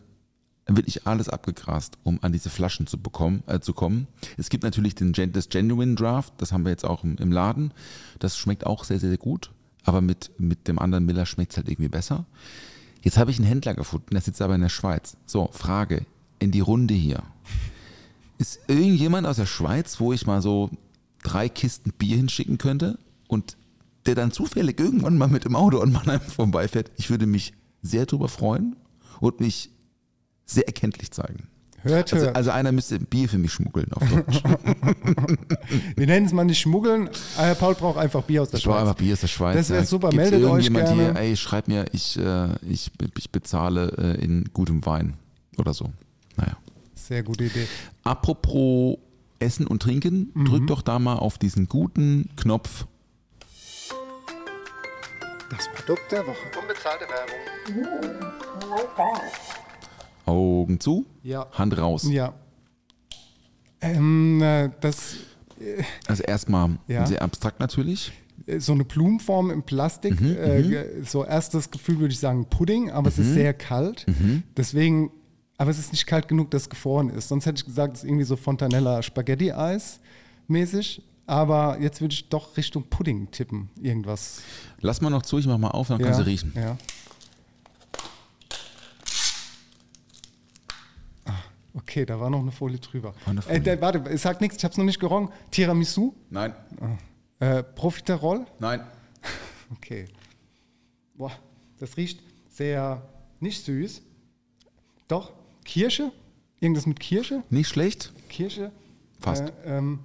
wirklich 0.66 1.06
alles 1.06 1.28
abgegrast, 1.28 1.98
um 2.04 2.18
an 2.22 2.32
diese 2.32 2.50
Flaschen 2.50 2.86
zu 2.86 2.98
bekommen, 2.98 3.42
äh, 3.46 3.60
zu 3.60 3.72
kommen. 3.72 4.06
Es 4.38 4.48
gibt 4.48 4.64
natürlich 4.64 4.94
den 4.94 5.12
das 5.32 5.48
Genuine 5.48 5.94
Draft, 5.94 6.32
das 6.38 6.52
haben 6.52 6.64
wir 6.64 6.70
jetzt 6.70 6.84
auch 6.84 7.04
im, 7.04 7.16
im 7.18 7.32
Laden. 7.32 7.72
Das 8.18 8.38
schmeckt 8.38 8.64
auch 8.64 8.84
sehr, 8.84 8.98
sehr 8.98 9.16
gut, 9.18 9.50
aber 9.84 10.00
mit, 10.00 10.30
mit 10.38 10.68
dem 10.68 10.78
anderen 10.78 11.04
Miller 11.04 11.26
schmeckt 11.26 11.52
es 11.52 11.58
halt 11.58 11.68
irgendwie 11.68 11.90
besser. 11.90 12.24
Jetzt 13.02 13.18
habe 13.18 13.30
ich 13.30 13.38
einen 13.38 13.46
Händler 13.46 13.74
gefunden, 13.74 14.08
der 14.12 14.22
sitzt 14.22 14.40
aber 14.40 14.54
in 14.54 14.62
der 14.62 14.70
Schweiz. 14.70 15.16
So, 15.26 15.50
Frage 15.52 16.06
in 16.38 16.50
die 16.50 16.60
Runde 16.60 16.94
hier. 16.94 17.22
Ist 18.38 18.60
irgendjemand 18.66 19.26
aus 19.26 19.36
der 19.36 19.46
Schweiz, 19.46 20.00
wo 20.00 20.12
ich 20.12 20.26
mal 20.26 20.40
so 20.40 20.70
drei 21.22 21.48
Kisten 21.48 21.92
Bier 21.92 22.16
hinschicken 22.16 22.58
könnte 22.58 22.98
und 23.28 23.56
der 24.06 24.14
dann 24.14 24.32
zufällig 24.32 24.80
irgendwann 24.80 25.18
mal 25.18 25.28
mit 25.28 25.44
dem 25.44 25.56
Auto 25.56 25.80
an 25.80 25.92
Mannheim 25.92 26.20
vorbeifährt? 26.20 26.90
Ich 26.96 27.10
würde 27.10 27.26
mich 27.26 27.52
sehr 27.82 28.06
drüber 28.06 28.28
freuen 28.28 28.76
und 29.20 29.40
mich 29.40 29.70
sehr 30.46 30.66
erkenntlich 30.66 31.10
zeigen. 31.10 31.48
Hört, 31.82 32.12
Also, 32.14 32.26
hört. 32.26 32.36
also 32.36 32.50
einer 32.50 32.72
müsste 32.72 32.98
Bier 32.98 33.28
für 33.28 33.36
mich 33.36 33.52
schmuggeln 33.52 33.92
auf 33.92 34.02
Deutsch. 34.08 34.42
Wir 35.96 36.06
nennen 36.06 36.24
es 36.24 36.32
mal 36.32 36.44
nicht 36.44 36.58
schmuggeln. 36.60 37.10
Äh, 37.38 37.54
Paul 37.54 37.74
braucht 37.74 37.98
einfach 37.98 38.22
Bier 38.22 38.40
aus 38.40 38.48
der 38.50 38.58
Ich 38.58 38.64
brauche 38.64 38.76
Schweiz. 38.76 38.88
einfach 38.88 38.94
Bier 38.96 39.12
aus 39.12 39.20
der 39.20 39.26
Schweiz. 39.26 39.56
Das 39.56 39.68
wär 39.70 39.78
ja. 39.80 39.84
super. 39.84 40.08
Gibt's 40.08 40.30
Meldet 40.30 40.44
euch 40.44 40.50
irgendjemand 40.64 40.86
gerne. 40.86 41.02
Hier, 41.12 41.16
ey, 41.20 41.36
schreib 41.36 41.68
mir, 41.68 41.84
ich, 41.92 42.18
äh, 42.18 42.48
ich, 42.66 42.90
ich 43.18 43.30
bezahle 43.30 43.92
äh, 43.98 44.24
in 44.24 44.48
gutem 44.54 44.86
Wein 44.86 45.14
oder 45.58 45.74
so. 45.74 45.92
Naja. 46.36 46.56
Sehr 46.94 47.22
gute 47.22 47.44
Idee. 47.44 47.66
Apropos 48.02 48.96
Essen 49.38 49.66
und 49.66 49.82
Trinken, 49.82 50.30
Mhm. 50.32 50.44
drück 50.46 50.66
doch 50.68 50.80
da 50.80 50.98
mal 50.98 51.16
auf 51.16 51.36
diesen 51.36 51.68
guten 51.68 52.30
Knopf. 52.36 52.86
Das 55.50 55.68
Produkt 55.74 56.10
der 56.10 56.26
Woche. 56.26 56.38
Unbezahlte 56.60 57.04
Werbung. 57.04 58.24
Augen 60.26 60.80
zu, 60.80 61.04
Ja. 61.22 61.46
Hand 61.52 61.76
raus. 61.78 62.06
Ja. 62.10 62.34
Ähm, 63.80 64.40
äh, 64.42 64.70
das 64.80 65.16
Also 66.06 66.22
erstmal 66.22 66.78
Ja. 66.88 67.06
sehr 67.06 67.22
abstrakt 67.22 67.60
natürlich. 67.60 68.12
äh, 68.46 68.58
so 68.58 68.72
eine 68.72 68.84
Blumenform 68.84 69.50
im 69.50 69.62
Plastik. 69.62 70.20
Mhm, 70.20 70.36
äh, 70.36 70.62
ge- 70.62 71.02
so 71.04 71.24
erstes 71.24 71.70
Gefühl 71.70 72.00
würde 72.00 72.12
ich 72.12 72.18
sagen 72.18 72.46
Pudding, 72.46 72.90
aber 72.90 73.08
es 73.08 73.18
ist 73.18 73.28
Mhm. 73.28 73.34
sehr 73.34 73.54
kalt. 73.54 74.04
Deswegen, 74.56 75.10
aber 75.56 75.70
es 75.70 75.78
ist 75.78 75.92
nicht 75.92 76.06
kalt 76.06 76.26
genug, 76.28 76.50
dass 76.50 76.62
es 76.62 76.70
gefroren 76.70 77.10
ist. 77.10 77.28
Sonst 77.28 77.46
hätte 77.46 77.58
ich 77.58 77.64
gesagt, 77.64 77.96
es 77.96 78.02
ist 78.02 78.08
irgendwie 78.08 78.24
so 78.24 78.36
Fontanella 78.36 79.02
Spaghetti 79.02 79.52
Eis 79.52 80.00
mäßig. 80.48 81.02
Aber 81.26 81.78
jetzt 81.80 82.02
würde 82.02 82.12
ich 82.12 82.28
doch 82.28 82.54
Richtung 82.56 82.82
Pudding 82.90 83.30
tippen. 83.30 83.70
Irgendwas. 83.80 84.42
Lass 84.80 85.00
mal 85.00 85.08
noch 85.08 85.22
zu, 85.22 85.38
ich 85.38 85.46
mach 85.46 85.56
mal 85.56 85.70
auf, 85.70 85.88
dann 85.88 85.98
kannst 86.02 86.20
du 86.20 86.26
riechen. 86.26 86.52
Ja. 86.54 86.76
Okay, 91.76 92.06
da 92.06 92.20
war 92.20 92.30
noch 92.30 92.40
eine 92.40 92.52
Folie 92.52 92.78
drüber. 92.78 93.14
Äh, 93.26 93.40
Folie. 93.42 93.60
der, 93.60 93.80
warte, 93.80 93.98
es 94.10 94.22
sagt 94.22 94.40
nichts, 94.40 94.56
ich 94.58 94.64
habe 94.64 94.72
es 94.72 94.78
noch 94.78 94.84
nicht 94.84 95.00
gerongen. 95.00 95.30
Tiramisu, 95.50 96.14
Nein, 96.30 96.54
äh, 97.40 97.62
Profiterol. 97.62 98.46
nein. 98.58 98.80
Okay. 99.72 100.04
Boah, 101.14 101.32
das 101.78 101.96
riecht 101.96 102.20
sehr 102.48 103.02
nicht 103.40 103.64
süß. 103.64 104.02
Doch, 105.08 105.32
Kirsche? 105.64 106.12
Irgendwas 106.60 106.86
mit 106.86 107.00
Kirsche? 107.00 107.42
Nicht 107.50 107.68
schlecht. 107.68 108.12
Kirsche? 108.28 108.70
Fast. 109.20 109.48
Äh, 109.64 109.78
ähm, 109.78 109.98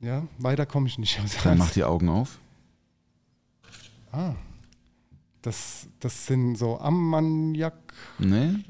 ja, 0.00 0.26
weiter 0.38 0.64
komme 0.66 0.86
ich 0.86 0.98
nicht. 0.98 1.18
Dann 1.44 1.58
mach 1.58 1.70
die 1.72 1.82
Augen 1.82 2.08
auf. 2.08 2.38
Das, 5.42 5.86
das 6.00 6.26
sind 6.26 6.56
so 6.56 6.78
Ammoniak, 6.78 7.72
Ne? 8.18 8.62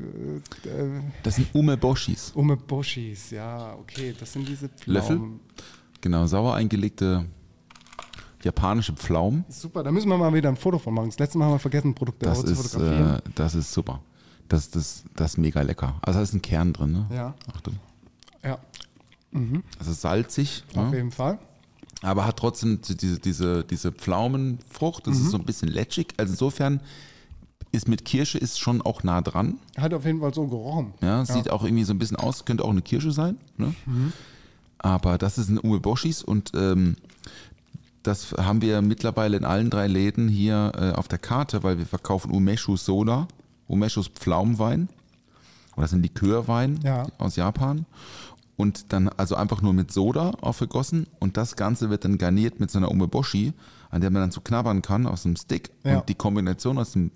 äh, 0.65 1.01
Das 1.23 1.35
sind 1.37 1.53
Umeboshis. 1.53 2.31
Umeboshis. 2.35 3.31
Ja, 3.33 3.75
okay, 3.75 4.15
das 4.19 4.33
sind 4.33 4.47
diese 4.49 4.71
Löffel? 4.87 5.17
Pflaumen. 5.17 5.41
Genau, 6.01 6.27
sauer 6.27 6.55
eingelegte 6.55 7.27
japanische 8.43 8.93
Pflaumen. 8.95 9.45
Super, 9.49 9.83
da 9.83 9.91
müssen 9.93 10.09
wir 10.09 10.17
mal 10.17 10.33
wieder 10.33 10.49
ein 10.49 10.57
Foto 10.57 10.79
von 10.79 10.95
machen. 10.95 11.09
Das 11.11 11.19
letzte 11.19 11.39
Mal 11.39 11.47
haben 11.47 11.55
wir 11.55 11.59
vergessen, 11.59 11.95
Produkte 11.95 12.25
Das 12.27 12.43
ist, 12.43 12.71
fotografieren. 12.73 13.17
äh, 13.17 13.21
das 13.35 13.55
ist 13.57 13.73
super. 13.73 14.01
Das, 14.49 14.71
das, 14.71 15.05
das 15.17 15.33
ist 15.33 15.39
mega 15.39 15.61
lecker. 15.63 15.99
Also 16.03 16.19
da 16.19 16.23
ist 16.23 16.33
ein 16.35 16.41
Kern 16.43 16.73
drin, 16.73 16.93
ne? 16.93 17.07
Ja. 17.13 17.35
Achtung. 17.53 17.79
ja, 18.45 18.59
Das 19.79 19.89
ist 19.89 20.01
salzig, 20.01 20.65
auf 20.75 20.91
ne? 20.91 20.97
jeden 20.97 21.11
Fall. 21.11 21.39
Aber 22.03 22.27
hat 22.27 22.37
trotzdem 22.39 22.81
diese, 22.83 23.19
diese, 23.19 23.65
diese 23.65 23.93
Pflaumenfrucht. 23.93 25.07
Das 25.07 25.17
Mhm. 25.19 25.25
ist 25.25 25.31
so 25.31 25.39
ein 25.39 25.45
bisschen 25.45 25.69
letschig. 25.69 26.09
Also 26.17 26.33
insofern 26.33 26.81
ist 27.73 27.89
mit 27.89 28.05
Kirsche 28.05 28.39
ist 28.39 28.59
schon 28.59 28.83
auch 28.83 29.03
nah 29.05 29.21
dran. 29.21 29.59
Hat 29.77 29.95
auf 29.95 30.05
jeden 30.05 30.21
Fall 30.21 30.35
so 30.35 30.47
gerochen. 30.47 30.95
Ja, 31.03 31.25
sieht 31.25 31.51
auch 31.51 31.63
irgendwie 31.63 31.85
so 31.85 31.93
ein 31.93 31.99
bisschen 31.99 32.17
aus, 32.17 32.45
könnte 32.45 32.65
auch 32.65 32.71
eine 32.71 32.83
Kirsche 32.83 33.13
sein. 33.13 33.37
Ne? 33.59 33.75
Aber 34.79 35.19
das 35.19 35.39
ist 35.39 35.51
ein 35.51 35.59
Umeboshis 35.59 36.23
und 36.23 36.53
ähm, 36.55 36.97
das 38.03 38.33
haben 38.33 38.63
wir 38.63 38.81
mittlerweile 38.81 39.37
in 39.37 39.45
allen 39.45 39.69
drei 39.69 39.87
Läden 39.87 40.29
hier 40.29 40.73
äh, 40.75 40.93
auf 40.99 41.07
der 41.07 41.19
Karte, 41.19 41.63
weil 41.63 41.79
wir 41.79 41.85
verkaufen 41.87 42.31
Umeshu 42.31 42.77
Soda, 42.77 43.29
Umeshus 43.69 44.09
Pflaumenwein. 44.09 44.89
Oder 45.75 45.83
das 45.83 45.91
sind 45.91 46.03
Likörwein 46.03 46.81
Ja. 46.83 47.07
aus 47.19 47.37
Japan. 47.37 47.85
Und 48.61 48.93
dann 48.93 49.09
also 49.09 49.37
einfach 49.37 49.63
nur 49.63 49.73
mit 49.73 49.91
Soda 49.91 50.33
aufgegossen 50.43 51.07
und 51.19 51.37
das 51.39 51.57
Ganze 51.57 51.89
wird 51.89 52.05
dann 52.05 52.19
garniert 52.19 52.61
mit 52.61 52.71
so 52.71 52.79
einer 52.79 52.91
Umeboshi, 52.91 53.55
an 53.91 54.03
der 54.03 54.11
man 54.11 54.21
dann 54.23 54.31
so 54.31 54.41
knabbern 54.43 54.83
kann 54.83 55.07
aus 55.07 55.23
dem 55.23 55.35
Stick. 55.37 55.71
Ja. 55.85 55.99
Und 56.01 56.09
die 56.11 56.15
Kombination 56.15 56.77
aus 56.77 56.93
dem 56.93 57.11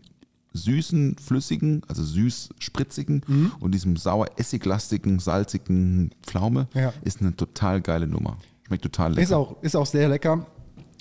süßen, 0.55 1.17
flüssigen, 1.19 1.83
also 1.89 2.03
süß-spritzigen 2.03 3.23
Mhm. 3.27 3.53
und 3.61 3.73
diesem 3.75 3.97
sauer-essiglastigen, 3.97 5.19
salzigen 5.19 6.13
Pflaume 6.23 6.69
Ja. 6.75 6.93
ist 7.03 7.21
eine 7.21 7.35
total 7.37 7.81
geile 7.81 8.07
Nummer. 8.07 8.39
Schmeckt 8.67 8.85
total 8.85 9.11
lecker. 9.11 9.23
Ist 9.23 9.33
auch, 9.33 9.63
ist 9.63 9.77
auch 9.77 9.87
sehr 9.87 10.09
lecker. 10.09 10.47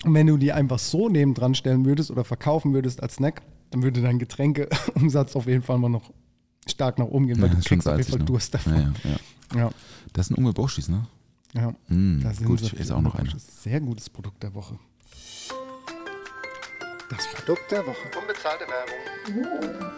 Und 0.03 0.13
wenn 0.13 0.27
du 0.27 0.35
die 0.37 0.51
einfach 0.51 0.79
so 0.79 1.07
nebendran 1.07 1.55
stellen 1.55 1.85
würdest 1.85 2.11
oder 2.11 2.25
verkaufen 2.25 2.73
würdest 2.73 3.01
als 3.01 3.15
Snack, 3.15 3.43
dann 3.69 3.83
würde 3.83 4.01
dein 4.01 4.19
Getränkeumsatz 4.19 5.35
auf 5.35 5.47
jeden 5.47 5.61
Fall 5.63 5.77
mal 5.77 5.89
noch 5.89 6.11
stark 6.67 6.97
nach 6.99 7.05
oben 7.05 7.27
gehen, 7.27 7.41
weil 7.41 7.49
Ja, 7.49 7.55
du 7.55 7.61
kriegst 7.61 7.87
auf 7.87 7.97
jeden 7.97 8.09
Fall 8.09 8.19
ne? 8.19 8.25
Durst 8.25 8.53
davon. 8.53 8.73
Ja, 9.03 9.11
ja, 9.55 9.69
Das 10.13 10.27
sind 10.27 10.37
Umeboshis, 10.37 10.89
ne? 10.89 11.07
ja. 11.53 11.73
Mm, 11.87 12.19
sind 12.21 12.45
gut, 12.45 12.61
ich 12.61 12.79
esse 12.79 12.95
auch 12.95 13.01
noch 13.01 13.15
eine. 13.15 13.29
Sehr 13.37 13.79
gutes 13.79 14.09
Produkt 14.09 14.41
der 14.43 14.53
Woche. 14.53 14.77
Das 17.09 17.27
Produkt 17.35 17.71
der 17.71 17.85
Woche. 17.85 17.97
Unbezahlte 18.19 18.65
Werbung. 18.67 19.93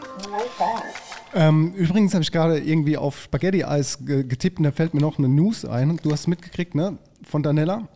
Ähm, 1.34 1.74
übrigens 1.74 2.14
habe 2.14 2.24
ich 2.24 2.32
gerade 2.32 2.60
irgendwie 2.60 2.97
auf 2.97 3.22
Spaghetti-Eis 3.24 4.06
ge 4.06 4.24
getippt 4.24 4.58
und 4.58 4.64
da 4.64 4.72
fällt 4.72 4.93
mir 4.93 5.01
noch 5.01 5.18
eine 5.18 5.28
News 5.30 5.66
ein. 5.66 5.97
Du 6.03 6.12
hast 6.12 6.22
es 6.22 6.28
mitgekriegt, 6.28 6.76
ne? 6.76 6.97
Fontanella 7.24 7.88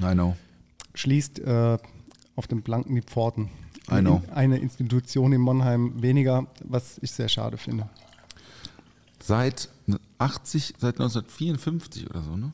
I 0.00 0.12
know. 0.12 0.36
schließt 0.94 1.38
äh, 1.40 1.78
auf 2.36 2.46
dem 2.46 2.62
Blanken 2.62 2.94
die 2.94 3.02
Pforten. 3.02 3.50
I 3.90 4.00
know. 4.00 4.22
eine 4.34 4.58
Institution 4.58 5.32
in 5.32 5.40
Monheim 5.40 6.00
weniger, 6.02 6.46
was 6.64 6.98
ich 7.02 7.10
sehr 7.12 7.28
schade 7.28 7.56
finde. 7.58 7.88
Seit 9.26 9.70
80, 10.18 10.74
seit 10.76 10.96
1954 10.96 12.10
oder 12.10 12.22
so, 12.22 12.36
ne? 12.36 12.52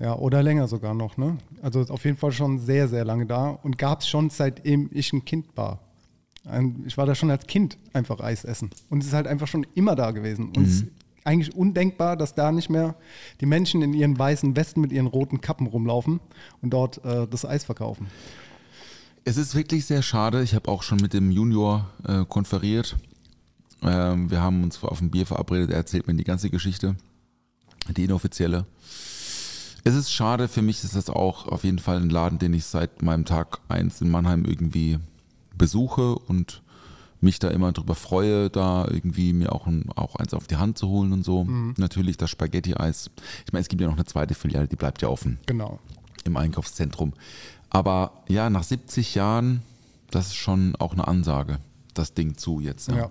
Ja, 0.00 0.16
oder 0.16 0.42
länger 0.42 0.66
sogar 0.66 0.94
noch, 0.94 1.18
ne? 1.18 1.36
Also 1.60 1.80
auf 1.82 2.06
jeden 2.06 2.16
Fall 2.16 2.32
schon 2.32 2.58
sehr, 2.58 2.88
sehr 2.88 3.04
lange 3.04 3.26
da 3.26 3.50
und 3.50 3.76
gab 3.76 4.00
es 4.00 4.08
schon 4.08 4.30
seitdem 4.30 4.88
ich 4.92 5.12
ein 5.12 5.26
Kind 5.26 5.46
war. 5.56 5.80
Ein, 6.46 6.84
ich 6.86 6.96
war 6.96 7.04
da 7.04 7.14
schon 7.14 7.30
als 7.30 7.46
Kind 7.46 7.76
einfach 7.92 8.20
Eis 8.20 8.44
essen. 8.44 8.70
Und 8.88 9.02
es 9.02 9.08
ist 9.08 9.12
halt 9.12 9.26
einfach 9.26 9.46
schon 9.46 9.66
immer 9.74 9.94
da 9.94 10.12
gewesen. 10.12 10.52
Und 10.56 10.66
es 10.66 10.74
ist 10.76 10.86
eigentlich 11.24 11.54
undenkbar, 11.54 12.16
dass 12.16 12.34
da 12.34 12.50
nicht 12.50 12.70
mehr 12.70 12.94
die 13.42 13.46
Menschen 13.46 13.82
in 13.82 13.92
ihren 13.92 14.18
weißen 14.18 14.56
Westen 14.56 14.80
mit 14.80 14.90
ihren 14.90 15.06
roten 15.06 15.42
Kappen 15.42 15.66
rumlaufen 15.66 16.20
und 16.62 16.70
dort 16.70 17.04
äh, 17.04 17.26
das 17.28 17.44
Eis 17.44 17.64
verkaufen. 17.64 18.06
Es 19.24 19.36
ist 19.36 19.54
wirklich 19.54 19.84
sehr 19.84 20.00
schade. 20.00 20.42
Ich 20.42 20.54
habe 20.54 20.70
auch 20.70 20.82
schon 20.82 20.98
mit 20.98 21.12
dem 21.12 21.30
Junior 21.30 21.90
äh, 22.06 22.24
konferiert. 22.24 22.96
Ähm, 23.84 24.30
wir 24.30 24.40
haben 24.40 24.62
uns 24.62 24.82
auf 24.82 25.00
ein 25.00 25.10
Bier 25.10 25.26
verabredet. 25.26 25.70
Er 25.70 25.76
erzählt 25.76 26.06
mir 26.06 26.14
die 26.14 26.24
ganze 26.24 26.50
Geschichte, 26.50 26.96
die 27.96 28.04
inoffizielle. 28.04 28.66
Es 29.84 29.94
ist 29.94 30.10
schade. 30.12 30.48
Für 30.48 30.62
mich 30.62 30.82
ist 30.82 30.96
das 30.96 31.10
auch 31.10 31.46
auf 31.46 31.64
jeden 31.64 31.78
Fall 31.78 31.98
ein 32.00 32.08
Laden, 32.10 32.38
den 32.38 32.54
ich 32.54 32.64
seit 32.64 33.02
meinem 33.02 33.24
Tag 33.24 33.60
1 33.68 34.00
in 34.00 34.10
Mannheim 34.10 34.44
irgendwie 34.44 34.98
besuche 35.56 36.14
und 36.16 36.62
mich 37.20 37.38
da 37.38 37.48
immer 37.48 37.72
drüber 37.72 37.94
freue, 37.94 38.50
da 38.50 38.86
irgendwie 38.86 39.32
mir 39.32 39.52
auch, 39.52 39.66
ein, 39.66 39.88
auch 39.96 40.16
eins 40.16 40.34
auf 40.34 40.46
die 40.46 40.56
Hand 40.56 40.76
zu 40.78 40.88
holen 40.88 41.12
und 41.12 41.24
so. 41.24 41.44
Natürlich 41.78 42.16
das 42.18 42.30
Spaghetti-Eis. 42.30 43.10
Ich 43.46 43.52
meine, 43.52 43.62
es 43.62 43.68
gibt 43.68 43.80
ja 43.80 43.88
noch 43.88 43.94
eine 43.94 44.04
zweite 44.04 44.34
Filiale, 44.34 44.68
die 44.68 44.76
bleibt 44.76 45.00
ja 45.00 45.08
offen 45.08 45.38
Genau. 45.46 45.78
im 46.24 46.36
Einkaufszentrum. 46.36 47.14
Aber 47.70 48.12
ja, 48.28 48.50
nach 48.50 48.62
70 48.62 49.14
Jahren, 49.14 49.62
das 50.10 50.28
ist 50.28 50.36
schon 50.36 50.76
auch 50.76 50.92
eine 50.92 51.08
Ansage, 51.08 51.58
das 51.94 52.12
Ding 52.14 52.36
zu 52.36 52.60
jetzt. 52.60 52.88
Ja. 52.88 52.96
Ja. 52.96 53.10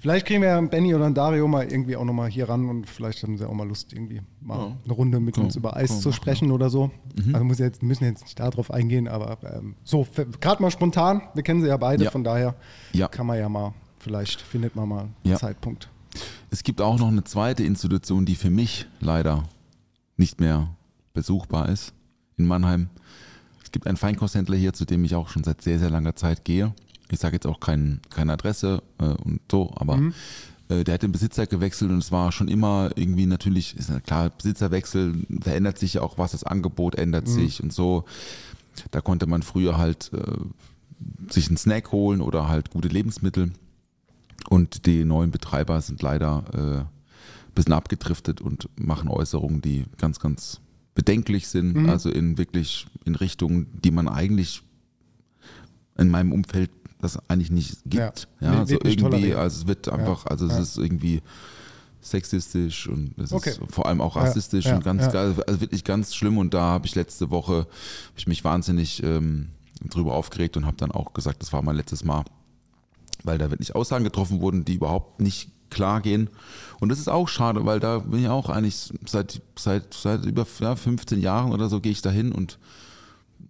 Vielleicht 0.00 0.26
kriegen 0.26 0.42
wir 0.42 0.50
ja 0.50 0.58
einen 0.58 0.70
Benny 0.70 0.94
oder 0.94 1.06
einen 1.06 1.14
Dario 1.14 1.48
mal 1.48 1.64
irgendwie 1.70 1.96
auch 1.96 2.04
nochmal 2.04 2.30
hier 2.30 2.48
ran 2.48 2.68
und 2.68 2.88
vielleicht 2.88 3.22
haben 3.24 3.36
sie 3.36 3.48
auch 3.48 3.52
mal 3.52 3.66
Lust, 3.66 3.92
irgendwie 3.92 4.20
mal 4.40 4.76
eine 4.84 4.92
Runde 4.92 5.18
mit 5.18 5.38
uns 5.38 5.56
über 5.56 5.76
Eis 5.76 6.00
zu 6.00 6.12
sprechen 6.12 6.52
oder 6.52 6.70
so. 6.70 6.90
Mhm. 7.24 7.34
Also 7.34 7.44
muss 7.44 7.58
jetzt, 7.58 7.82
müssen 7.82 8.04
jetzt 8.04 8.22
nicht 8.22 8.38
darauf 8.38 8.70
eingehen, 8.70 9.08
aber 9.08 9.38
ähm, 9.42 9.74
so, 9.82 10.06
gerade 10.40 10.62
mal 10.62 10.70
spontan, 10.70 11.22
wir 11.34 11.42
kennen 11.42 11.62
sie 11.62 11.68
ja 11.68 11.76
beide, 11.76 12.04
Ja. 12.04 12.10
von 12.12 12.22
daher 12.22 12.54
Ja. 12.92 13.08
kann 13.08 13.26
man 13.26 13.38
ja 13.38 13.48
mal, 13.48 13.74
vielleicht 13.98 14.40
findet 14.40 14.76
man 14.76 14.88
mal 14.88 15.00
einen 15.00 15.14
Ja. 15.24 15.36
Zeitpunkt. 15.36 15.90
Es 16.50 16.62
gibt 16.62 16.80
auch 16.80 16.98
noch 16.98 17.08
eine 17.08 17.24
zweite 17.24 17.64
Institution, 17.64 18.24
die 18.24 18.36
für 18.36 18.50
mich 18.50 18.86
leider 19.00 19.42
nicht 20.16 20.40
mehr 20.40 20.68
besuchbar 21.12 21.68
ist 21.68 21.92
in 22.36 22.46
Mannheim. 22.46 22.88
Es 23.64 23.72
gibt 23.72 23.86
einen 23.88 23.96
Feinkosthändler 23.96 24.56
hier, 24.56 24.72
zu 24.72 24.84
dem 24.84 25.04
ich 25.04 25.14
auch 25.16 25.28
schon 25.28 25.42
seit 25.44 25.60
sehr, 25.60 25.78
sehr 25.80 25.90
langer 25.90 26.14
Zeit 26.16 26.44
gehe. 26.44 26.72
Ich 27.10 27.18
sage 27.18 27.36
jetzt 27.36 27.46
auch 27.46 27.60
kein, 27.60 28.00
keine 28.10 28.34
Adresse 28.34 28.82
äh, 28.98 29.04
und 29.04 29.40
so, 29.50 29.72
aber 29.76 29.98
äh, 30.68 30.84
der 30.84 30.94
hat 30.94 31.02
den 31.02 31.12
Besitzer 31.12 31.46
gewechselt 31.46 31.90
und 31.90 31.98
es 31.98 32.12
war 32.12 32.32
schon 32.32 32.48
immer 32.48 32.90
irgendwie 32.96 33.26
natürlich, 33.26 33.76
ist 33.76 33.90
ja 33.90 34.00
klar, 34.00 34.30
Besitzerwechsel, 34.30 35.26
da 35.28 35.52
ändert 35.52 35.78
sich 35.78 35.94
ja 35.94 36.02
auch 36.02 36.18
was, 36.18 36.32
das 36.32 36.44
Angebot 36.44 36.94
ändert 36.94 37.28
sich 37.28 37.62
und 37.62 37.72
so. 37.72 38.04
Da 38.90 39.00
konnte 39.00 39.26
man 39.26 39.42
früher 39.42 39.76
halt 39.76 40.10
äh, 40.12 41.32
sich 41.32 41.48
einen 41.48 41.56
Snack 41.56 41.90
holen 41.92 42.20
oder 42.20 42.48
halt 42.48 42.70
gute 42.70 42.88
Lebensmittel. 42.88 43.52
Und 44.48 44.86
die 44.86 45.04
neuen 45.04 45.30
Betreiber 45.30 45.80
sind 45.80 46.00
leider 46.00 46.44
äh, 46.52 46.80
ein 46.80 47.54
bisschen 47.54 47.72
abgedriftet 47.72 48.40
und 48.40 48.68
machen 48.76 49.08
Äußerungen, 49.08 49.60
die 49.60 49.84
ganz, 49.96 50.20
ganz 50.20 50.60
bedenklich 50.94 51.48
sind. 51.48 51.88
Also 51.88 52.08
in 52.10 52.38
wirklich 52.38 52.86
in 53.04 53.14
Richtungen, 53.14 53.66
die 53.82 53.90
man 53.90 54.08
eigentlich 54.08 54.62
in 55.96 56.08
meinem 56.08 56.32
Umfeld 56.32 56.70
das 57.00 57.18
eigentlich 57.28 57.50
nicht 57.50 57.78
gibt. 57.84 58.28
Ja, 58.40 58.52
Ja, 58.52 58.58
also 58.60 58.74
irgendwie, 58.74 58.96
toleriert. 58.96 59.38
also 59.38 59.62
es 59.62 59.66
wird 59.66 59.88
einfach, 59.88 60.26
also 60.26 60.46
es 60.46 60.58
ist 60.58 60.78
irgendwie 60.78 61.22
sexistisch 62.00 62.88
und 62.88 63.16
es 63.18 63.32
Okay. 63.32 63.50
ist 63.50 63.60
vor 63.70 63.86
allem 63.86 64.00
auch 64.00 64.16
rassistisch 64.16 64.66
und 64.66 64.84
ganz, 64.84 65.10
geil, 65.12 65.34
also 65.46 65.60
wirklich 65.60 65.84
ganz 65.84 66.14
schlimm. 66.14 66.38
Und 66.38 66.54
da 66.54 66.60
habe 66.62 66.86
ich 66.86 66.94
letzte 66.94 67.30
Woche 67.30 67.66
ich 68.16 68.26
mich 68.26 68.44
wahnsinnig 68.44 69.02
ähm, 69.02 69.48
drüber 69.84 70.14
aufgeregt 70.14 70.56
und 70.56 70.66
habe 70.66 70.76
dann 70.76 70.90
auch 70.92 71.12
gesagt, 71.12 71.42
das 71.42 71.52
war 71.52 71.62
mein 71.62 71.76
letztes 71.76 72.04
Mal 72.04 72.24
weil 73.24 73.36
da 73.36 73.50
wirklich 73.50 73.74
Aussagen 73.74 74.04
getroffen 74.04 74.40
wurden, 74.40 74.64
die 74.64 74.74
überhaupt 74.74 75.20
nicht 75.20 75.50
klar 75.70 76.00
gehen. 76.00 76.30
Und 76.78 76.88
das 76.88 77.00
ist 77.00 77.08
auch 77.08 77.26
schade, 77.28 77.66
weil 77.66 77.80
da 77.80 77.98
bin 77.98 78.20
ich 78.22 78.28
auch 78.28 78.48
eigentlich 78.48 78.92
seit, 79.06 79.42
seit, 79.58 79.92
seit 79.92 80.24
über 80.24 80.46
ja, 80.60 80.76
15 80.76 81.20
Jahren 81.20 81.52
oder 81.52 81.68
so 81.68 81.80
gehe 81.80 81.90
ich 81.90 82.00
dahin 82.00 82.30
und 82.30 82.58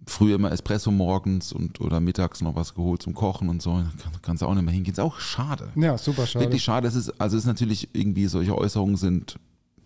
früher 0.09 0.35
immer 0.35 0.51
Espresso 0.51 0.91
morgens 0.91 1.53
und 1.53 1.79
oder 1.81 1.99
mittags 1.99 2.41
noch 2.41 2.55
was 2.55 2.73
geholt 2.75 3.01
zum 3.01 3.13
Kochen 3.13 3.49
und 3.49 3.61
so. 3.61 3.71
Kann, 3.71 4.11
kannst 4.21 4.41
du 4.41 4.47
auch 4.47 4.53
nicht 4.53 4.65
mehr 4.65 4.73
hingehen. 4.73 4.93
Ist 4.93 4.99
auch 4.99 5.19
schade. 5.19 5.69
Ja, 5.75 5.97
super 5.97 6.27
schade. 6.27 6.45
Wirklich 6.45 6.63
schade. 6.63 6.87
Es 6.87 6.95
ist, 6.95 7.09
also 7.21 7.37
es 7.37 7.43
ist 7.43 7.47
natürlich 7.47 7.89
irgendwie, 7.93 8.27
solche 8.27 8.57
Äußerungen 8.57 8.95
sind 8.97 9.37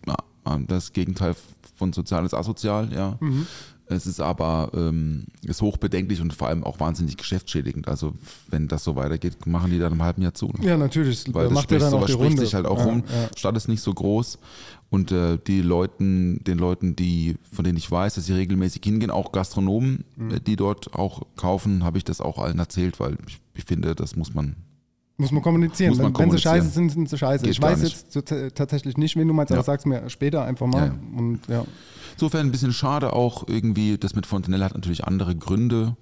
ja, 0.06 0.16
das 0.66 0.92
Gegenteil 0.92 1.34
von 1.76 1.92
sozial 1.92 2.24
ist 2.24 2.34
asozial, 2.34 2.92
ja. 2.92 3.16
Mhm. 3.20 3.46
Es 3.86 4.06
ist 4.06 4.18
aber 4.20 4.70
ähm, 4.74 5.26
ist 5.42 5.60
hochbedenklich 5.60 6.20
und 6.22 6.32
vor 6.32 6.48
allem 6.48 6.64
auch 6.64 6.80
wahnsinnig 6.80 7.16
geschäftsschädigend. 7.18 7.86
Also 7.86 8.14
wenn 8.48 8.66
das 8.66 8.82
so 8.82 8.96
weitergeht, 8.96 9.46
machen 9.46 9.70
die 9.70 9.78
dann 9.78 9.92
im 9.92 10.02
halben 10.02 10.22
Jahr 10.22 10.32
zu. 10.32 10.46
ne? 10.46 10.66
Ja, 10.66 10.76
natürlich. 10.78 11.24
Weil 11.34 11.44
da 11.44 11.48
das 11.48 11.52
macht 11.52 11.64
spricht, 11.64 11.82
dann 11.82 11.94
auch 11.94 12.06
die 12.06 12.12
spricht 12.12 12.30
Runde. 12.30 12.42
sich 12.42 12.54
halt 12.54 12.66
auch 12.66 12.78
ja, 12.78 12.84
rum. 12.84 13.04
Ja. 13.06 13.28
Stadt 13.36 13.56
ist 13.58 13.68
nicht 13.68 13.82
so 13.82 13.92
groß 13.92 14.38
und 14.90 15.12
äh, 15.12 15.38
die 15.46 15.60
Leuten, 15.60 16.42
den 16.44 16.56
Leuten, 16.58 16.96
die 16.96 17.36
von 17.52 17.64
denen 17.64 17.76
ich 17.76 17.90
weiß, 17.90 18.14
dass 18.14 18.24
sie 18.26 18.32
regelmäßig 18.32 18.80
hingehen, 18.84 19.10
auch 19.10 19.32
Gastronomen, 19.32 20.04
Mhm. 20.16 20.30
äh, 20.30 20.40
die 20.40 20.56
dort 20.56 20.94
auch 20.94 21.22
kaufen, 21.36 21.84
habe 21.84 21.98
ich 21.98 22.04
das 22.04 22.20
auch 22.22 22.38
allen 22.38 22.58
erzählt, 22.58 23.00
weil 23.00 23.18
ich, 23.28 23.38
ich 23.54 23.64
finde, 23.64 23.94
das 23.94 24.16
muss 24.16 24.32
man. 24.34 24.56
Muss 25.16 25.30
man 25.30 25.42
kommunizieren. 25.42 25.90
Muss 25.90 25.98
man 25.98 26.06
wenn, 26.14 26.18
wenn 26.30 26.30
sie 26.36 26.42
kommunizieren. 26.42 26.54
scheiße 26.56 26.68
sind, 26.70 26.88
sind 26.90 27.08
sie 27.08 27.18
scheiße. 27.18 27.44
Geht 27.44 27.52
ich 27.52 27.62
weiß 27.62 27.78
gar 27.80 27.88
jetzt 27.88 28.12
so 28.12 28.20
tatsächlich 28.20 28.96
nicht, 28.96 29.14
wen 29.16 29.28
du 29.28 29.34
meinst, 29.34 29.52
aber 29.52 29.60
Ja. 29.60 29.64
sag's 29.64 29.84
mir 29.86 30.10
später 30.10 30.44
einfach 30.44 30.66
mal. 30.66 30.86
Ja. 30.88 31.18
Und 31.18 31.40
ja. 31.48 31.64
Insofern 32.14 32.46
ein 32.46 32.50
bisschen 32.50 32.72
schade 32.72 33.12
auch 33.12 33.46
irgendwie, 33.48 33.96
das 33.96 34.14
mit 34.16 34.26
Fontenelle 34.26 34.64
hat 34.64 34.74
natürlich 34.74 35.04
andere 35.04 35.36
Gründe, 35.36 35.96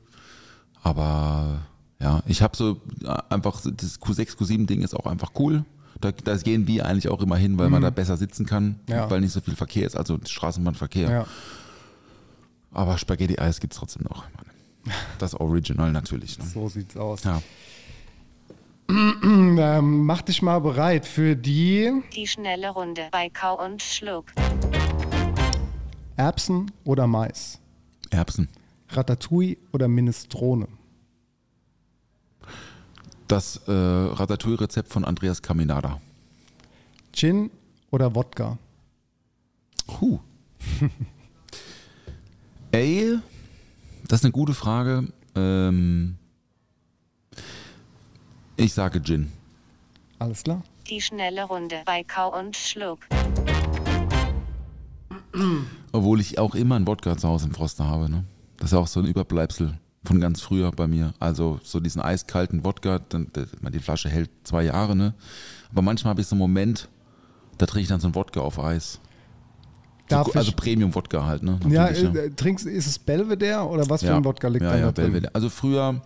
aber 0.82 1.60
ja, 2.00 2.22
ich 2.26 2.42
habe 2.42 2.56
so 2.56 2.80
äh, 3.04 3.14
einfach, 3.30 3.60
das 3.62 4.00
Q6, 4.00 4.36
Q7 4.36 4.66
Ding 4.66 4.82
ist 4.82 4.94
auch 4.94 5.06
einfach 5.06 5.32
cool. 5.38 5.64
Da, 6.00 6.10
da 6.10 6.36
gehen 6.38 6.66
wir 6.66 6.86
eigentlich 6.86 7.08
auch 7.08 7.20
immer 7.22 7.36
hin, 7.36 7.58
weil 7.58 7.68
man 7.70 7.80
da 7.82 7.90
besser 7.90 8.16
sitzen 8.16 8.44
kann, 8.46 8.80
Mhm. 8.88 8.94
Ja. 8.94 9.10
weil 9.10 9.20
nicht 9.20 9.32
so 9.32 9.40
viel 9.40 9.54
Verkehr 9.54 9.86
ist, 9.86 9.96
also 9.96 10.18
Straßenbahnverkehr. 10.26 11.10
ja. 11.10 11.26
Aber 12.72 12.96
Spaghetti-Eis 12.96 13.60
gibt 13.60 13.74
es 13.74 13.78
trotzdem 13.78 14.04
noch. 14.08 14.24
Das 15.18 15.34
Original 15.34 15.92
natürlich. 15.92 16.38
Ne? 16.38 16.44
So 16.46 16.68
sieht's 16.70 16.96
aus. 16.96 17.22
Ja. 17.22 17.42
Ähm, 19.24 20.04
mach 20.04 20.22
dich 20.22 20.42
mal 20.42 20.58
bereit 20.60 21.06
für 21.06 21.34
die 21.34 22.02
Die 22.14 22.26
schnelle 22.26 22.70
Runde 22.70 23.08
bei 23.10 23.30
Kau 23.30 23.64
und 23.64 23.80
Schluck. 23.80 24.26
Erbsen 26.16 26.70
oder 26.84 27.06
Mais, 27.06 27.58
Erbsen. 28.10 28.48
Ratatouille 28.88 29.56
oder 29.72 29.88
Minestrone. 29.88 30.68
Das 33.28 33.56
äh, 33.66 33.70
Ratatouille-Rezept 33.70 34.92
von 34.92 35.04
Andreas 35.06 35.40
Caminada. 35.40 36.00
Gin 37.12 37.50
oder 37.90 38.14
Wodka. 38.14 38.58
Huh. 40.00 40.18
Ey, 42.72 43.18
das 44.06 44.20
ist 44.20 44.24
eine 44.26 44.32
gute 44.32 44.52
Frage. 44.52 45.08
Ähm, 45.34 46.18
ich 48.56 48.72
sage 48.72 49.02
Gin. 49.02 49.32
Alles 50.18 50.42
klar? 50.42 50.62
Die 50.88 51.00
schnelle 51.00 51.44
Runde 51.44 51.82
bei 51.84 52.04
Kau 52.04 52.38
und 52.38 52.56
Schluck. 52.56 53.00
Obwohl 55.92 56.20
ich 56.20 56.38
auch 56.38 56.54
immer 56.54 56.76
einen 56.76 56.86
Wodka 56.86 57.16
zu 57.16 57.28
Hause 57.28 57.46
im 57.46 57.54
Froster 57.54 57.86
habe. 57.86 58.08
Ne? 58.10 58.24
Das 58.58 58.72
ist 58.72 58.78
auch 58.78 58.86
so 58.86 59.00
ein 59.00 59.06
Überbleibsel 59.06 59.78
von 60.04 60.20
ganz 60.20 60.40
früher 60.40 60.70
bei 60.72 60.86
mir. 60.86 61.14
Also 61.18 61.60
so 61.62 61.80
diesen 61.80 62.02
eiskalten 62.02 62.64
Wodka, 62.64 63.00
dann, 63.08 63.28
die 63.34 63.78
Flasche 63.78 64.08
hält 64.08 64.30
zwei 64.44 64.64
Jahre, 64.64 64.96
ne? 64.96 65.14
Aber 65.70 65.82
manchmal 65.82 66.10
habe 66.10 66.20
ich 66.20 66.26
so 66.26 66.34
einen 66.34 66.40
Moment, 66.40 66.88
da 67.58 67.66
trinke 67.66 67.82
ich 67.82 67.88
dann 67.88 68.00
so 68.00 68.08
einen 68.08 68.14
Wodka 68.14 68.40
auf 68.40 68.58
Eis. 68.58 69.00
So, 70.10 70.16
Darf 70.16 70.36
also 70.36 70.50
ich, 70.50 70.56
Premium-Wodka 70.56 71.24
halt, 71.24 71.42
ne? 71.42 71.58
ja, 71.68 71.84
Natürlich, 71.84 72.14
äh, 72.14 72.30
trinkst, 72.30 72.66
ist 72.66 72.86
es 72.86 72.98
Belvedere 72.98 73.62
oder 73.62 73.88
was 73.88 74.02
für 74.02 74.14
ein 74.14 74.24
Wodka 74.24 74.48
liegt 74.48 74.64
ja, 74.64 74.72
da 74.72 74.78
ja, 74.78 74.92
drin? 74.92 75.06
Belvedere. 75.06 75.34
Also 75.34 75.48
früher, 75.48 76.02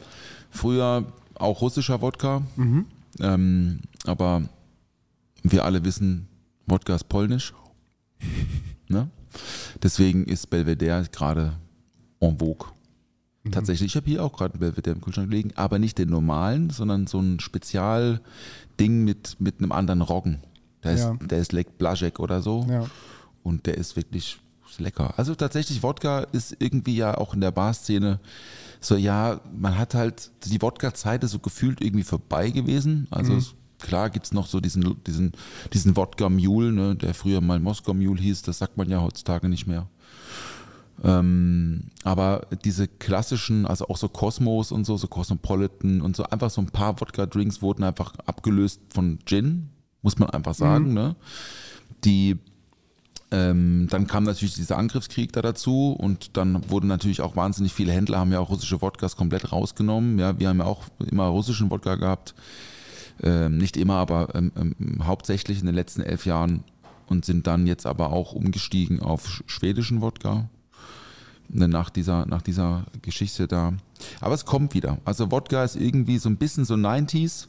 früher 0.51 1.05
auch 1.41 1.61
russischer 1.61 2.01
Wodka. 2.01 2.43
Mhm. 2.57 2.87
Ähm, 3.21 3.81
aber 4.05 4.43
wir 5.43 5.65
alle 5.65 5.85
wissen, 5.85 6.29
Wodka 6.67 6.95
ist 6.95 7.09
polnisch. 7.09 7.55
ne? 8.89 9.09
Deswegen 9.83 10.25
ist 10.25 10.49
Belvedere 10.51 11.05
gerade 11.13 11.53
en 12.21 12.39
vogue. 12.39 12.69
Mhm. 13.45 13.53
Tatsächlich, 13.53 13.93
ich 13.93 13.97
habe 13.97 14.07
hier 14.09 14.25
auch 14.25 14.33
gerade 14.37 14.55
einen 14.55 14.61
Belvedere 14.61 14.95
im 14.95 15.01
Kühlschrank 15.01 15.31
liegen, 15.31 15.53
aber 15.57 15.79
nicht 15.79 15.99
den 15.99 16.09
normalen, 16.11 16.71
sondern 16.71 17.07
so 17.07 17.21
ein 17.21 17.41
Spezialding 17.41 19.05
mit, 19.05 19.37
mit 19.41 19.59
einem 19.61 19.73
anderen 19.73 20.03
Roggen. 20.03 20.39
Der 20.83 20.93
ist, 20.93 21.01
Ja. 21.01 21.15
der 21.21 21.39
ist 21.39 21.53
Lek 21.53 21.79
Blazek 21.79 22.21
oder 22.21 22.43
so. 22.43 22.67
Ja. 22.69 22.87
Und 23.43 23.67
der 23.67 23.77
ist 23.77 23.97
wirklich 23.97 24.39
ist 24.39 24.46
lecker. 24.81 25.15
Also 25.17 25.35
tatsächlich, 25.35 25.83
Wodka 25.83 26.21
ist 26.33 26.57
irgendwie 26.59 26.97
ja 26.97 27.17
auch 27.17 27.35
in 27.35 27.41
der 27.41 27.51
Bar-Szene 27.51 28.21
so, 28.81 28.95
ja, 28.97 29.41
man 29.59 29.77
hat 29.79 29.95
halt, 29.95 30.31
die 30.45 30.61
Wodka-Zeit 30.61 31.25
ist 31.25 31.33
so 31.33 31.39
gefühlt 31.39 31.81
irgendwie 31.81 32.05
vorbei 32.05 32.51
gewesen. 32.51 33.07
Also 33.11 33.33
Mhm. 33.33 33.45
klar 33.81 34.11
gibt 34.11 34.27
es 34.27 34.33
noch 34.33 34.47
so 34.47 34.61
diesen, 34.61 35.03
diesen, 35.05 35.33
diesen 35.73 35.97
Wodka-Mule, 35.97 36.73
ne, 36.73 36.95
der 36.95 37.15
früher 37.15 37.41
mal 37.41 37.59
Moskau-Mule 37.59 38.21
hieß, 38.21 38.43
das 38.43 38.59
sagt 38.59 38.77
man 38.77 38.89
ja 38.89 39.01
heutzutage 39.01 39.49
nicht 39.49 39.67
mehr. 39.67 39.89
Ähm, 41.05 41.85
aber 42.05 42.47
diese 42.65 42.89
klassischen, 42.89 43.67
also 43.67 43.89
auch 43.89 43.97
so 43.97 44.09
Cosmos 44.09 44.73
und 44.73 44.85
so, 44.87 44.97
so 44.97 45.09
Cosmopolitan 45.09 46.01
und 46.01 46.17
so, 46.17 46.25
einfach 46.25 46.51
so 46.51 46.61
ein 46.61 46.67
paar 46.69 46.99
Wodka-Drinks 47.01 47.61
wurden 47.61 47.85
einfach 47.85 48.15
abgelöst 48.25 48.81
von 48.91 49.19
Gin, 49.27 49.69
muss 50.03 50.19
man 50.19 50.31
einfach 50.31 50.55
sagen. 50.55 50.95
Ne? 50.95 51.17
Die, 52.05 52.37
ähm, 53.31 53.89
dann 53.91 54.07
kam 54.07 54.25
natürlich 54.25 54.55
dieser 54.55 54.79
Angriffskrieg 54.79 55.33
da 55.33 55.43
dazu 55.43 55.93
und 55.93 56.37
dann 56.37 56.71
wurden 56.71 56.87
natürlich 56.87 57.21
auch 57.21 57.35
wahnsinnig 57.37 57.73
viele 57.75 57.93
Händler, 57.93 58.19
haben 58.19 58.33
ja 58.33 58.39
auch 58.41 58.51
russische 58.51 58.81
Wodkas 58.83 59.17
komplett 59.17 59.51
rausgenommen. 59.53 60.19
Ja, 60.19 60.39
wir 60.39 60.49
haben 60.49 60.59
ja 60.61 60.65
auch 60.67 60.85
immer 61.11 61.25
russischen 61.27 61.71
Wodka 61.71 61.97
gehabt. 61.97 62.35
Ähm, 63.23 63.57
nicht 63.59 63.77
immer, 63.77 63.95
aber 63.95 64.35
ähm, 64.35 64.53
ähm, 64.57 65.07
hauptsächlich 65.07 65.61
in 65.61 65.67
den 65.67 65.75
letzten 65.75 66.03
elf 66.03 66.27
Jahren 66.27 66.65
und 67.07 67.25
sind 67.25 67.47
dann 67.47 67.67
jetzt 67.67 67.87
aber 67.87 68.11
auch 68.13 68.33
umgestiegen 68.33 69.01
auf 69.01 69.27
sch- 69.27 69.43
schwedischen 69.47 70.03
Wodka 70.03 70.49
ne, 71.49 71.67
nach 71.67 71.89
dieser, 71.91 72.27
nach 72.27 72.43
dieser 72.43 72.85
Geschichte 73.03 73.49
da. 73.49 73.73
Aber 74.21 74.35
es 74.35 74.45
kommt 74.45 74.75
wieder. 74.75 74.99
Also 75.07 75.31
Wodka 75.33 75.65
ist 75.65 75.77
irgendwie 75.77 76.19
so 76.19 76.29
ein 76.29 76.37
bisschen 76.37 76.65
so 76.67 76.75
90s. 76.75 77.47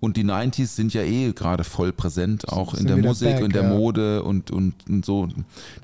Und 0.00 0.16
die 0.16 0.24
90s 0.24 0.68
sind 0.68 0.94
ja 0.94 1.02
eh 1.02 1.32
gerade 1.32 1.62
voll 1.62 1.92
präsent, 1.92 2.48
auch 2.48 2.72
in 2.72 2.86
der 2.86 2.96
Musik 2.96 3.36
back, 3.36 3.44
und 3.44 3.54
der 3.54 3.64
ja. 3.64 3.68
Mode 3.68 4.22
und, 4.22 4.50
und, 4.50 4.74
und 4.88 5.04
so. 5.04 5.28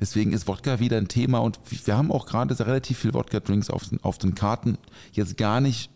Deswegen 0.00 0.32
ist 0.32 0.48
Wodka 0.48 0.80
wieder 0.80 0.96
ein 0.96 1.08
Thema 1.08 1.38
und 1.38 1.58
wir 1.84 1.96
haben 1.96 2.10
auch 2.10 2.26
gerade 2.26 2.58
relativ 2.58 2.98
viel 2.98 3.12
Wodka-Drinks 3.12 3.68
auf 3.68 3.88
den, 3.88 4.02
auf 4.02 4.16
den 4.16 4.34
Karten. 4.34 4.78
Jetzt 5.12 5.36
gar 5.36 5.60
nicht, 5.60 5.90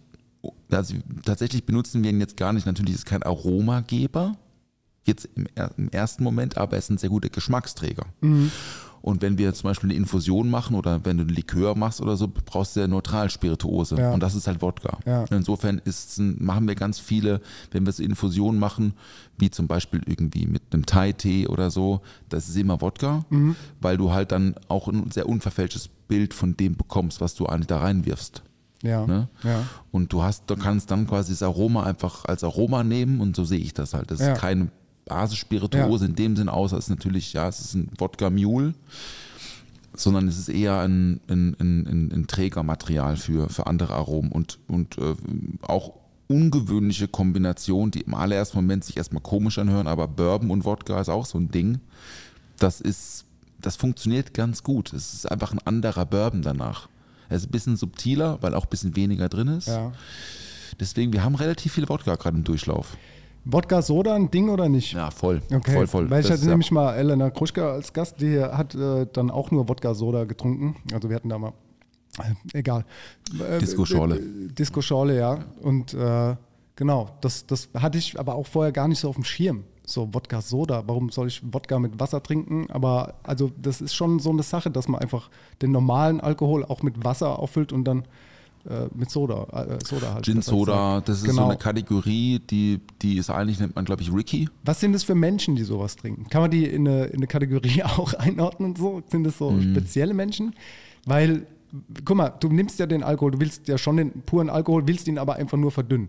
also 0.70 0.94
tatsächlich 1.24 1.64
benutzen 1.64 2.02
wir 2.02 2.10
ihn 2.10 2.20
jetzt 2.20 2.36
gar 2.36 2.52
nicht. 2.52 2.66
Natürlich 2.66 2.94
ist 2.94 3.00
es 3.00 3.04
kein 3.06 3.22
Aromageber, 3.22 4.36
jetzt 5.04 5.28
im, 5.34 5.46
im 5.78 5.88
ersten 5.88 6.22
Moment, 6.22 6.58
aber 6.58 6.72
er 6.72 6.80
ist 6.80 6.90
ein 6.90 6.98
sehr 6.98 7.10
guter 7.10 7.30
Geschmacksträger. 7.30 8.04
Mhm. 8.20 8.52
Und 9.02 9.22
wenn 9.22 9.38
wir 9.38 9.54
zum 9.54 9.68
Beispiel 9.70 9.88
eine 9.90 9.96
Infusion 9.98 10.50
machen 10.50 10.76
oder 10.76 11.04
wenn 11.04 11.16
du 11.16 11.22
einen 11.22 11.30
Likör 11.34 11.74
machst 11.76 12.00
oder 12.00 12.16
so, 12.16 12.28
brauchst 12.28 12.76
du 12.76 12.80
ja 12.80 12.86
Neutralspirituose. 12.86 13.96
Ja. 13.96 14.12
Und 14.12 14.22
das 14.22 14.34
ist 14.34 14.46
halt 14.46 14.60
Wodka. 14.62 14.98
Ja. 15.06 15.24
Insofern 15.30 15.80
ist, 15.84 16.18
ein- 16.18 16.36
machen 16.44 16.66
wir 16.68 16.74
ganz 16.74 16.98
viele, 16.98 17.40
wenn 17.70 17.86
wir 17.86 17.92
so 17.92 18.02
Infusionen 18.02 18.60
machen, 18.60 18.94
wie 19.38 19.50
zum 19.50 19.66
Beispiel 19.68 20.02
irgendwie 20.06 20.46
mit 20.46 20.62
einem 20.72 20.84
Thai-Tee 20.86 21.46
oder 21.46 21.70
so, 21.70 22.00
das 22.28 22.48
ist 22.48 22.56
immer 22.56 22.80
Wodka, 22.80 23.24
Mhm. 23.30 23.56
weil 23.80 23.96
du 23.96 24.12
halt 24.12 24.32
dann 24.32 24.54
auch 24.68 24.88
ein 24.88 25.10
sehr 25.10 25.28
unverfälschtes 25.28 25.88
Bild 26.08 26.34
von 26.34 26.56
dem 26.56 26.76
bekommst, 26.76 27.20
was 27.20 27.34
du 27.34 27.46
eigentlich 27.46 27.68
da 27.68 27.78
reinwirfst. 27.78 28.42
Ja. 28.82 29.06
Ne? 29.06 29.28
ja. 29.44 29.62
Und 29.92 30.12
du 30.12 30.22
hast, 30.22 30.44
du 30.48 30.56
kannst 30.56 30.90
dann 30.90 31.06
quasi 31.06 31.32
das 31.32 31.42
Aroma 31.42 31.82
einfach 31.84 32.24
als 32.24 32.42
Aroma 32.44 32.82
nehmen 32.82 33.20
und 33.20 33.36
so 33.36 33.44
sehe 33.44 33.58
ich 33.58 33.74
das 33.74 33.92
halt. 33.92 34.10
Das 34.10 34.20
Ja. 34.20 34.32
ist 34.32 34.40
keine 34.40 34.68
Basisspirituose 35.10 36.06
in 36.06 36.14
dem 36.14 36.36
Sinn, 36.36 36.48
es 36.48 36.72
ist 36.72 36.88
natürlich, 36.88 37.32
ja, 37.32 37.48
es 37.48 37.60
ist 37.60 37.74
ein 37.74 37.90
Wodka 37.98 38.30
Mule, 38.30 38.74
sondern 39.92 40.28
es 40.28 40.38
ist 40.38 40.48
eher 40.48 40.78
ein, 40.80 41.20
ein, 41.28 41.56
ein, 41.58 41.86
ein, 41.86 42.12
ein 42.12 42.26
Trägermaterial 42.28 43.16
für, 43.16 43.48
für 43.48 43.66
andere 43.66 43.94
Aromen 43.94 44.30
und, 44.30 44.58
und 44.68 44.98
äh, 44.98 45.14
auch 45.62 45.94
ungewöhnliche 46.28 47.08
Kombinationen, 47.08 47.90
die 47.90 48.02
im 48.02 48.14
allerersten 48.14 48.58
Moment 48.58 48.84
sich 48.84 48.96
erstmal 48.96 49.22
komisch 49.22 49.58
anhören, 49.58 49.88
aber 49.88 50.06
Bourbon 50.06 50.52
und 50.52 50.64
Wodka 50.64 51.00
ist 51.00 51.08
auch 51.08 51.26
so 51.26 51.38
ein 51.38 51.50
Ding. 51.50 51.80
Das 52.58 52.80
ist, 52.80 53.24
das 53.60 53.74
funktioniert 53.74 54.32
ganz 54.32 54.62
gut. 54.62 54.92
Es 54.92 55.12
ist 55.12 55.30
einfach 55.30 55.52
ein 55.52 55.58
anderer 55.64 56.06
Bourbon 56.06 56.42
danach. 56.42 56.88
Er 57.28 57.36
ist 57.36 57.48
ein 57.48 57.50
bisschen 57.50 57.76
subtiler, 57.76 58.38
weil 58.42 58.54
auch 58.54 58.66
ein 58.66 58.70
bisschen 58.70 58.94
weniger 58.94 59.28
drin 59.28 59.48
ist. 59.48 59.66
ja. 59.66 59.92
Deswegen, 60.78 61.12
wir 61.12 61.24
haben 61.24 61.34
relativ 61.34 61.72
viel 61.74 61.88
Wodka 61.88 62.14
gerade 62.14 62.36
im 62.36 62.44
Durchlauf. 62.44 62.96
Wodka 63.44 63.80
Soda 63.82 64.14
ein 64.14 64.30
Ding 64.30 64.48
oder 64.50 64.68
nicht? 64.68 64.92
Ja, 64.92 65.10
voll. 65.10 65.40
Okay, 65.52 65.72
Voll, 65.72 65.86
voll. 65.86 66.10
weil 66.10 66.20
ich 66.20 66.26
Das 66.28 66.36
hatte 66.38 66.44
ja- 66.46 66.50
nämlich 66.50 66.70
mal 66.70 66.94
Elena 66.94 67.30
Kruschka 67.30 67.72
als 67.72 67.92
Gast, 67.92 68.20
die 68.20 68.38
hat 68.40 68.74
äh, 68.74 69.06
dann 69.12 69.30
auch 69.30 69.50
nur 69.50 69.68
Wodka-Soda 69.68 70.24
getrunken. 70.24 70.76
Also 70.92 71.08
wir 71.08 71.16
hatten 71.16 71.28
da 71.30 71.38
mal, 71.38 71.52
äh, 72.18 72.58
egal. 72.58 72.84
Äh, 73.50 73.58
Disco-Schorle. 73.58 74.16
äh, 74.18 74.48
Disco-Schorle, 74.52 75.16
ja. 75.16 75.38
Und 75.62 75.94
äh, 75.94 76.36
genau, 76.76 77.08
das, 77.22 77.46
das 77.46 77.70
hatte 77.74 77.96
ich 77.98 78.18
aber 78.20 78.34
auch 78.34 78.46
vorher 78.46 78.72
gar 78.72 78.88
nicht 78.88 79.00
so 79.00 79.08
auf 79.08 79.14
dem 79.16 79.24
Schirm. 79.24 79.64
So 79.86 80.12
Wodka-Soda, 80.14 80.84
warum 80.86 81.10
soll 81.10 81.26
ich 81.28 81.42
Wodka 81.52 81.78
mit 81.78 81.98
Wasser 81.98 82.22
trinken? 82.22 82.66
Aber 82.70 83.14
also 83.24 83.50
das 83.60 83.80
ist 83.80 83.94
schon 83.94 84.20
so 84.20 84.30
eine 84.30 84.42
Sache, 84.42 84.70
dass 84.70 84.86
man 84.86 85.00
einfach 85.00 85.30
den 85.62 85.72
normalen 85.72 86.20
Alkohol 86.20 86.64
auch 86.64 86.82
mit 86.82 87.02
Wasser 87.04 87.38
auffüllt 87.38 87.72
und 87.72 87.84
dann 87.84 88.04
äh, 88.68 88.88
mit 88.94 89.10
Soda, 89.10 89.44
äh, 89.52 89.78
Soda 89.84 90.14
halt. 90.14 90.24
Gin 90.24 90.42
Soda, 90.42 91.00
das 91.00 91.16
ist 91.18 91.22
so 91.24 91.30
Genau. 91.30 91.46
eine 91.48 91.56
Kategorie, 91.56 92.38
die, 92.40 92.80
die 93.02 93.16
ist 93.16 93.30
eigentlich, 93.30 93.58
nennt 93.60 93.74
man, 93.76 93.84
glaube 93.84 94.02
ich, 94.02 94.12
Ricky. 94.12 94.48
Was 94.64 94.80
sind 94.80 94.92
das 94.92 95.02
für 95.04 95.14
Menschen, 95.14 95.56
die 95.56 95.64
sowas 95.64 95.96
trinken? 95.96 96.28
Kann 96.28 96.42
man 96.42 96.50
die 96.50 96.64
in 96.66 96.86
eine, 96.86 97.04
in 97.06 97.16
eine 97.16 97.26
Kategorie 97.26 97.82
auch 97.84 98.12
einordnen? 98.14 98.76
So? 98.76 99.02
Sind 99.08 99.24
das 99.24 99.38
so 99.38 99.50
Mhm. 99.50 99.70
spezielle 99.74 100.14
Menschen? 100.14 100.54
Weil, 101.06 101.46
guck 102.04 102.16
mal, 102.16 102.28
du 102.28 102.48
nimmst 102.48 102.78
ja 102.78 102.86
den 102.86 103.02
Alkohol, 103.02 103.30
du 103.32 103.40
willst 103.40 103.66
ja 103.68 103.78
schon 103.78 103.96
den 103.96 104.10
puren 104.22 104.50
Alkohol, 104.50 104.86
willst 104.86 105.08
ihn 105.08 105.18
aber 105.18 105.34
einfach 105.36 105.56
nur 105.58 105.70
verdünnen. 105.70 106.08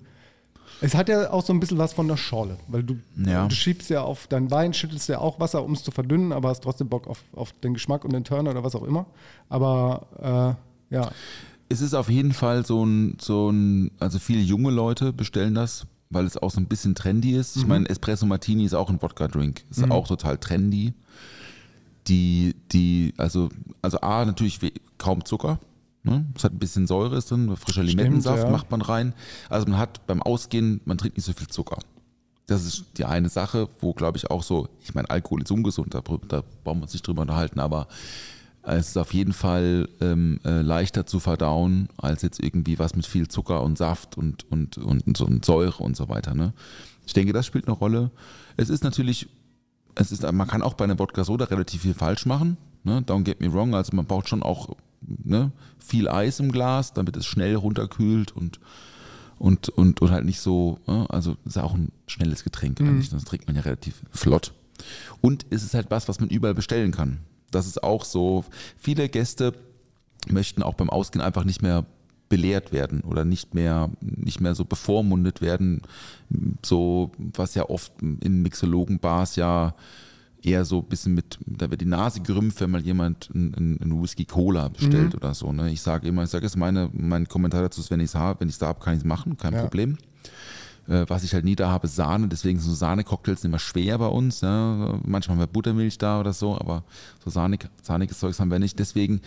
Es 0.83 0.95
hat 0.95 1.09
ja 1.09 1.31
auch 1.31 1.45
so 1.45 1.53
ein 1.53 1.59
bisschen 1.59 1.77
was 1.77 1.93
von 1.93 2.07
der 2.07 2.17
Schorle, 2.17 2.57
weil 2.67 2.81
du, 2.81 2.95
Ja. 3.23 3.47
du 3.47 3.53
schiebst 3.53 3.89
ja 3.91 4.01
auf 4.01 4.25
deinen 4.27 4.49
Wein, 4.51 4.73
schüttelst 4.73 5.07
ja 5.09 5.19
auch 5.19 5.39
Wasser, 5.39 5.63
um 5.63 5.73
es 5.73 5.83
zu 5.83 5.91
verdünnen, 5.91 6.31
aber 6.31 6.49
hast 6.49 6.63
trotzdem 6.63 6.89
Bock 6.89 7.07
auf, 7.07 7.23
auf 7.35 7.53
den 7.63 7.73
Geschmack 7.75 8.03
und 8.03 8.13
den 8.13 8.23
Turn 8.23 8.47
oder 8.47 8.63
was 8.63 8.75
auch 8.75 8.83
immer. 8.83 9.05
Aber 9.49 10.57
äh, 10.89 10.95
ja, 10.95 11.11
Es 11.71 11.81
ist 11.81 11.93
auf 11.93 12.09
jeden 12.09 12.33
Fall 12.33 12.65
so 12.65 12.85
ein, 12.85 13.17
so 13.19 13.49
ein, 13.49 13.91
also 13.99 14.19
viele 14.19 14.41
junge 14.41 14.71
Leute 14.71 15.13
bestellen 15.13 15.55
das, 15.55 15.87
weil 16.09 16.25
es 16.25 16.37
auch 16.37 16.51
so 16.51 16.59
ein 16.59 16.67
bisschen 16.67 16.95
trendy 16.95 17.31
ist. 17.35 17.55
Mhm. 17.55 17.61
Ich 17.61 17.67
meine, 17.67 17.89
Espresso 17.89 18.25
Martini 18.25 18.65
ist 18.65 18.73
auch 18.73 18.89
ein 18.89 19.01
Wodka-Drink. 19.01 19.63
Ist 19.69 19.89
auch 19.89 20.07
total 20.07 20.37
trendy. 20.37 20.93
Die, 22.07 22.55
die, 22.71 23.13
also, 23.17 23.49
also 23.81 24.01
A, 24.01 24.25
natürlich 24.25 24.59
kaum 24.97 25.23
Zucker. 25.23 25.59
Ne? 26.03 26.25
Es 26.35 26.43
hat 26.43 26.53
ein 26.53 26.59
bisschen 26.59 26.87
Säure 26.87 27.17
ist 27.17 27.29
drin, 27.29 27.55
frischer 27.55 27.83
Limettensaft 27.83 28.43
ja. 28.43 28.49
macht 28.49 28.71
man 28.71 28.81
rein. 28.81 29.13
Also 29.49 29.67
man 29.67 29.77
hat 29.77 30.05
beim 30.07 30.21
Ausgehen, 30.21 30.81
man 30.85 30.97
trinkt 30.97 31.17
nicht 31.17 31.25
so 31.25 31.33
viel 31.33 31.47
Zucker. 31.47 31.77
Das 32.47 32.65
ist 32.65 32.85
die 32.97 33.05
eine 33.05 33.29
Sache, 33.29 33.69
wo 33.79 33.93
glaube 33.93 34.17
ich 34.17 34.29
auch 34.31 34.41
so, 34.41 34.67
ich 34.81 34.95
meine, 34.95 35.09
Alkohol 35.09 35.43
ist 35.43 35.51
ungesund, 35.51 35.93
da, 35.93 36.01
da 36.27 36.43
brauchen 36.63 36.79
wir 36.79 36.83
uns 36.83 36.93
nicht 36.93 37.05
drüber 37.05 37.21
unterhalten, 37.21 37.59
aber 37.59 37.87
es 38.63 38.89
ist 38.89 38.97
auf 38.97 39.13
jeden 39.13 39.33
Fall 39.33 39.89
ähm, 40.01 40.39
äh, 40.45 40.61
leichter 40.61 41.05
zu 41.05 41.19
verdauen, 41.19 41.89
als 41.97 42.21
jetzt 42.21 42.41
irgendwie 42.41 42.77
was 42.77 42.95
mit 42.95 43.05
viel 43.05 43.27
Zucker 43.27 43.63
und 43.63 43.77
Saft 43.77 44.17
und, 44.17 44.49
und, 44.51 44.77
und, 44.77 45.17
so 45.17 45.25
und 45.25 45.43
Säure 45.43 45.83
und 45.83 45.95
so 45.95 46.09
weiter. 46.09 46.35
Ne? 46.35 46.53
Ich 47.05 47.13
denke, 47.13 47.33
das 47.33 47.45
spielt 47.45 47.67
eine 47.67 47.75
Rolle. 47.75 48.11
Es 48.57 48.69
ist 48.69 48.83
natürlich, 48.83 49.27
es 49.95 50.11
ist, 50.11 50.29
man 50.31 50.47
kann 50.47 50.61
auch 50.61 50.75
bei 50.75 50.83
einer 50.83 50.99
Wodka 50.99 51.23
Soda 51.23 51.45
relativ 51.45 51.81
viel 51.81 51.95
falsch 51.95 52.25
machen. 52.25 52.57
Ne? 52.83 53.01
Don't 53.01 53.23
get 53.23 53.41
me 53.41 53.51
wrong, 53.51 53.73
also 53.73 53.95
man 53.95 54.05
braucht 54.05 54.29
schon 54.29 54.43
auch 54.43 54.75
ne, 55.01 55.51
viel 55.79 56.07
Eis 56.07 56.39
im 56.39 56.51
Glas, 56.51 56.93
damit 56.93 57.17
es 57.17 57.25
schnell 57.25 57.55
runterkühlt 57.55 58.31
und 58.31 58.59
und, 59.39 59.69
und, 59.69 60.03
und 60.03 60.11
halt 60.11 60.23
nicht 60.23 60.39
so, 60.39 60.77
ne? 60.85 61.07
also 61.09 61.35
ist 61.45 61.55
ja 61.55 61.63
auch 61.63 61.73
ein 61.73 61.91
schnelles 62.05 62.43
Getränk 62.43 62.79
eigentlich, 62.79 63.09
das 63.09 63.23
trinkt 63.23 63.47
man 63.47 63.55
ja 63.55 63.63
relativ 63.63 64.03
flott. 64.11 64.53
Und 65.19 65.47
es 65.49 65.63
ist 65.63 65.73
halt 65.73 65.89
was, 65.89 66.07
was 66.07 66.19
man 66.19 66.29
überall 66.29 66.53
bestellen 66.53 66.91
kann. 66.91 67.21
Das 67.51 67.67
ist 67.67 67.83
auch 67.83 68.05
so, 68.05 68.45
viele 68.77 69.09
Gäste 69.09 69.53
möchten 70.29 70.63
auch 70.63 70.75
beim 70.75 70.89
Ausgehen 70.89 71.23
einfach 71.23 71.43
nicht 71.43 71.61
mehr 71.61 71.85
belehrt 72.29 72.71
werden 72.71 73.01
oder 73.01 73.25
nicht 73.25 73.53
mehr, 73.55 73.89
nicht 73.99 74.39
mehr 74.39 74.55
so 74.55 74.63
bevormundet 74.63 75.41
werden, 75.41 75.81
so 76.65 77.11
was 77.17 77.55
ja 77.55 77.69
oft 77.69 77.91
in 78.01 78.41
Mixologen-Bars 78.41 79.35
ja 79.35 79.75
eher 80.41 80.65
so 80.65 80.79
ein 80.79 80.85
bisschen 80.85 81.13
mit, 81.13 81.37
da 81.45 81.69
wird 81.69 81.81
die 81.81 81.85
Nase 81.85 82.21
gerümpft, 82.21 82.61
wenn 82.61 82.71
mal 82.71 82.81
jemand 82.81 83.29
einen, 83.33 83.79
einen 83.81 84.01
Whisky 84.01 84.25
Cola 84.25 84.69
bestellt 84.69 85.13
oder 85.13 85.33
so. 85.33 85.51
Ne? 85.51 85.71
Ich 85.71 85.81
sage 85.81 86.07
immer, 86.07 86.23
ich 86.23 86.29
sage 86.29 86.45
es, 86.45 86.55
meine, 86.55 86.89
mein 86.93 87.27
Kommentar 87.27 87.61
dazu 87.61 87.81
ist, 87.81 87.91
wenn 87.91 87.99
ich 87.99 88.07
es 88.07 88.15
habe, 88.15 88.39
wenn 88.39 88.47
ich 88.47 88.55
es 88.55 88.59
da 88.59 88.67
habe, 88.67 88.79
kann 88.79 88.93
ich 88.93 88.99
es 88.99 89.05
machen, 89.05 89.37
kein 89.37 89.53
Ja. 89.53 89.61
Problem. 89.61 89.97
Äh, 90.87 91.05
was 91.07 91.23
ich 91.23 91.33
halt 91.33 91.45
nie 91.45 91.55
da 91.55 91.69
habe, 91.69 91.87
Sahne, 91.87 92.27
deswegen 92.27 92.59
sind 92.59 92.69
so 92.69 92.75
Sahne-Cocktails 92.75 93.43
immer 93.43 93.59
schwer 93.59 93.97
bei 93.97 94.07
uns. 94.07 94.41
Ja? 94.41 94.99
Manchmal 95.03 95.35
haben 95.35 95.41
wir 95.41 95.47
Buttermilch 95.47 95.97
da 95.97 96.19
oder 96.19 96.33
so, 96.33 96.57
aber 96.57 96.83
so 97.23 97.29
sahnig, 97.29 97.67
sahniges 97.81 98.19
Zeugs 98.19 98.39
haben 98.39 98.51
wir 98.51 98.59
nicht. 98.59 98.79
Deswegen, 98.79 99.21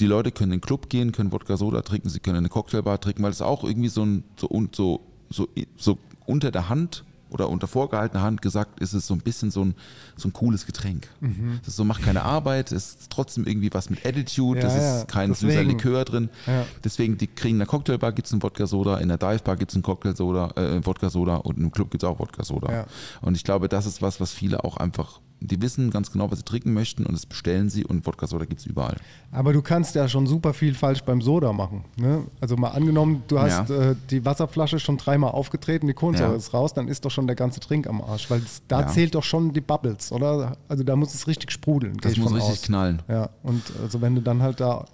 die 0.00 0.06
Leute 0.06 0.30
können 0.30 0.52
in 0.52 0.60
den 0.60 0.66
Club 0.66 0.90
gehen, 0.90 1.12
können 1.12 1.32
Wodka 1.32 1.56
Soda 1.56 1.82
trinken, 1.82 2.08
sie 2.08 2.20
können 2.20 2.36
in 2.36 2.42
eine 2.42 2.48
Cocktailbar 2.48 3.00
trinken, 3.00 3.22
weil 3.22 3.30
es 3.30 3.42
auch 3.42 3.64
irgendwie 3.64 3.88
so 3.88 4.04
ein, 4.04 4.24
so, 4.36 4.48
so, 4.72 5.00
so, 5.30 5.48
so 5.76 5.98
unter 6.26 6.50
der 6.50 6.68
Hand 6.68 7.04
oder 7.34 7.50
unter 7.50 7.66
vorgehaltener 7.66 8.22
Hand 8.22 8.40
gesagt, 8.42 8.80
ist 8.80 8.92
es 8.94 9.06
so 9.06 9.14
ein 9.14 9.20
bisschen 9.20 9.50
so 9.50 9.64
ein, 9.64 9.74
so 10.16 10.28
ein 10.28 10.32
cooles 10.32 10.66
Getränk. 10.66 11.08
Das 11.58 11.68
ist 11.68 11.76
so, 11.76 11.84
macht 11.84 12.02
keine 12.02 12.22
Arbeit, 12.22 12.70
es 12.70 12.94
ist 12.94 13.10
trotzdem 13.10 13.44
irgendwie 13.44 13.74
was 13.74 13.90
mit 13.90 14.06
Attitude, 14.06 14.60
Ja, 14.60 14.66
es 14.68 14.74
ist 14.74 14.80
ja, 14.80 15.04
kein 15.06 15.34
süßer 15.34 15.48
deswegen. 15.48 15.70
Likör 15.70 16.04
drin. 16.04 16.30
Ja. 16.46 16.64
Deswegen, 16.84 17.18
die 17.18 17.26
kriegen 17.26 17.56
in 17.56 17.58
der 17.58 17.66
Cocktailbar 17.66 18.12
gibt 18.12 18.26
es 18.28 18.32
einen 18.32 18.42
Wodka-Soda, 18.42 18.98
in 18.98 19.08
der 19.08 19.18
Divebar 19.18 19.56
gibt 19.56 19.72
es 19.72 19.74
einen 19.76 19.82
Cocktail-Soda, 19.82 20.52
äh, 20.56 20.86
Wodka-Soda 20.86 21.36
und 21.36 21.58
im 21.58 21.72
Club 21.72 21.90
gibt 21.90 22.04
es 22.04 22.08
auch 22.08 22.20
Wodka-Soda. 22.20 22.86
Und 23.20 23.36
ich 23.36 23.42
glaube, 23.44 23.68
das 23.68 23.84
ist 23.84 24.00
was, 24.00 24.20
was 24.20 24.32
viele 24.32 24.62
auch 24.64 24.76
einfach 24.76 25.20
die 25.46 25.60
wissen 25.62 25.90
ganz 25.90 26.10
genau, 26.10 26.30
was 26.30 26.38
sie 26.38 26.44
trinken 26.44 26.72
möchten 26.72 27.04
und 27.06 27.12
das 27.12 27.26
bestellen 27.26 27.68
sie 27.70 27.84
und 27.84 28.06
Wodka 28.06 28.26
Soda 28.26 28.44
gibt 28.44 28.60
es 28.60 28.66
überall. 28.66 28.96
Aber 29.30 29.52
du 29.52 29.62
kannst 29.62 29.94
ja 29.94 30.08
schon 30.08 30.26
super 30.26 30.54
viel 30.54 30.74
falsch 30.74 31.02
beim 31.02 31.20
Soda 31.20 31.52
machen. 31.52 31.84
Ne? 31.96 32.22
Also 32.40 32.56
mal 32.56 32.68
angenommen, 32.70 33.22
du 33.28 33.38
hast 33.38 33.68
Ja. 33.68 33.90
äh, 33.90 33.96
die 34.10 34.24
Wasserflasche 34.24 34.78
schon 34.80 34.96
dreimal 34.96 35.32
aufgetreten, 35.32 35.86
die 35.86 35.94
Kohlensäure 35.94 36.30
Ja. 36.32 36.36
ist 36.36 36.54
raus, 36.54 36.72
dann 36.74 36.88
ist 36.88 37.04
doch 37.04 37.10
schon 37.10 37.26
der 37.26 37.36
ganze 37.36 37.60
Trink 37.60 37.86
am 37.86 38.00
Arsch. 38.00 38.30
Weil 38.30 38.40
das, 38.40 38.62
da 38.68 38.80
Ja. 38.82 38.86
zählt 38.88 39.14
doch 39.14 39.24
schon 39.24 39.52
die 39.52 39.60
Bubbles, 39.60 40.12
oder? 40.12 40.56
Also 40.68 40.82
da 40.84 40.96
muss 40.96 41.14
es 41.14 41.26
richtig 41.26 41.50
sprudeln. 41.52 41.96
Das 42.00 42.16
muss 42.16 42.32
richtig 42.32 42.50
aus. 42.50 42.62
knallen. 42.62 43.02
Ja, 43.08 43.30
und 43.42 43.62
also 43.82 44.00
wenn 44.00 44.14
du 44.14 44.20
dann 44.22 44.42
halt 44.42 44.60
da 44.60 44.84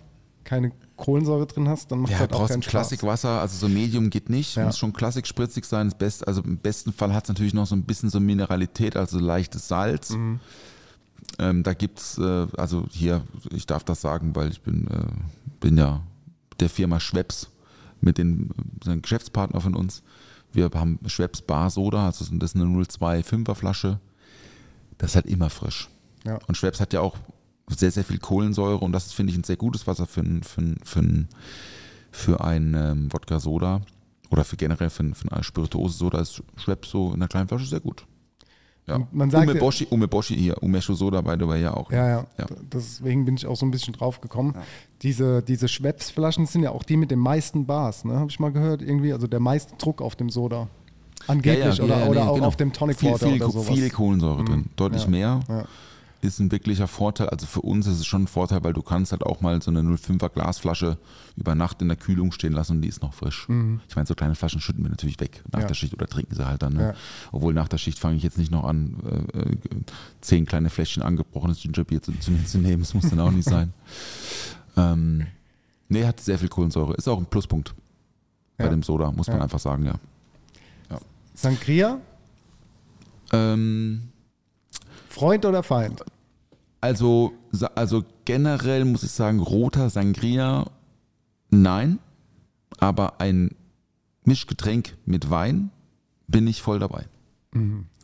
keine 0.45 0.73
Kohlensäure 1.01 1.47
drin 1.47 1.69
hast, 1.69 1.91
dann 1.91 1.99
macht 2.01 2.11
es 2.11 2.15
Ja, 2.15 2.21
halt 2.21 2.33
auch 2.33 2.39
brauchst 2.39 2.51
keinen 2.51 2.61
ein 2.61 2.63
Spaß. 2.63 2.71
Klassikwasser, 2.71 3.41
also 3.41 3.57
so 3.57 3.69
Medium 3.69 4.11
geht 4.11 4.29
nicht, 4.31 4.55
Ja. 4.57 4.67
muss 4.67 4.79
schon 4.79 4.93
klassik 4.93 5.27
spritzig 5.27 5.65
sein. 5.65 5.93
Best, 5.99 6.27
also 6.29 6.43
im 6.43 6.59
besten 6.59 6.93
Fall 6.93 7.13
hat 7.13 7.25
es 7.25 7.29
natürlich 7.29 7.55
noch 7.55 7.67
so 7.67 7.75
ein 7.75 7.83
bisschen 7.85 8.11
so 8.11 8.21
Mineralität, 8.21 8.97
also 8.97 9.19
leichtes 9.19 9.67
Salz. 9.67 10.11
Mhm. 10.11 10.39
Ähm, 11.39 11.63
da 11.63 11.75
gibt's, 11.75 12.19
äh, 12.19 12.47
also 12.57 12.87
hier, 12.91 13.23
ich 13.53 13.67
darf 13.67 13.83
das 13.85 14.01
sagen, 14.01 14.35
weil 14.37 14.51
ich 14.51 14.61
bin, 14.63 14.87
äh, 14.89 15.07
bin 15.61 15.77
ja 15.77 16.03
der 16.61 16.69
Firma 16.71 17.01
Schweppes 17.01 17.49
mit 18.01 18.19
den 18.19 18.51
äh, 18.87 18.91
ein 18.91 19.03
Geschäftspartner 19.03 19.61
von 19.61 19.75
uns. 19.75 20.03
Wir 20.53 20.71
haben 20.75 20.99
Schweppes 21.07 21.43
Bar 21.43 21.71
Soda, 21.71 22.07
also 22.07 22.25
das 22.37 22.51
ist 22.55 22.57
eine 22.57 22.65
025er 22.67 23.55
Flasche. 23.55 24.01
Das 24.99 25.11
ist 25.11 25.17
halt 25.17 25.27
immer 25.27 25.49
frisch. 25.51 25.89
Ja. 26.25 26.39
Und 26.47 26.57
Schweppes 26.57 26.81
hat 26.81 26.93
ja 26.93 27.01
auch 27.01 27.17
sehr, 27.77 27.91
sehr 27.91 28.05
viel 28.05 28.19
Kohlensäure 28.19 28.79
und 28.79 28.93
das 28.93 29.07
ist, 29.07 29.13
finde 29.15 29.33
ich, 29.33 29.39
ein 29.39 29.45
sehr 29.45 29.57
gutes 29.57 29.87
Wasser 29.87 30.07
für, 30.07 30.21
ein- 30.21 30.43
für, 30.43 30.75
für, 30.85 31.27
für 32.11 32.41
ein 32.45 32.75
ähm, 32.75 33.13
Wodka-Soda 33.13 33.81
oder 34.31 34.45
für 34.45 34.57
generell 34.57 34.91
für, 34.91 35.05
für 35.15 35.33
eine 35.33 35.43
Spirituose-Soda 35.45 36.21
ist 36.21 36.43
Schweppes 36.57 36.91
so 36.91 37.09
in 37.09 37.15
einer 37.15 37.29
kleinen 37.29 37.49
Flasche 37.49 37.67
sehr 37.67 37.81
gut. 37.81 38.05
Ja. 38.87 39.07
Man 39.13 39.31
sagt 39.31 39.45
ja- 39.47 39.51
Umeboshi, 39.53 39.87
Umeboshi 39.91 40.35
hier, 40.37 40.61
Umeshu 40.63 40.95
Soda 40.95 41.21
by 41.21 41.37
the 41.39 41.47
way 41.47 41.63
ja 41.63 41.75
auch. 41.75 41.93
Ja, 41.93 42.09
ja, 42.09 42.27
Ja. 42.39 42.47
Deswegen 42.73 43.25
bin 43.25 43.37
ich 43.37 43.47
auch 43.47 43.55
so 43.57 43.65
ein 43.65 43.71
bisschen 43.71 43.95
drauf 43.95 44.21
gekommen. 44.21 44.55
Diese, 45.03 45.43
diese 45.43 45.69
Schweppes-Flaschen 45.69 46.47
sind 46.47 46.63
ja 46.65 46.71
auch 46.71 46.83
die 46.83 46.97
mit 46.97 47.11
den 47.13 47.21
meisten 47.21 47.67
Bars, 47.67 48.05
ne? 48.05 48.15
Habe 48.19 48.31
ich 48.31 48.41
mal 48.41 48.51
gehört 48.51 48.83
irgendwie. 48.83 49.13
Also 49.13 49.27
der 49.29 49.39
meiste 49.41 49.77
Druck 49.77 50.03
auf 50.03 50.17
dem 50.17 50.29
Soda. 50.31 50.67
Angeblich. 51.27 51.81
oder 51.83 52.09
oder 52.09 52.31
auch 52.31 52.35
genau. 52.37 52.47
auf 52.47 52.57
dem 52.57 52.73
Tonic 52.73 52.99
viel, 52.99 53.13
Water 53.13 53.27
viel, 53.29 53.37
oder 53.37 53.45
Ko- 53.47 53.53
sowas. 53.53 53.69
Viel 53.79 53.91
Kohlensäure 53.91 54.43
drin, 54.45 54.65
deutlich 54.77 55.05
Ja. 55.05 55.09
mehr. 55.11 55.41
Ist 56.23 56.39
ein 56.39 56.53
wirklicher 56.53 56.87
Vorteil. 56.87 57.31
Also 57.31 57.47
für 57.47 57.63
uns 57.63 57.87
ist 57.87 57.99
es 57.99 58.07
schon 58.07 58.25
ein 58.25 58.27
Vorteil, 58.27 58.63
weil 58.63 58.75
du 58.75 58.83
kannst 58.83 59.13
halt 59.13 59.23
auch 59.25 59.41
mal 59.41 59.63
so 59.63 59.71
eine 59.71 59.81
05er 59.81 60.29
Glasflasche 60.29 60.99
über 61.37 61.55
Nacht 61.55 61.81
in 61.81 61.89
der 61.89 61.97
Kühlung 61.97 62.31
stehen 62.33 62.53
lassen 62.53 62.73
und 62.77 62.83
die 62.83 62.89
ist 62.89 63.01
noch 63.03 63.15
frisch. 63.15 63.49
Ich 63.89 63.97
meine, 63.97 64.07
so 64.07 64.15
kleine 64.15 64.35
Flaschen 64.35 64.61
schütten 64.61 64.83
wir 64.85 64.91
natürlich 64.91 65.19
weg 65.19 65.43
nach 65.51 65.59
Mhm. 65.59 65.63
Ja. 65.63 65.67
der 65.69 65.75
Schicht 65.75 65.95
oder 65.95 66.07
trinken 66.07 66.35
sie 66.35 66.47
halt 66.47 66.61
dann. 66.63 66.75
Ne? 66.75 66.83
Ja. 66.83 66.95
Obwohl 67.33 67.55
nach 67.55 67.69
der 67.69 67.79
Schicht 67.79 67.99
fange 67.99 68.17
ich 68.17 68.23
jetzt 68.23 68.37
nicht 68.37 68.51
noch 68.51 68.65
an, 68.65 68.97
äh, 69.33 69.57
zehn 70.21 70.45
kleine 70.45 70.69
Fläschchen 70.69 71.03
angebrochenes 71.03 71.63
Gingerbier 71.63 72.03
zu, 72.03 72.13
zu, 72.19 72.33
zu 72.45 72.59
nehmen. 72.59 72.83
Das 72.83 72.93
muss 72.93 73.09
dann 73.09 73.21
auch 73.21 73.31
nicht 73.33 73.49
sein. 73.49 73.73
Ähm, 74.77 75.27
nee, 75.89 76.05
hat 76.07 76.21
sehr 76.21 76.39
viel 76.39 76.49
Kohlensäure. 76.49 76.95
Ist 76.95 77.09
auch 77.09 77.19
ein 77.19 77.27
Pluspunkt 77.27 77.75
bei 78.57 78.65
Ja. 78.65 78.71
dem 78.71 78.85
Soda, 78.85 79.11
muss 79.11 79.27
man 79.27 79.43
einfach 79.43 79.59
sagen, 79.59 79.85
ja. 79.85 79.95
Sangria, 81.35 81.99
Ähm, 83.33 84.10
Freund 85.11 85.45
oder 85.45 85.63
Feind? 85.63 86.03
Also, 86.81 87.33
also 87.75 88.05
generell 88.25 88.85
muss 88.87 89.03
ich 89.03 89.11
sagen, 89.11 89.41
roter 89.41 89.91
Sangria, 89.91 90.65
nein. 91.51 91.99
Aber 92.79 93.21
ein 93.21 93.51
Mischgetränk 94.25 94.97
mit 95.05 95.29
Wein 95.29 95.71
bin 96.27 96.47
ich 96.47 96.63
voll 96.63 96.79
dabei. 96.79 97.07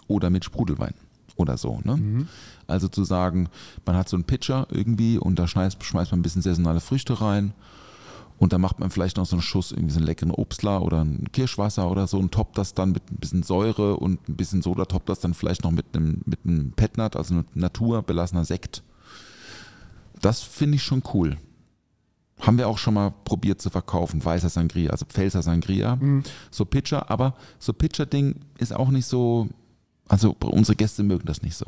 Oder 0.09 0.29
mit 0.29 0.45
Sprudelwein 0.45 0.95
oder 1.37 1.57
so. 1.57 1.81
Ne? 1.85 2.27
Also 2.67 2.89
zu 2.89 3.05
sagen, 3.05 3.49
man 3.85 3.97
hat 3.97 4.09
so 4.09 4.17
einen 4.17 4.25
Pitcher 4.25 4.67
irgendwie 4.71 5.19
und 5.19 5.39
da 5.39 5.47
schmeißt, 5.47 5.83
schmeißt 5.83 6.11
man 6.11 6.21
ein 6.21 6.23
bisschen 6.23 6.43
saisonale 6.43 6.81
Früchte 6.81 7.21
rein 7.21 7.55
und 8.39 8.53
da 8.53 8.59
macht 8.59 8.81
man 8.81 8.91
vielleicht 8.91 9.17
noch 9.17 9.27
so 9.27 9.37
einen 9.37 9.43
Schuss, 9.43 9.73
irgendwie 9.73 9.93
so 9.93 9.99
einen 9.99 10.07
leckeren 10.07 10.31
Obstler 10.31 10.83
oder 10.83 11.03
ein 11.03 11.29
Kirschwasser 11.33 11.91
oder 11.91 12.07
so 12.07 12.19
und 12.19 12.33
toppt 12.33 12.59
das 12.59 12.75
dann 12.75 12.93
mit 12.93 13.11
ein 13.11 13.17
bisschen 13.17 13.43
Säure 13.43 13.97
und 13.97 14.29
ein 14.29 14.37
bisschen 14.37 14.63
Soda, 14.63 14.85
toppt 14.85 15.09
das 15.09 15.21
dann 15.21 15.35
vielleicht 15.35 15.65
noch 15.65 15.71
mit 15.71 15.87
einem, 15.95 16.23
mit 16.27 16.41
einem 16.45 16.73
Petnat, 16.73 17.17
also 17.17 17.35
einem 17.35 17.45
naturbelassener 17.55 18.45
Sekt. 18.45 18.83
Das 20.21 20.43
finde 20.43 20.77
ich 20.77 20.83
schon 20.83 21.03
cool. 21.15 21.39
Haben 22.41 22.59
wir 22.59 22.69
auch 22.69 22.77
schon 22.77 22.95
mal 22.95 23.15
probiert 23.25 23.63
zu 23.63 23.71
verkaufen, 23.71 24.23
weißer 24.23 24.51
Sangria, 24.51 24.91
also 24.91 25.07
Pfälzer 25.07 25.41
Sangria, 25.41 25.99
so 26.51 26.67
Pitcher, 26.67 27.11
aber 27.11 27.35
so 27.59 27.73
Pitcher-Ding 27.73 28.41
ist 28.59 28.75
auch 28.75 28.91
nicht 28.91 29.07
so, 29.07 29.49
also 30.09 30.37
unsere 30.41 30.77
Gäste 30.77 31.03
mögen 31.03 31.25
das 31.25 31.41
nicht 31.41 31.57
so. 31.57 31.65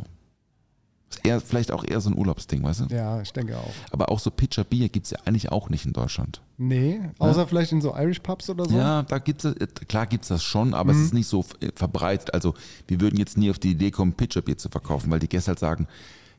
Ist 1.11 1.25
eher, 1.25 1.41
vielleicht 1.41 1.73
auch 1.73 1.85
eher 1.85 2.01
so 2.01 2.11
ein 2.11 2.17
Urlaubsding, 2.19 2.63
weißt 2.63 2.81
du? 2.81 2.95
Ja, 2.95 3.21
ich 3.23 3.33
denke 3.33 3.57
auch. 3.57 3.73
Aber 3.91 4.11
auch 4.11 4.19
so 4.19 4.31
Pitcher-Bier 4.31 4.89
gibt 4.91 5.07
es 5.07 5.13
ja 5.13 5.19
eigentlich 5.25 5.51
auch 5.51 5.71
nicht 5.71 5.87
in 5.87 5.93
Deutschland. 5.95 6.43
Nee, 6.59 7.01
außer 7.19 7.47
vielleicht 7.47 7.73
in 7.73 7.81
so 7.81 7.95
Irish 7.97 8.19
Pubs 8.19 8.51
oder 8.51 8.67
so. 8.67 8.77
Ja, 8.77 9.03
da 9.05 9.19
gibt's 9.19 9.45
das, 9.45 9.55
klar 9.89 10.07
gibt 10.07 10.25
es 10.25 10.29
das 10.29 10.43
schon, 10.43 10.75
aber 10.75 10.93
es 10.93 10.99
ist 10.99 11.15
nicht 11.15 11.29
so 11.29 11.45
äh, 11.61 11.69
verbreitet. 11.75 12.35
Also 12.35 12.55
wir 12.89 13.01
würden 13.01 13.17
jetzt 13.19 13.39
nie 13.39 13.49
auf 13.51 13.59
die 13.59 13.71
Idee 13.71 13.91
kommen, 13.91 14.13
Pitcherbier 14.13 14.59
zu 14.59 14.69
verkaufen, 14.69 15.11
weil 15.11 15.21
die 15.21 15.29
Gäste 15.29 15.49
halt 15.49 15.61
sagen, 15.61 15.87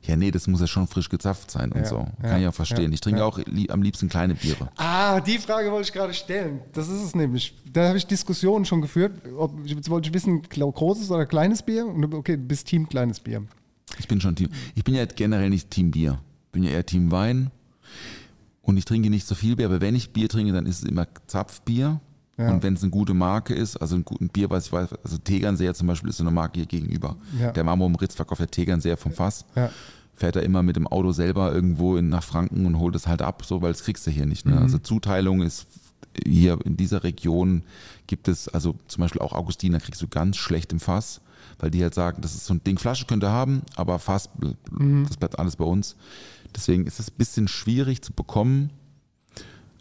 ja 0.04 0.16
nee, 0.16 0.32
das 0.32 0.48
muss 0.48 0.62
ja 0.62 0.68
schon 0.68 0.88
frisch 0.88 1.10
gezapft 1.10 1.52
sein 1.52 1.72
und 1.72 1.82
Ja, 1.82 1.86
so. 1.86 1.98
Kann 2.22 2.32
ja, 2.32 2.38
ich 2.40 2.48
auch 2.48 2.54
verstehen. 2.54 2.92
ja, 2.92 2.94
ich 2.94 3.02
trinke 3.02 3.20
ja. 3.20 3.26
auch 3.26 3.38
li 3.38 3.70
am 3.70 3.82
liebsten 3.82 4.08
kleine 4.08 4.36
Biere. 4.36 4.70
Ah, 4.78 5.20
die 5.20 5.38
Frage 5.38 5.72
wollte 5.72 5.88
ich 5.88 5.94
gerade 5.94 6.14
stellen. 6.14 6.62
Das 6.74 6.88
ist 6.88 7.02
es 7.04 7.16
nämlich. 7.16 7.56
Da 7.72 7.88
habe 7.88 7.98
ich 7.98 8.06
Diskussionen 8.08 8.66
schon 8.66 8.82
geführt. 8.82 9.14
Ob, 9.38 9.52
jetzt 9.66 9.90
wollte 9.90 10.10
ich 10.10 10.14
wissen, 10.14 10.42
großes 10.42 11.12
oder 11.12 11.26
kleines 11.26 11.64
Bier? 11.64 11.86
Und 11.86 12.14
okay, 12.14 12.38
du 12.38 12.44
bist 12.44 12.68
Team 12.68 12.88
kleines 12.88 13.20
Bier. 13.20 13.44
Ich 14.00 14.08
bin 14.08 14.20
schon 14.22 14.36
Team. 14.36 14.50
Ich 14.76 14.84
bin 14.84 14.96
ja 14.96 15.06
generell 15.06 15.50
nicht 15.50 15.70
Team 15.70 15.92
Bier. 15.92 16.20
Bin 16.52 16.64
ja 16.64 16.72
eher 16.72 16.86
Team 16.86 17.12
Wein. 17.12 17.52
Und 18.62 18.78
ich 18.78 18.86
trinke 18.86 19.10
nicht 19.10 19.28
so 19.28 19.36
viel 19.36 19.56
Bier, 19.56 19.66
aber 19.66 19.82
wenn 19.82 19.96
ich 19.96 20.12
Bier 20.12 20.30
trinke, 20.30 20.54
dann 20.54 20.66
ist 20.66 20.84
es 20.84 20.90
immer 20.90 21.08
Zapfbier. 21.28 22.00
Ja. 22.38 22.52
Und 22.52 22.64
wenn 22.64 22.76
es 22.76 22.84
eine 22.84 22.92
gute 22.92 23.14
Marke 23.14 23.54
ist, 23.54 23.76
also 23.78 23.96
ein 23.96 24.06
gutes 24.06 24.30
Bier, 24.30 24.50
was 24.50 24.68
ich 24.68 24.72
weiß, 24.72 24.94
also 25.04 25.18
Tegernseher 25.18 25.74
zum 25.74 25.88
Beispiel 25.88 26.10
ist 26.10 26.18
so 26.18 26.24
eine 26.24 26.32
Marke 26.32 26.60
hier 26.60 26.68
gegenüber. 26.68 27.18
Ja. 27.38 27.52
Der 27.52 27.64
Marmor 27.64 27.88
im 27.88 27.96
Ritz 27.96 28.16
verkauft 28.16 28.40
der 28.40 28.50
Tegernseher 28.50 28.96
vom 28.96 29.12
Fass. 29.12 29.46
Ja. 29.56 29.70
Fährt 30.16 30.38
er 30.38 30.44
immer 30.44 30.64
mit 30.64 30.76
dem 30.76 30.88
Auto 30.88 31.12
selber 31.12 31.54
irgendwo 31.54 31.98
in, 31.98 32.10
nach 32.10 32.24
Franken 32.24 32.66
und 32.66 32.80
holt 32.80 32.96
es 32.96 33.08
halt 33.08 33.22
ab, 33.22 33.44
so, 33.46 33.62
weil 33.62 33.72
das 33.72 33.84
kriegst 33.84 34.08
du 34.08 34.12
hier 34.12 34.26
nicht. 34.26 34.46
Mhm. 34.46 34.54
Ne? 34.54 34.62
Also 34.62 34.78
Zuteilung 34.78 35.42
ist 35.42 35.68
hier 36.26 36.58
in 36.64 36.78
dieser 36.78 37.04
Region 37.04 37.64
gibt 38.08 38.28
es, 38.28 38.48
also 38.48 38.76
zum 38.88 39.02
Beispiel 39.02 39.22
auch 39.22 39.34
Augustiner 39.34 39.80
kriegst 39.80 40.02
du 40.02 40.08
ganz 40.08 40.38
schlecht 40.38 40.72
im 40.72 40.80
Fass, 40.80 41.22
weil 41.60 41.70
die 41.72 41.84
halt 41.84 41.94
sagen, 41.94 42.22
das 42.22 42.34
ist 42.36 42.46
so 42.46 42.54
ein 42.54 42.64
Ding, 42.64 42.78
Flasche 42.78 43.06
könnt 43.06 43.24
ihr 43.24 43.30
haben, 43.32 43.62
aber 43.76 43.96
bl- 43.98 44.56
bl- 44.72 45.08
das 45.08 45.18
bleibt 45.18 45.38
alles 45.38 45.56
bei 45.56 45.66
uns. 45.66 45.96
Deswegen 46.56 46.88
ist 46.88 47.00
es 47.00 47.10
ein 47.12 47.18
bisschen 47.18 47.48
schwierig 47.48 48.02
zu 48.02 48.14
bekommen. 48.14 48.72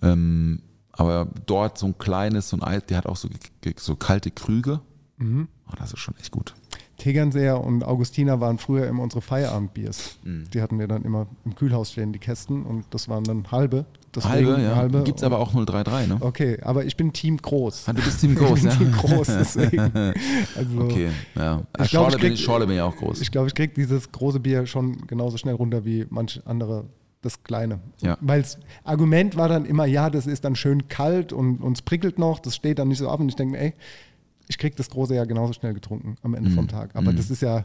Ähm, 0.02 0.62
aber 0.92 1.28
dort 1.46 1.78
so 1.78 1.86
ein 1.86 1.96
kleines, 1.98 2.48
so 2.50 2.56
ein 2.56 2.62
Eis, 2.62 2.84
der 2.86 2.98
hat 2.98 3.06
auch 3.06 3.16
so, 3.16 3.28
so 3.76 3.96
kalte 3.96 4.30
Krüge. 4.30 4.80
Oh, 5.20 5.72
das 5.78 5.92
ist 5.92 5.98
schon 6.00 6.16
echt 6.16 6.30
gut. 6.32 6.54
Tegernseer 6.96 7.60
und 7.62 7.84
Augustiner 7.84 8.40
waren 8.40 8.58
früher 8.58 8.86
immer 8.86 9.02
unsere 9.04 9.20
Feierabendbiers. 9.22 10.18
Mhm. 10.24 10.50
Die 10.52 10.60
hatten 10.60 10.78
wir 10.78 10.88
dann 10.88 11.02
immer 11.04 11.26
im 11.44 11.54
Kühlhaus 11.54 11.92
stehen, 11.92 12.12
die 12.12 12.18
Kästen. 12.18 12.64
Und 12.64 12.84
das 12.90 13.08
waren 13.08 13.24
dann 13.24 13.50
halbe. 13.52 13.86
Deswegen 14.14 14.32
halbe, 14.48 14.62
ja. 14.62 14.76
halbe. 14.76 15.02
Gibt 15.04 15.18
es 15.18 15.24
aber 15.24 15.38
auch 15.38 15.52
033, 15.52 16.08
ne? 16.08 16.16
Okay, 16.20 16.58
aber 16.62 16.84
ich 16.84 16.96
bin 16.96 17.12
Team 17.12 17.36
groß. 17.36 17.84
Ah, 17.88 17.92
du 17.92 18.02
bist 18.02 18.20
Team 18.20 18.34
groß, 18.34 18.58
ich 18.58 18.62
bin 18.64 18.70
ja? 18.70 18.76
Team 18.76 18.92
groß, 18.92 19.26
deswegen. 19.26 19.78
Also, 20.56 20.80
Okay, 20.80 21.08
ja. 21.36 21.62
Ich 21.82 21.90
glaub, 21.90 22.04
Schorle, 22.04 22.08
ich 22.16 22.20
bin, 22.22 22.30
krieg- 22.30 22.32
ich, 22.34 22.44
Schorle 22.44 22.66
bin 22.66 22.76
ja 22.76 22.84
auch 22.84 22.96
groß. 22.96 23.20
Ich 23.20 23.30
glaube, 23.30 23.48
ich 23.48 23.54
kriege 23.54 23.72
dieses 23.74 24.10
große 24.10 24.40
Bier 24.40 24.66
schon 24.66 25.06
genauso 25.06 25.36
schnell 25.36 25.54
runter 25.54 25.84
wie 25.84 26.06
manche 26.10 26.44
andere 26.46 26.84
das 27.20 27.42
kleine. 27.42 27.80
Ja. 28.00 28.16
Weil 28.20 28.42
das 28.42 28.58
Argument 28.84 29.36
war 29.36 29.48
dann 29.48 29.64
immer, 29.66 29.86
ja, 29.86 30.08
das 30.08 30.26
ist 30.26 30.44
dann 30.44 30.54
schön 30.56 30.86
kalt 30.88 31.32
und 31.32 31.58
uns 31.62 31.82
prickelt 31.82 32.18
noch, 32.18 32.38
das 32.38 32.54
steht 32.54 32.78
dann 32.78 32.88
nicht 32.88 32.98
so 32.98 33.08
ab. 33.10 33.18
Und 33.20 33.28
ich 33.28 33.36
denke 33.36 33.52
mir, 33.52 33.60
ey, 33.60 33.74
ich 34.46 34.56
kriege 34.56 34.76
das 34.76 34.88
große 34.88 35.14
ja 35.14 35.24
genauso 35.24 35.52
schnell 35.52 35.74
getrunken 35.74 36.14
am 36.22 36.34
Ende 36.34 36.50
Mhm. 36.50 36.54
vom 36.54 36.68
Tag. 36.68 36.90
Aber 36.94 37.12
das 37.12 37.28
ist 37.30 37.42
ja 37.42 37.64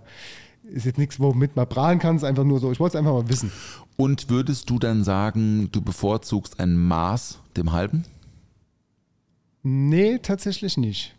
ist 0.63 0.85
jetzt 0.85 0.97
nichts, 0.97 1.19
womit 1.19 1.55
man 1.55 1.67
prahlen 1.67 1.99
kann, 1.99 2.15
ist 2.15 2.23
einfach 2.23 2.43
nur 2.43 2.59
so, 2.59 2.71
ich 2.71 2.79
wollte 2.79 2.97
es 2.97 2.99
einfach 2.99 3.13
mal 3.13 3.29
wissen. 3.29 3.51
Und 3.97 4.29
würdest 4.29 4.69
du 4.69 4.79
dann 4.79 5.03
sagen, 5.03 5.69
du 5.71 5.81
bevorzugst 5.81 6.59
ein 6.59 6.75
Maß 6.75 7.39
dem 7.55 7.71
halben? 7.71 8.05
Nee, 9.61 10.19
tatsächlich 10.19 10.77
nicht. 10.77 11.15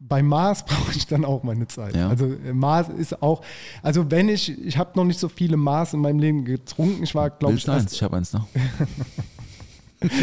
Bei 0.00 0.22
Mars 0.22 0.64
brauche 0.66 0.92
ich 0.96 1.06
dann 1.06 1.24
auch 1.24 1.42
meine 1.42 1.66
Zeit. 1.68 1.94
Ja. 1.94 2.08
Also 2.08 2.26
äh, 2.26 2.52
Mars 2.52 2.88
ist 2.88 3.22
auch, 3.22 3.42
also 3.82 4.10
wenn 4.10 4.28
ich, 4.28 4.58
ich 4.64 4.78
habe 4.78 4.92
noch 4.96 5.04
nicht 5.04 5.20
so 5.20 5.28
viele 5.28 5.56
Mars 5.56 5.94
in 5.94 6.00
meinem 6.00 6.18
Leben 6.18 6.44
getrunken. 6.44 7.02
Ich 7.02 7.14
war, 7.14 7.30
glaube 7.30 7.54
ich, 7.54 7.68
eins? 7.68 7.92
Ich 7.92 8.02
habe 8.02 8.16
eins 8.16 8.32
noch. 8.32 8.46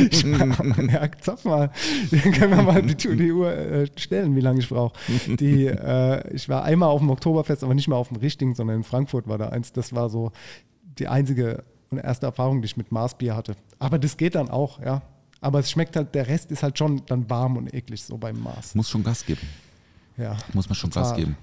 Ich 0.09 0.23
ja, 0.23 1.11
zapf 1.19 1.45
mal. 1.45 1.71
Dann 2.11 2.31
können 2.31 2.57
wir 2.57 2.63
mal 2.63 2.81
die, 2.81 2.95
die 2.95 3.31
Uhr 3.31 3.51
äh, 3.51 3.87
stellen, 3.95 4.35
wie 4.35 4.41
lange 4.41 4.59
ich 4.59 4.69
brauche. 4.69 4.93
Die, 5.27 5.65
äh, 5.65 6.35
ich 6.35 6.49
war 6.49 6.63
einmal 6.63 6.89
auf 6.89 6.99
dem 6.99 7.09
Oktoberfest, 7.09 7.63
aber 7.63 7.73
nicht 7.73 7.87
mal 7.87 7.95
auf 7.95 8.09
dem 8.09 8.17
richtigen, 8.17 8.55
sondern 8.55 8.77
in 8.77 8.83
Frankfurt 8.83 9.27
war 9.27 9.37
da 9.37 9.49
eins. 9.49 9.73
Das 9.73 9.93
war 9.93 10.09
so 10.09 10.31
die 10.99 11.07
einzige 11.07 11.63
und 11.89 11.97
erste 11.97 12.25
Erfahrung, 12.25 12.61
die 12.61 12.65
ich 12.65 12.77
mit 12.77 12.91
Marsbier 12.91 13.35
hatte. 13.35 13.55
Aber 13.79 13.99
das 13.99 14.17
geht 14.17 14.35
dann 14.35 14.49
auch, 14.49 14.79
ja. 14.79 15.01
Aber 15.41 15.59
es 15.59 15.71
schmeckt 15.71 15.95
halt, 15.95 16.13
der 16.13 16.27
Rest 16.27 16.51
ist 16.51 16.63
halt 16.63 16.77
schon 16.77 17.01
dann 17.07 17.29
warm 17.29 17.57
und 17.57 17.73
eklig, 17.73 18.03
so 18.03 18.17
beim 18.17 18.41
Mars. 18.41 18.75
Muss 18.75 18.89
schon 18.89 19.03
Gas 19.03 19.25
geben. 19.25 19.41
Ja. 20.17 20.37
Muss 20.53 20.69
man 20.69 20.75
schon 20.75 20.91
Gas 20.91 21.09
Total. 21.09 21.23
geben. 21.23 21.37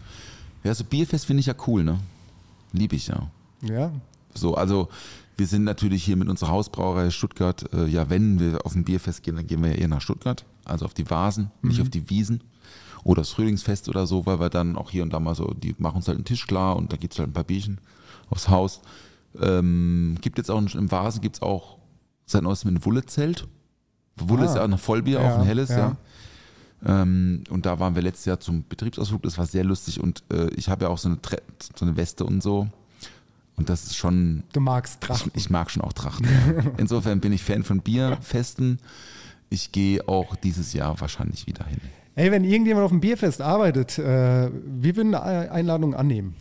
Ja, 0.62 0.74
so 0.74 0.84
Bierfest 0.84 1.26
finde 1.26 1.40
ich 1.40 1.46
ja 1.46 1.54
cool, 1.66 1.82
ne? 1.84 1.98
Liebe 2.72 2.96
ich 2.96 3.08
ja. 3.08 3.28
Ja. 3.62 3.90
So, 4.34 4.54
also 4.54 4.88
wir 5.38 5.46
sind 5.46 5.64
natürlich 5.64 6.04
hier 6.04 6.16
mit 6.16 6.28
unserer 6.28 6.50
Hausbrauerei 6.50 7.10
Stuttgart, 7.10 7.72
äh, 7.72 7.86
ja, 7.86 8.10
wenn 8.10 8.38
wir 8.40 8.66
auf 8.66 8.74
ein 8.74 8.84
Bierfest 8.84 9.22
gehen, 9.22 9.36
dann 9.36 9.46
gehen 9.46 9.62
wir 9.62 9.70
ja 9.70 9.76
eher 9.76 9.88
nach 9.88 10.00
Stuttgart, 10.02 10.44
also 10.64 10.84
auf 10.84 10.92
die 10.94 11.08
Vasen, 11.08 11.50
nicht 11.62 11.80
auf 11.80 11.88
die 11.88 12.10
Wiesen 12.10 12.42
oder 13.04 13.22
das 13.22 13.30
Frühlingsfest 13.30 13.88
oder 13.88 14.06
so, 14.06 14.26
weil 14.26 14.40
wir 14.40 14.50
dann 14.50 14.76
auch 14.76 14.90
hier 14.90 15.04
und 15.04 15.12
da 15.12 15.20
mal 15.20 15.34
so, 15.36 15.54
die 15.54 15.74
machen 15.78 15.96
uns 15.96 16.08
halt 16.08 16.16
einen 16.18 16.24
Tisch 16.24 16.46
klar 16.46 16.76
und 16.76 16.92
da 16.92 16.96
gibt 16.96 17.12
es 17.14 17.18
halt 17.20 17.30
ein 17.30 17.32
paar 17.32 17.44
Bierchen 17.44 17.80
aufs 18.28 18.48
Haus. 18.48 18.82
Ähm, 19.40 20.18
gibt 20.20 20.38
jetzt 20.38 20.50
auch 20.50 20.58
im 20.60 20.90
Vasen 20.90 21.20
gibt 21.20 21.36
es 21.36 21.42
auch 21.42 21.78
seit 22.26 22.42
neuestem 22.42 22.74
ein 22.74 22.84
Wulle-Zelt. 22.84 23.46
Wulle 24.16 24.42
Ah. 24.42 24.46
ist 24.46 24.56
ja 24.56 24.62
auch 24.62 24.68
ein 24.68 24.76
Vollbier, 24.76 25.20
Ja, 25.20 25.34
auch 25.34 25.38
ein 25.38 25.46
helles, 25.46 25.70
ja. 25.70 25.78
ja. 25.78 27.02
Ähm, 27.02 27.44
und 27.50 27.64
da 27.64 27.78
waren 27.78 27.94
wir 27.94 28.02
letztes 28.02 28.24
Jahr 28.24 28.40
zum 28.40 28.64
Betriebsausflug, 28.68 29.22
das 29.22 29.38
war 29.38 29.46
sehr 29.46 29.64
lustig 29.64 30.00
und 30.00 30.24
äh, 30.32 30.48
ich 30.54 30.68
habe 30.68 30.84
ja 30.84 30.90
auch 30.90 30.98
so 30.98 31.08
eine, 31.08 31.22
Tre 31.22 31.40
so 31.76 31.84
eine 31.84 31.96
Weste 31.96 32.24
und 32.24 32.42
so. 32.42 32.68
Und 33.58 33.68
das 33.68 33.84
ist 33.84 33.96
schon, 33.96 34.44
Du 34.52 34.60
magst 34.60 34.98
ich, 35.02 35.06
Drachen. 35.08 35.32
ich 35.34 35.50
mag 35.50 35.70
schon 35.70 35.82
auch 35.82 35.92
Trachten. 35.92 36.28
Insofern 36.78 37.20
bin 37.20 37.32
ich 37.32 37.42
Fan 37.42 37.64
von 37.64 37.80
Bierfesten. 37.80 38.78
Ich 39.50 39.72
gehe 39.72 40.06
auch 40.08 40.36
dieses 40.36 40.72
Jahr 40.72 41.00
wahrscheinlich 41.00 41.46
wieder 41.46 41.64
hin. 41.66 41.80
Ey, 42.14 42.30
wenn 42.32 42.44
irgendjemand 42.44 42.84
auf 42.84 42.90
dem 42.90 43.00
Bierfest 43.00 43.40
arbeitet, 43.40 43.98
äh, 43.98 44.50
wir 44.52 44.96
würden 44.96 45.14
eine 45.14 45.50
Einladung 45.52 45.94
annehmen. 45.94 46.34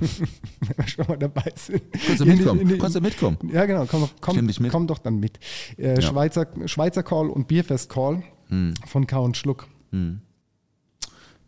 wenn 0.00 0.76
wir 0.78 0.88
schon 0.88 1.06
mal 1.06 1.18
dabei 1.18 1.52
sind. 1.56 1.82
Kannst 1.92 2.20
du 2.20 2.24
In 2.24 2.36
mitkommen? 2.36 2.60
in 2.60 2.68
die- 2.68 2.78
Kannst 2.78 2.96
du 2.96 3.00
mitkommen? 3.00 3.36
Ja, 3.52 3.66
genau. 3.66 3.84
Komm, 3.86 4.00
doch- 4.02 4.10
komm, 4.20 4.48
Ich 4.48 4.60
mit. 4.60 4.70
komm 4.72 4.86
doch 4.86 4.98
dann 4.98 5.20
mit. 5.20 5.38
Äh, 5.76 5.94
Ja. 5.96 6.02
Schweizer, 6.02 6.46
Schweizer 6.66 7.02
Call 7.02 7.28
und 7.30 7.48
Bierfest 7.48 7.90
Call 7.90 8.22
Hm. 8.48 8.74
von 8.86 9.06
K 9.06 9.18
und 9.18 9.36
Schluck. 9.36 9.66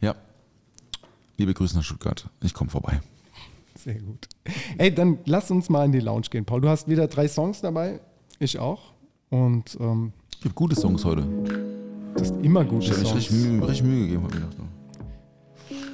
Ja. 0.00 0.14
Liebe 1.38 1.54
Grüße 1.54 1.76
nach 1.76 1.84
Stuttgart. 1.84 2.28
Ich 2.42 2.52
komme 2.54 2.70
vorbei. 2.70 3.00
Sehr 3.84 3.94
gut. 4.00 4.28
Ey, 4.78 4.94
dann 4.94 5.18
lass 5.24 5.50
uns 5.50 5.68
mal 5.70 5.84
in 5.86 5.92
die 5.92 6.00
Lounge 6.00 6.26
gehen, 6.30 6.44
Paul. 6.44 6.60
Du 6.60 6.68
hast 6.68 6.88
wieder 6.88 7.06
drei 7.06 7.28
Songs 7.28 7.60
dabei. 7.60 8.00
Ich 8.38 8.58
auch. 8.58 8.92
Und 9.30 9.76
ähm, 9.80 10.12
Ich 10.38 10.44
habe 10.44 10.54
gute 10.54 10.76
Songs 10.76 11.04
heute. 11.04 11.24
das 12.14 12.30
ist 12.30 12.34
immer 12.42 12.64
gute 12.64 12.84
Ich 12.86 12.90
habe 12.90 13.00
Songs. 13.00 13.16
richtig 13.16 13.30
Mühe, 13.32 13.62
richtig 13.68 13.86
Mühe 13.86 14.00
gegeben. 14.06 14.26
Ich 14.28 14.34
gedacht. 14.34 14.56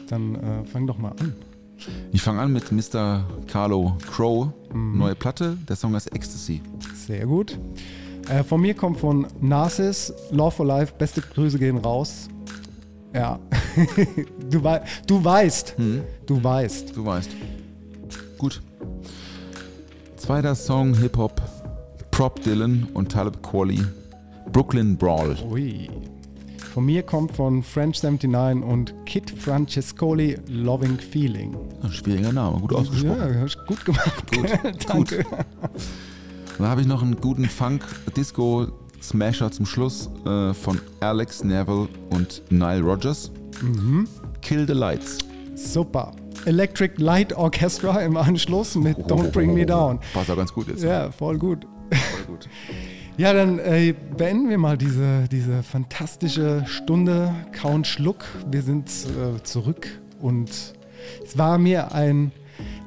Dann 0.08 0.34
äh, 0.36 0.64
fang 0.64 0.86
doch 0.86 0.98
mal 0.98 1.12
an. 1.20 1.34
Ich 2.12 2.22
fange 2.22 2.40
an 2.40 2.52
mit 2.52 2.72
Mr. 2.72 3.24
Carlo 3.46 3.96
Crow. 4.10 4.48
Neue 4.72 5.14
Platte. 5.14 5.56
Der 5.68 5.76
Song 5.76 5.94
heißt 5.94 6.12
Ecstasy. 6.14 6.62
Sehr 6.94 7.26
gut. 7.26 7.58
Äh, 8.28 8.42
von 8.42 8.60
mir 8.60 8.74
kommt 8.74 8.98
von 8.98 9.26
Narcis, 9.40 10.12
Love 10.32 10.50
for 10.50 10.66
Life, 10.66 10.94
beste 10.98 11.20
Grüße 11.20 11.58
gehen 11.58 11.76
raus. 11.78 12.28
Ja. 13.14 13.38
du, 14.50 14.64
wei 14.64 14.82
du 15.06 15.22
weißt. 15.22 15.74
Hm. 15.78 16.02
Du 16.26 16.42
weißt. 16.42 16.96
Du 16.96 17.04
weißt. 17.04 17.30
Gut. 18.38 18.62
Zweiter 20.16 20.54
Song 20.54 20.94
Hip-Hop. 20.94 21.40
Prop 22.10 22.42
Dylan 22.42 22.88
und 22.94 23.12
Talib 23.12 23.42
Kweli. 23.42 23.82
Brooklyn 24.52 24.96
Brawl. 24.96 25.36
Ui. 25.50 25.90
Von 26.72 26.86
mir 26.86 27.02
kommt 27.02 27.32
von 27.32 27.62
French 27.62 28.02
79 28.02 28.62
und 28.62 28.94
Kid 29.06 29.30
Francescoli 29.30 30.38
Loving 30.48 30.98
Feeling. 30.98 31.56
Ein 31.82 31.90
schwieriger 31.90 32.32
Name, 32.32 32.60
gut 32.60 32.74
ausgesprochen. 32.74 33.34
Ja, 33.34 33.40
hast 33.40 33.66
gut 33.66 33.82
gemacht. 33.84 34.22
Gut, 34.30 34.50
Danke. 34.88 35.24
Dann 36.58 36.66
habe 36.66 36.82
ich 36.82 36.86
noch 36.86 37.02
einen 37.02 37.16
guten 37.16 37.46
Funk-Disco-Smasher 37.46 39.50
zum 39.50 39.64
Schluss 39.64 40.10
äh, 40.26 40.52
von 40.52 40.78
Alex 41.00 41.42
Neville 41.44 41.88
und 42.10 42.42
Nile 42.50 42.82
Rogers. 42.82 43.30
Kill 44.42 44.66
the 44.66 44.74
Lights. 44.74 45.16
Super. 45.54 46.12
Electric 46.46 46.94
Light 47.02 47.32
Orchestra 47.32 48.00
im 48.02 48.16
Anschluss 48.16 48.74
mit 48.76 48.96
Don't 48.98 49.30
Bring 49.32 49.52
Me 49.54 49.66
Down. 49.66 49.98
Passt 50.14 50.30
auch 50.30 50.36
ganz 50.36 50.52
gut 50.52 50.68
jetzt. 50.68 50.82
Ja, 50.82 51.10
voll 51.10 51.38
gut. 51.38 51.66
Voll 51.90 52.24
gut. 52.36 52.48
Ja, 53.18 53.32
dann 53.32 53.58
äh, 53.60 53.94
beenden 54.18 54.50
wir 54.50 54.58
mal 54.58 54.76
diese, 54.76 55.26
diese 55.32 55.62
fantastische 55.62 56.64
Stunde 56.66 57.34
Count 57.58 57.86
Schluck. 57.86 58.26
Wir 58.50 58.60
sind 58.60 58.90
äh, 58.90 59.42
zurück 59.42 59.88
und 60.20 60.50
es 61.24 61.38
war 61.38 61.56
mir 61.56 61.92
ein, 61.94 62.30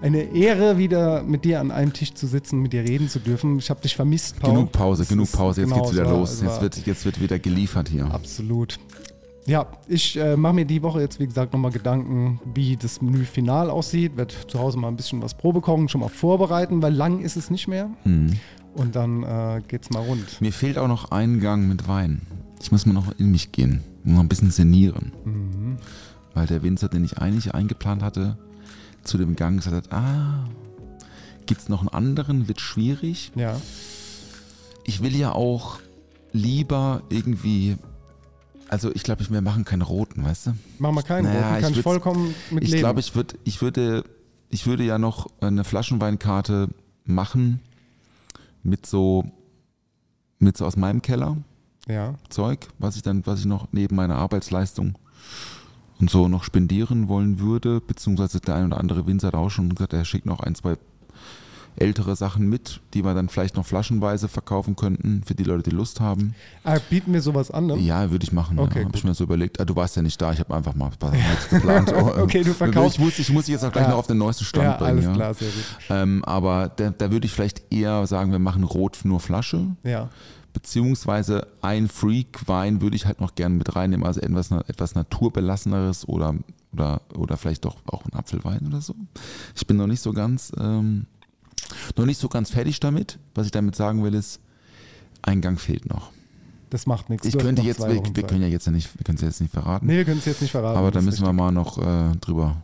eine 0.03 0.35
Ehre, 0.35 0.77
wieder 0.77 1.23
mit 1.23 1.45
dir 1.45 1.59
an 1.59 1.71
einem 1.71 1.93
Tisch 1.93 2.13
zu 2.13 2.27
sitzen, 2.27 2.59
mit 2.61 2.73
dir 2.73 2.83
reden 2.83 3.09
zu 3.09 3.17
dürfen. 3.17 3.57
Ich 3.57 3.71
habe 3.71 3.81
dich 3.81 3.95
vermisst, 3.95 4.39
Paul. 4.39 4.51
Genug 4.53 4.71
Pause, 4.71 5.01
Es 5.01 5.09
genug 5.09 5.31
Pause. 5.31 5.61
Jetzt 5.61 5.69
genau, 5.71 5.81
geht's 5.81 5.93
es 5.93 5.97
wieder 5.99 6.11
war- 6.11 6.19
los. 6.19 6.41
Jetzt 6.43 6.61
wird, 6.61 6.85
jetzt 6.85 7.05
wird 7.05 7.19
wieder 7.19 7.39
geliefert 7.39 7.89
hier. 7.89 8.05
Absolut. 8.05 8.77
Ja, 9.49 9.65
ich 9.87 10.15
äh, 10.15 10.37
mache 10.37 10.53
mir 10.53 10.65
die 10.65 10.83
Woche 10.83 11.01
jetzt, 11.01 11.19
wie 11.19 11.25
gesagt, 11.25 11.53
nochmal 11.53 11.71
Gedanken, 11.71 12.39
wie 12.53 12.77
das 12.77 13.01
Menü 13.01 13.25
final 13.25 13.71
aussieht. 13.71 14.15
Werde 14.15 14.35
zu 14.47 14.59
Hause 14.59 14.77
mal 14.77 14.89
ein 14.89 14.95
bisschen 14.95 15.23
was 15.23 15.33
Probe 15.33 15.59
kochen, 15.59 15.89
schon 15.89 16.01
mal 16.01 16.09
vorbereiten, 16.09 16.83
weil 16.83 16.93
lang 16.93 17.19
ist 17.21 17.35
es 17.35 17.49
nicht 17.49 17.67
mehr. 17.67 17.89
Mhm. 18.03 18.33
Und 18.75 18.95
dann 18.95 19.23
äh, 19.23 19.61
geht's 19.67 19.89
mal 19.89 20.03
rund. 20.03 20.39
Mir 20.39 20.53
fehlt 20.53 20.77
auch 20.77 20.87
noch 20.87 21.09
ein 21.09 21.39
Gang 21.39 21.67
mit 21.67 21.87
Wein. 21.87 22.21
Ich 22.61 22.71
muss 22.71 22.85
mal 22.85 22.93
noch 22.93 23.11
in 23.17 23.31
mich 23.31 23.51
gehen 23.51 23.81
und 24.05 24.13
noch 24.13 24.19
ein 24.19 24.29
bisschen 24.29 24.51
sinnieren. 24.51 25.13
Mhm. 25.25 25.77
Weil 26.35 26.45
der 26.45 26.61
Winzer, 26.61 26.87
den 26.87 27.03
ich 27.03 27.17
eigentlich 27.17 27.55
eingeplant 27.55 28.03
hatte, 28.03 28.37
zu 29.03 29.17
dem 29.17 29.35
Gang 29.35 29.57
gesagt 29.57 29.75
hat, 29.75 29.91
ah, 29.91 30.45
gibt's 31.47 31.69
noch 31.69 31.79
einen 31.79 31.89
anderen, 31.89 32.47
wird 32.47 32.61
schwierig. 32.61 33.31
Ja. 33.33 33.59
Ich 34.83 35.01
will 35.01 35.15
ja 35.15 35.31
auch 35.31 35.79
lieber 36.33 37.01
irgendwie, 37.09 37.77
also 38.69 38.91
ich 38.93 39.03
glaube, 39.03 39.27
wir 39.29 39.41
machen 39.41 39.65
keine 39.65 39.83
roten, 39.83 40.23
weißt 40.23 40.47
du? 40.47 40.53
Machen 40.77 40.95
wir 40.95 41.03
keinen 41.03 41.25
Naja, 41.25 41.49
roten, 41.49 41.61
kann 41.61 41.73
ich 41.73 41.81
vollkommen 41.81 42.35
mit 42.51 42.63
Ich 42.63 42.75
glaube, 42.77 42.99
ich, 42.99 43.15
würd, 43.15 43.37
ich, 43.43 43.61
würde, 43.61 44.03
ich 44.49 44.67
würde 44.67 44.83
ja 44.83 44.97
noch 44.97 45.27
eine 45.41 45.63
Flaschenweinkarte 45.63 46.69
machen 47.03 47.59
mit 48.63 48.85
so, 48.85 49.25
mit 50.37 50.55
so 50.55 50.65
aus 50.65 50.77
meinem 50.77 51.01
Keller 51.01 51.37
ja. 51.87 52.13
Zeug, 52.29 52.67
was 52.77 52.95
ich 52.95 53.01
dann, 53.01 53.25
was 53.25 53.39
ich 53.39 53.45
noch 53.45 53.67
neben 53.71 53.95
meiner 53.95 54.15
Arbeitsleistung 54.15 54.97
und 55.99 56.09
so 56.09 56.27
noch 56.27 56.43
spendieren 56.43 57.09
wollen 57.09 57.39
würde, 57.39 57.81
beziehungsweise 57.81 58.39
der 58.39 58.55
ein 58.55 58.67
oder 58.67 58.79
andere 58.79 59.07
Winzer 59.07 59.27
hat 59.27 59.35
auch 59.35 59.49
schon 59.49 59.69
gesagt, 59.69 59.93
er 59.93 60.05
schickt 60.05 60.25
noch 60.25 60.39
ein, 60.39 60.55
zwei 60.55 60.77
ältere 61.75 62.15
Sachen 62.15 62.49
mit, 62.49 62.81
die 62.93 63.03
wir 63.05 63.13
dann 63.13 63.29
vielleicht 63.29 63.55
noch 63.55 63.65
flaschenweise 63.65 64.27
verkaufen 64.27 64.75
könnten, 64.75 65.23
für 65.25 65.35
die 65.35 65.43
Leute, 65.43 65.69
die 65.69 65.75
Lust 65.75 65.99
haben. 66.01 66.35
Ah, 66.63 66.77
bieten 66.89 67.13
wir 67.13 67.21
sowas 67.21 67.51
an, 67.51 67.67
ne? 67.67 67.77
Ja, 67.77 68.11
würde 68.11 68.23
ich 68.23 68.31
machen. 68.33 68.59
Okay, 68.59 68.79
ja, 68.79 68.85
habe 68.85 68.97
ich 68.97 69.03
mir 69.03 69.13
so 69.13 69.23
überlegt. 69.23 69.59
Ah, 69.61 69.65
du 69.65 69.75
warst 69.75 69.95
ja 69.95 70.01
nicht 70.01 70.21
da, 70.21 70.33
ich 70.33 70.39
habe 70.39 70.53
einfach 70.55 70.75
mal 70.75 70.91
was 70.99 71.49
geplant. 71.49 71.93
Okay, 72.19 72.43
du 72.43 72.51
verkaufst- 72.53 72.95
Ich 72.95 72.99
muss, 72.99 73.19
ich 73.19 73.29
muss 73.31 73.45
dich 73.45 73.53
jetzt 73.53 73.63
auch 73.63 73.71
gleich 73.71 73.85
Ja. 73.85 73.91
noch 73.91 73.97
auf 73.99 74.07
den 74.07 74.17
neuesten 74.17 74.43
Stand 74.45 74.65
Ja, 74.65 74.77
bringen. 74.77 74.89
alles 74.91 75.05
ja. 75.05 75.13
klar, 75.13 75.33
sehr 75.33 75.47
gut. 75.49 75.63
Ähm, 75.89 76.23
aber 76.25 76.69
da, 76.75 76.89
da 76.89 77.11
würde 77.11 77.25
ich 77.25 77.33
vielleicht 77.33 77.71
eher 77.71 78.05
sagen, 78.07 78.31
wir 78.31 78.39
machen 78.39 78.63
Rot 78.63 78.99
nur 79.03 79.19
Flasche, 79.19 79.67
Ja. 79.83 80.09
beziehungsweise 80.51 81.47
ein 81.61 81.87
Freak-Wein 81.87 82.81
würde 82.81 82.95
ich 82.95 83.05
halt 83.05 83.21
noch 83.21 83.35
gerne 83.35 83.55
mit 83.55 83.75
reinnehmen, 83.75 84.05
also 84.05 84.19
etwas, 84.21 84.51
etwas 84.51 84.95
Naturbelasseneres 84.95 86.07
oder, 86.07 86.35
oder, 86.73 87.01
oder 87.15 87.37
vielleicht 87.37 87.65
doch 87.65 87.77
auch 87.87 88.03
ein 88.05 88.13
Apfelwein 88.13 88.65
oder 88.67 88.81
so. 88.81 88.93
Ich 89.55 89.65
bin 89.65 89.77
noch 89.77 89.87
nicht 89.87 90.01
so 90.01 90.11
ganz, 90.11 90.51
ähm, 90.59 91.05
noch 91.95 92.05
nicht 92.05 92.19
so 92.19 92.27
ganz 92.29 92.49
fertig 92.51 92.79
damit. 92.79 93.19
Was 93.35 93.45
ich 93.45 93.51
damit 93.51 93.75
sagen 93.75 94.03
will, 94.03 94.13
ist, 94.13 94.39
ein 95.21 95.41
Gang 95.41 95.59
fehlt 95.59 95.87
noch. 95.89 96.11
Das 96.69 96.85
macht 96.85 97.09
nichts. 97.09 97.25
Ich 97.25 97.33
Du 97.33 97.39
könnte 97.39 97.61
jetzt, 97.63 97.79
wir, 97.79 98.01
wir 98.15 98.23
können 98.23 98.41
ja 98.41 98.47
jetzt 98.47 98.67
nicht, 98.67 98.89
wir 98.97 99.03
können 99.03 99.15
es 99.17 99.21
jetzt 99.23 99.41
nicht 99.41 99.51
verraten. 99.51 99.85
Nee, 99.87 99.97
wir 99.97 100.05
können 100.05 100.19
es 100.19 100.25
jetzt 100.25 100.41
nicht 100.41 100.51
verraten. 100.51 100.77
aber 100.77 100.91
da 100.91 101.01
müssen 101.01 101.21
wir 101.23 101.29
richtig. 101.29 101.37
mal 101.37 101.51
noch 101.51 101.77
äh, 101.79 102.15
drüber 102.17 102.57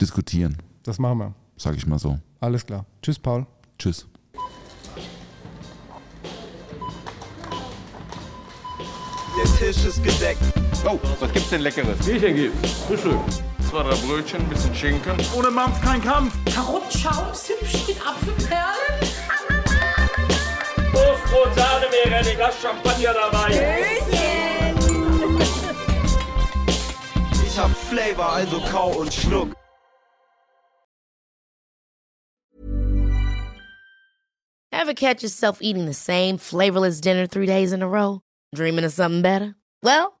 diskutieren, 0.00 0.56
Das 0.84 0.98
machen 0.98 1.18
wir. 1.18 1.34
sage 1.56 1.76
ich 1.76 1.86
mal 1.86 1.98
so. 1.98 2.18
Alles 2.40 2.64
klar. 2.64 2.86
Tschüss, 3.02 3.18
Paul. 3.18 3.46
Tschüss. 3.78 4.06
Der 9.36 9.56
Tisch 9.56 9.84
ist 9.84 10.02
gedeckt. 10.02 10.40
Oh, 10.86 10.98
was 11.18 11.32
gibt's 11.32 11.50
denn 11.50 11.60
Leckeres? 11.62 11.98
Bierchen 12.06 12.36
gibt's. 12.36 12.70
Frühstück. 12.86 13.18
Zwei, 13.74 13.82
drei 13.82 13.96
Brötchen, 14.06 14.40
ein 14.40 14.48
bisschen 14.48 14.72
Schinken. 14.72 15.16
Ohne 15.36 15.50
Mampf 15.50 15.80
kein 15.82 16.00
Kampf. 16.00 16.32
Karottenschaum, 16.54 17.34
Zimtstück, 17.34 17.96
Apfelperlen. 18.06 19.00
Toastbrot, 20.92 21.54
Sahne, 21.56 21.86
wäre 21.90 22.14
ein 22.14 22.36
Glas 22.36 22.54
Champagner 22.62 23.12
dabei. 23.12 23.98
Ich 27.44 27.58
hab 27.58 27.70
Flavor, 27.76 28.34
also 28.34 28.60
kau 28.70 28.90
und 28.92 29.12
schluck. 29.12 29.48
Ever 34.70 34.94
catch 34.94 35.24
yourself 35.24 35.60
eating 35.60 35.86
the 35.86 35.94
same 35.94 36.38
flavorless 36.38 37.00
dinner 37.00 37.26
three 37.26 37.46
days 37.46 37.72
in 37.72 37.82
a 37.82 37.88
row? 37.88 38.20
Dreaming 38.54 38.84
of 38.84 38.92
something 38.92 39.22
better? 39.22 39.56
Well, 39.82 40.20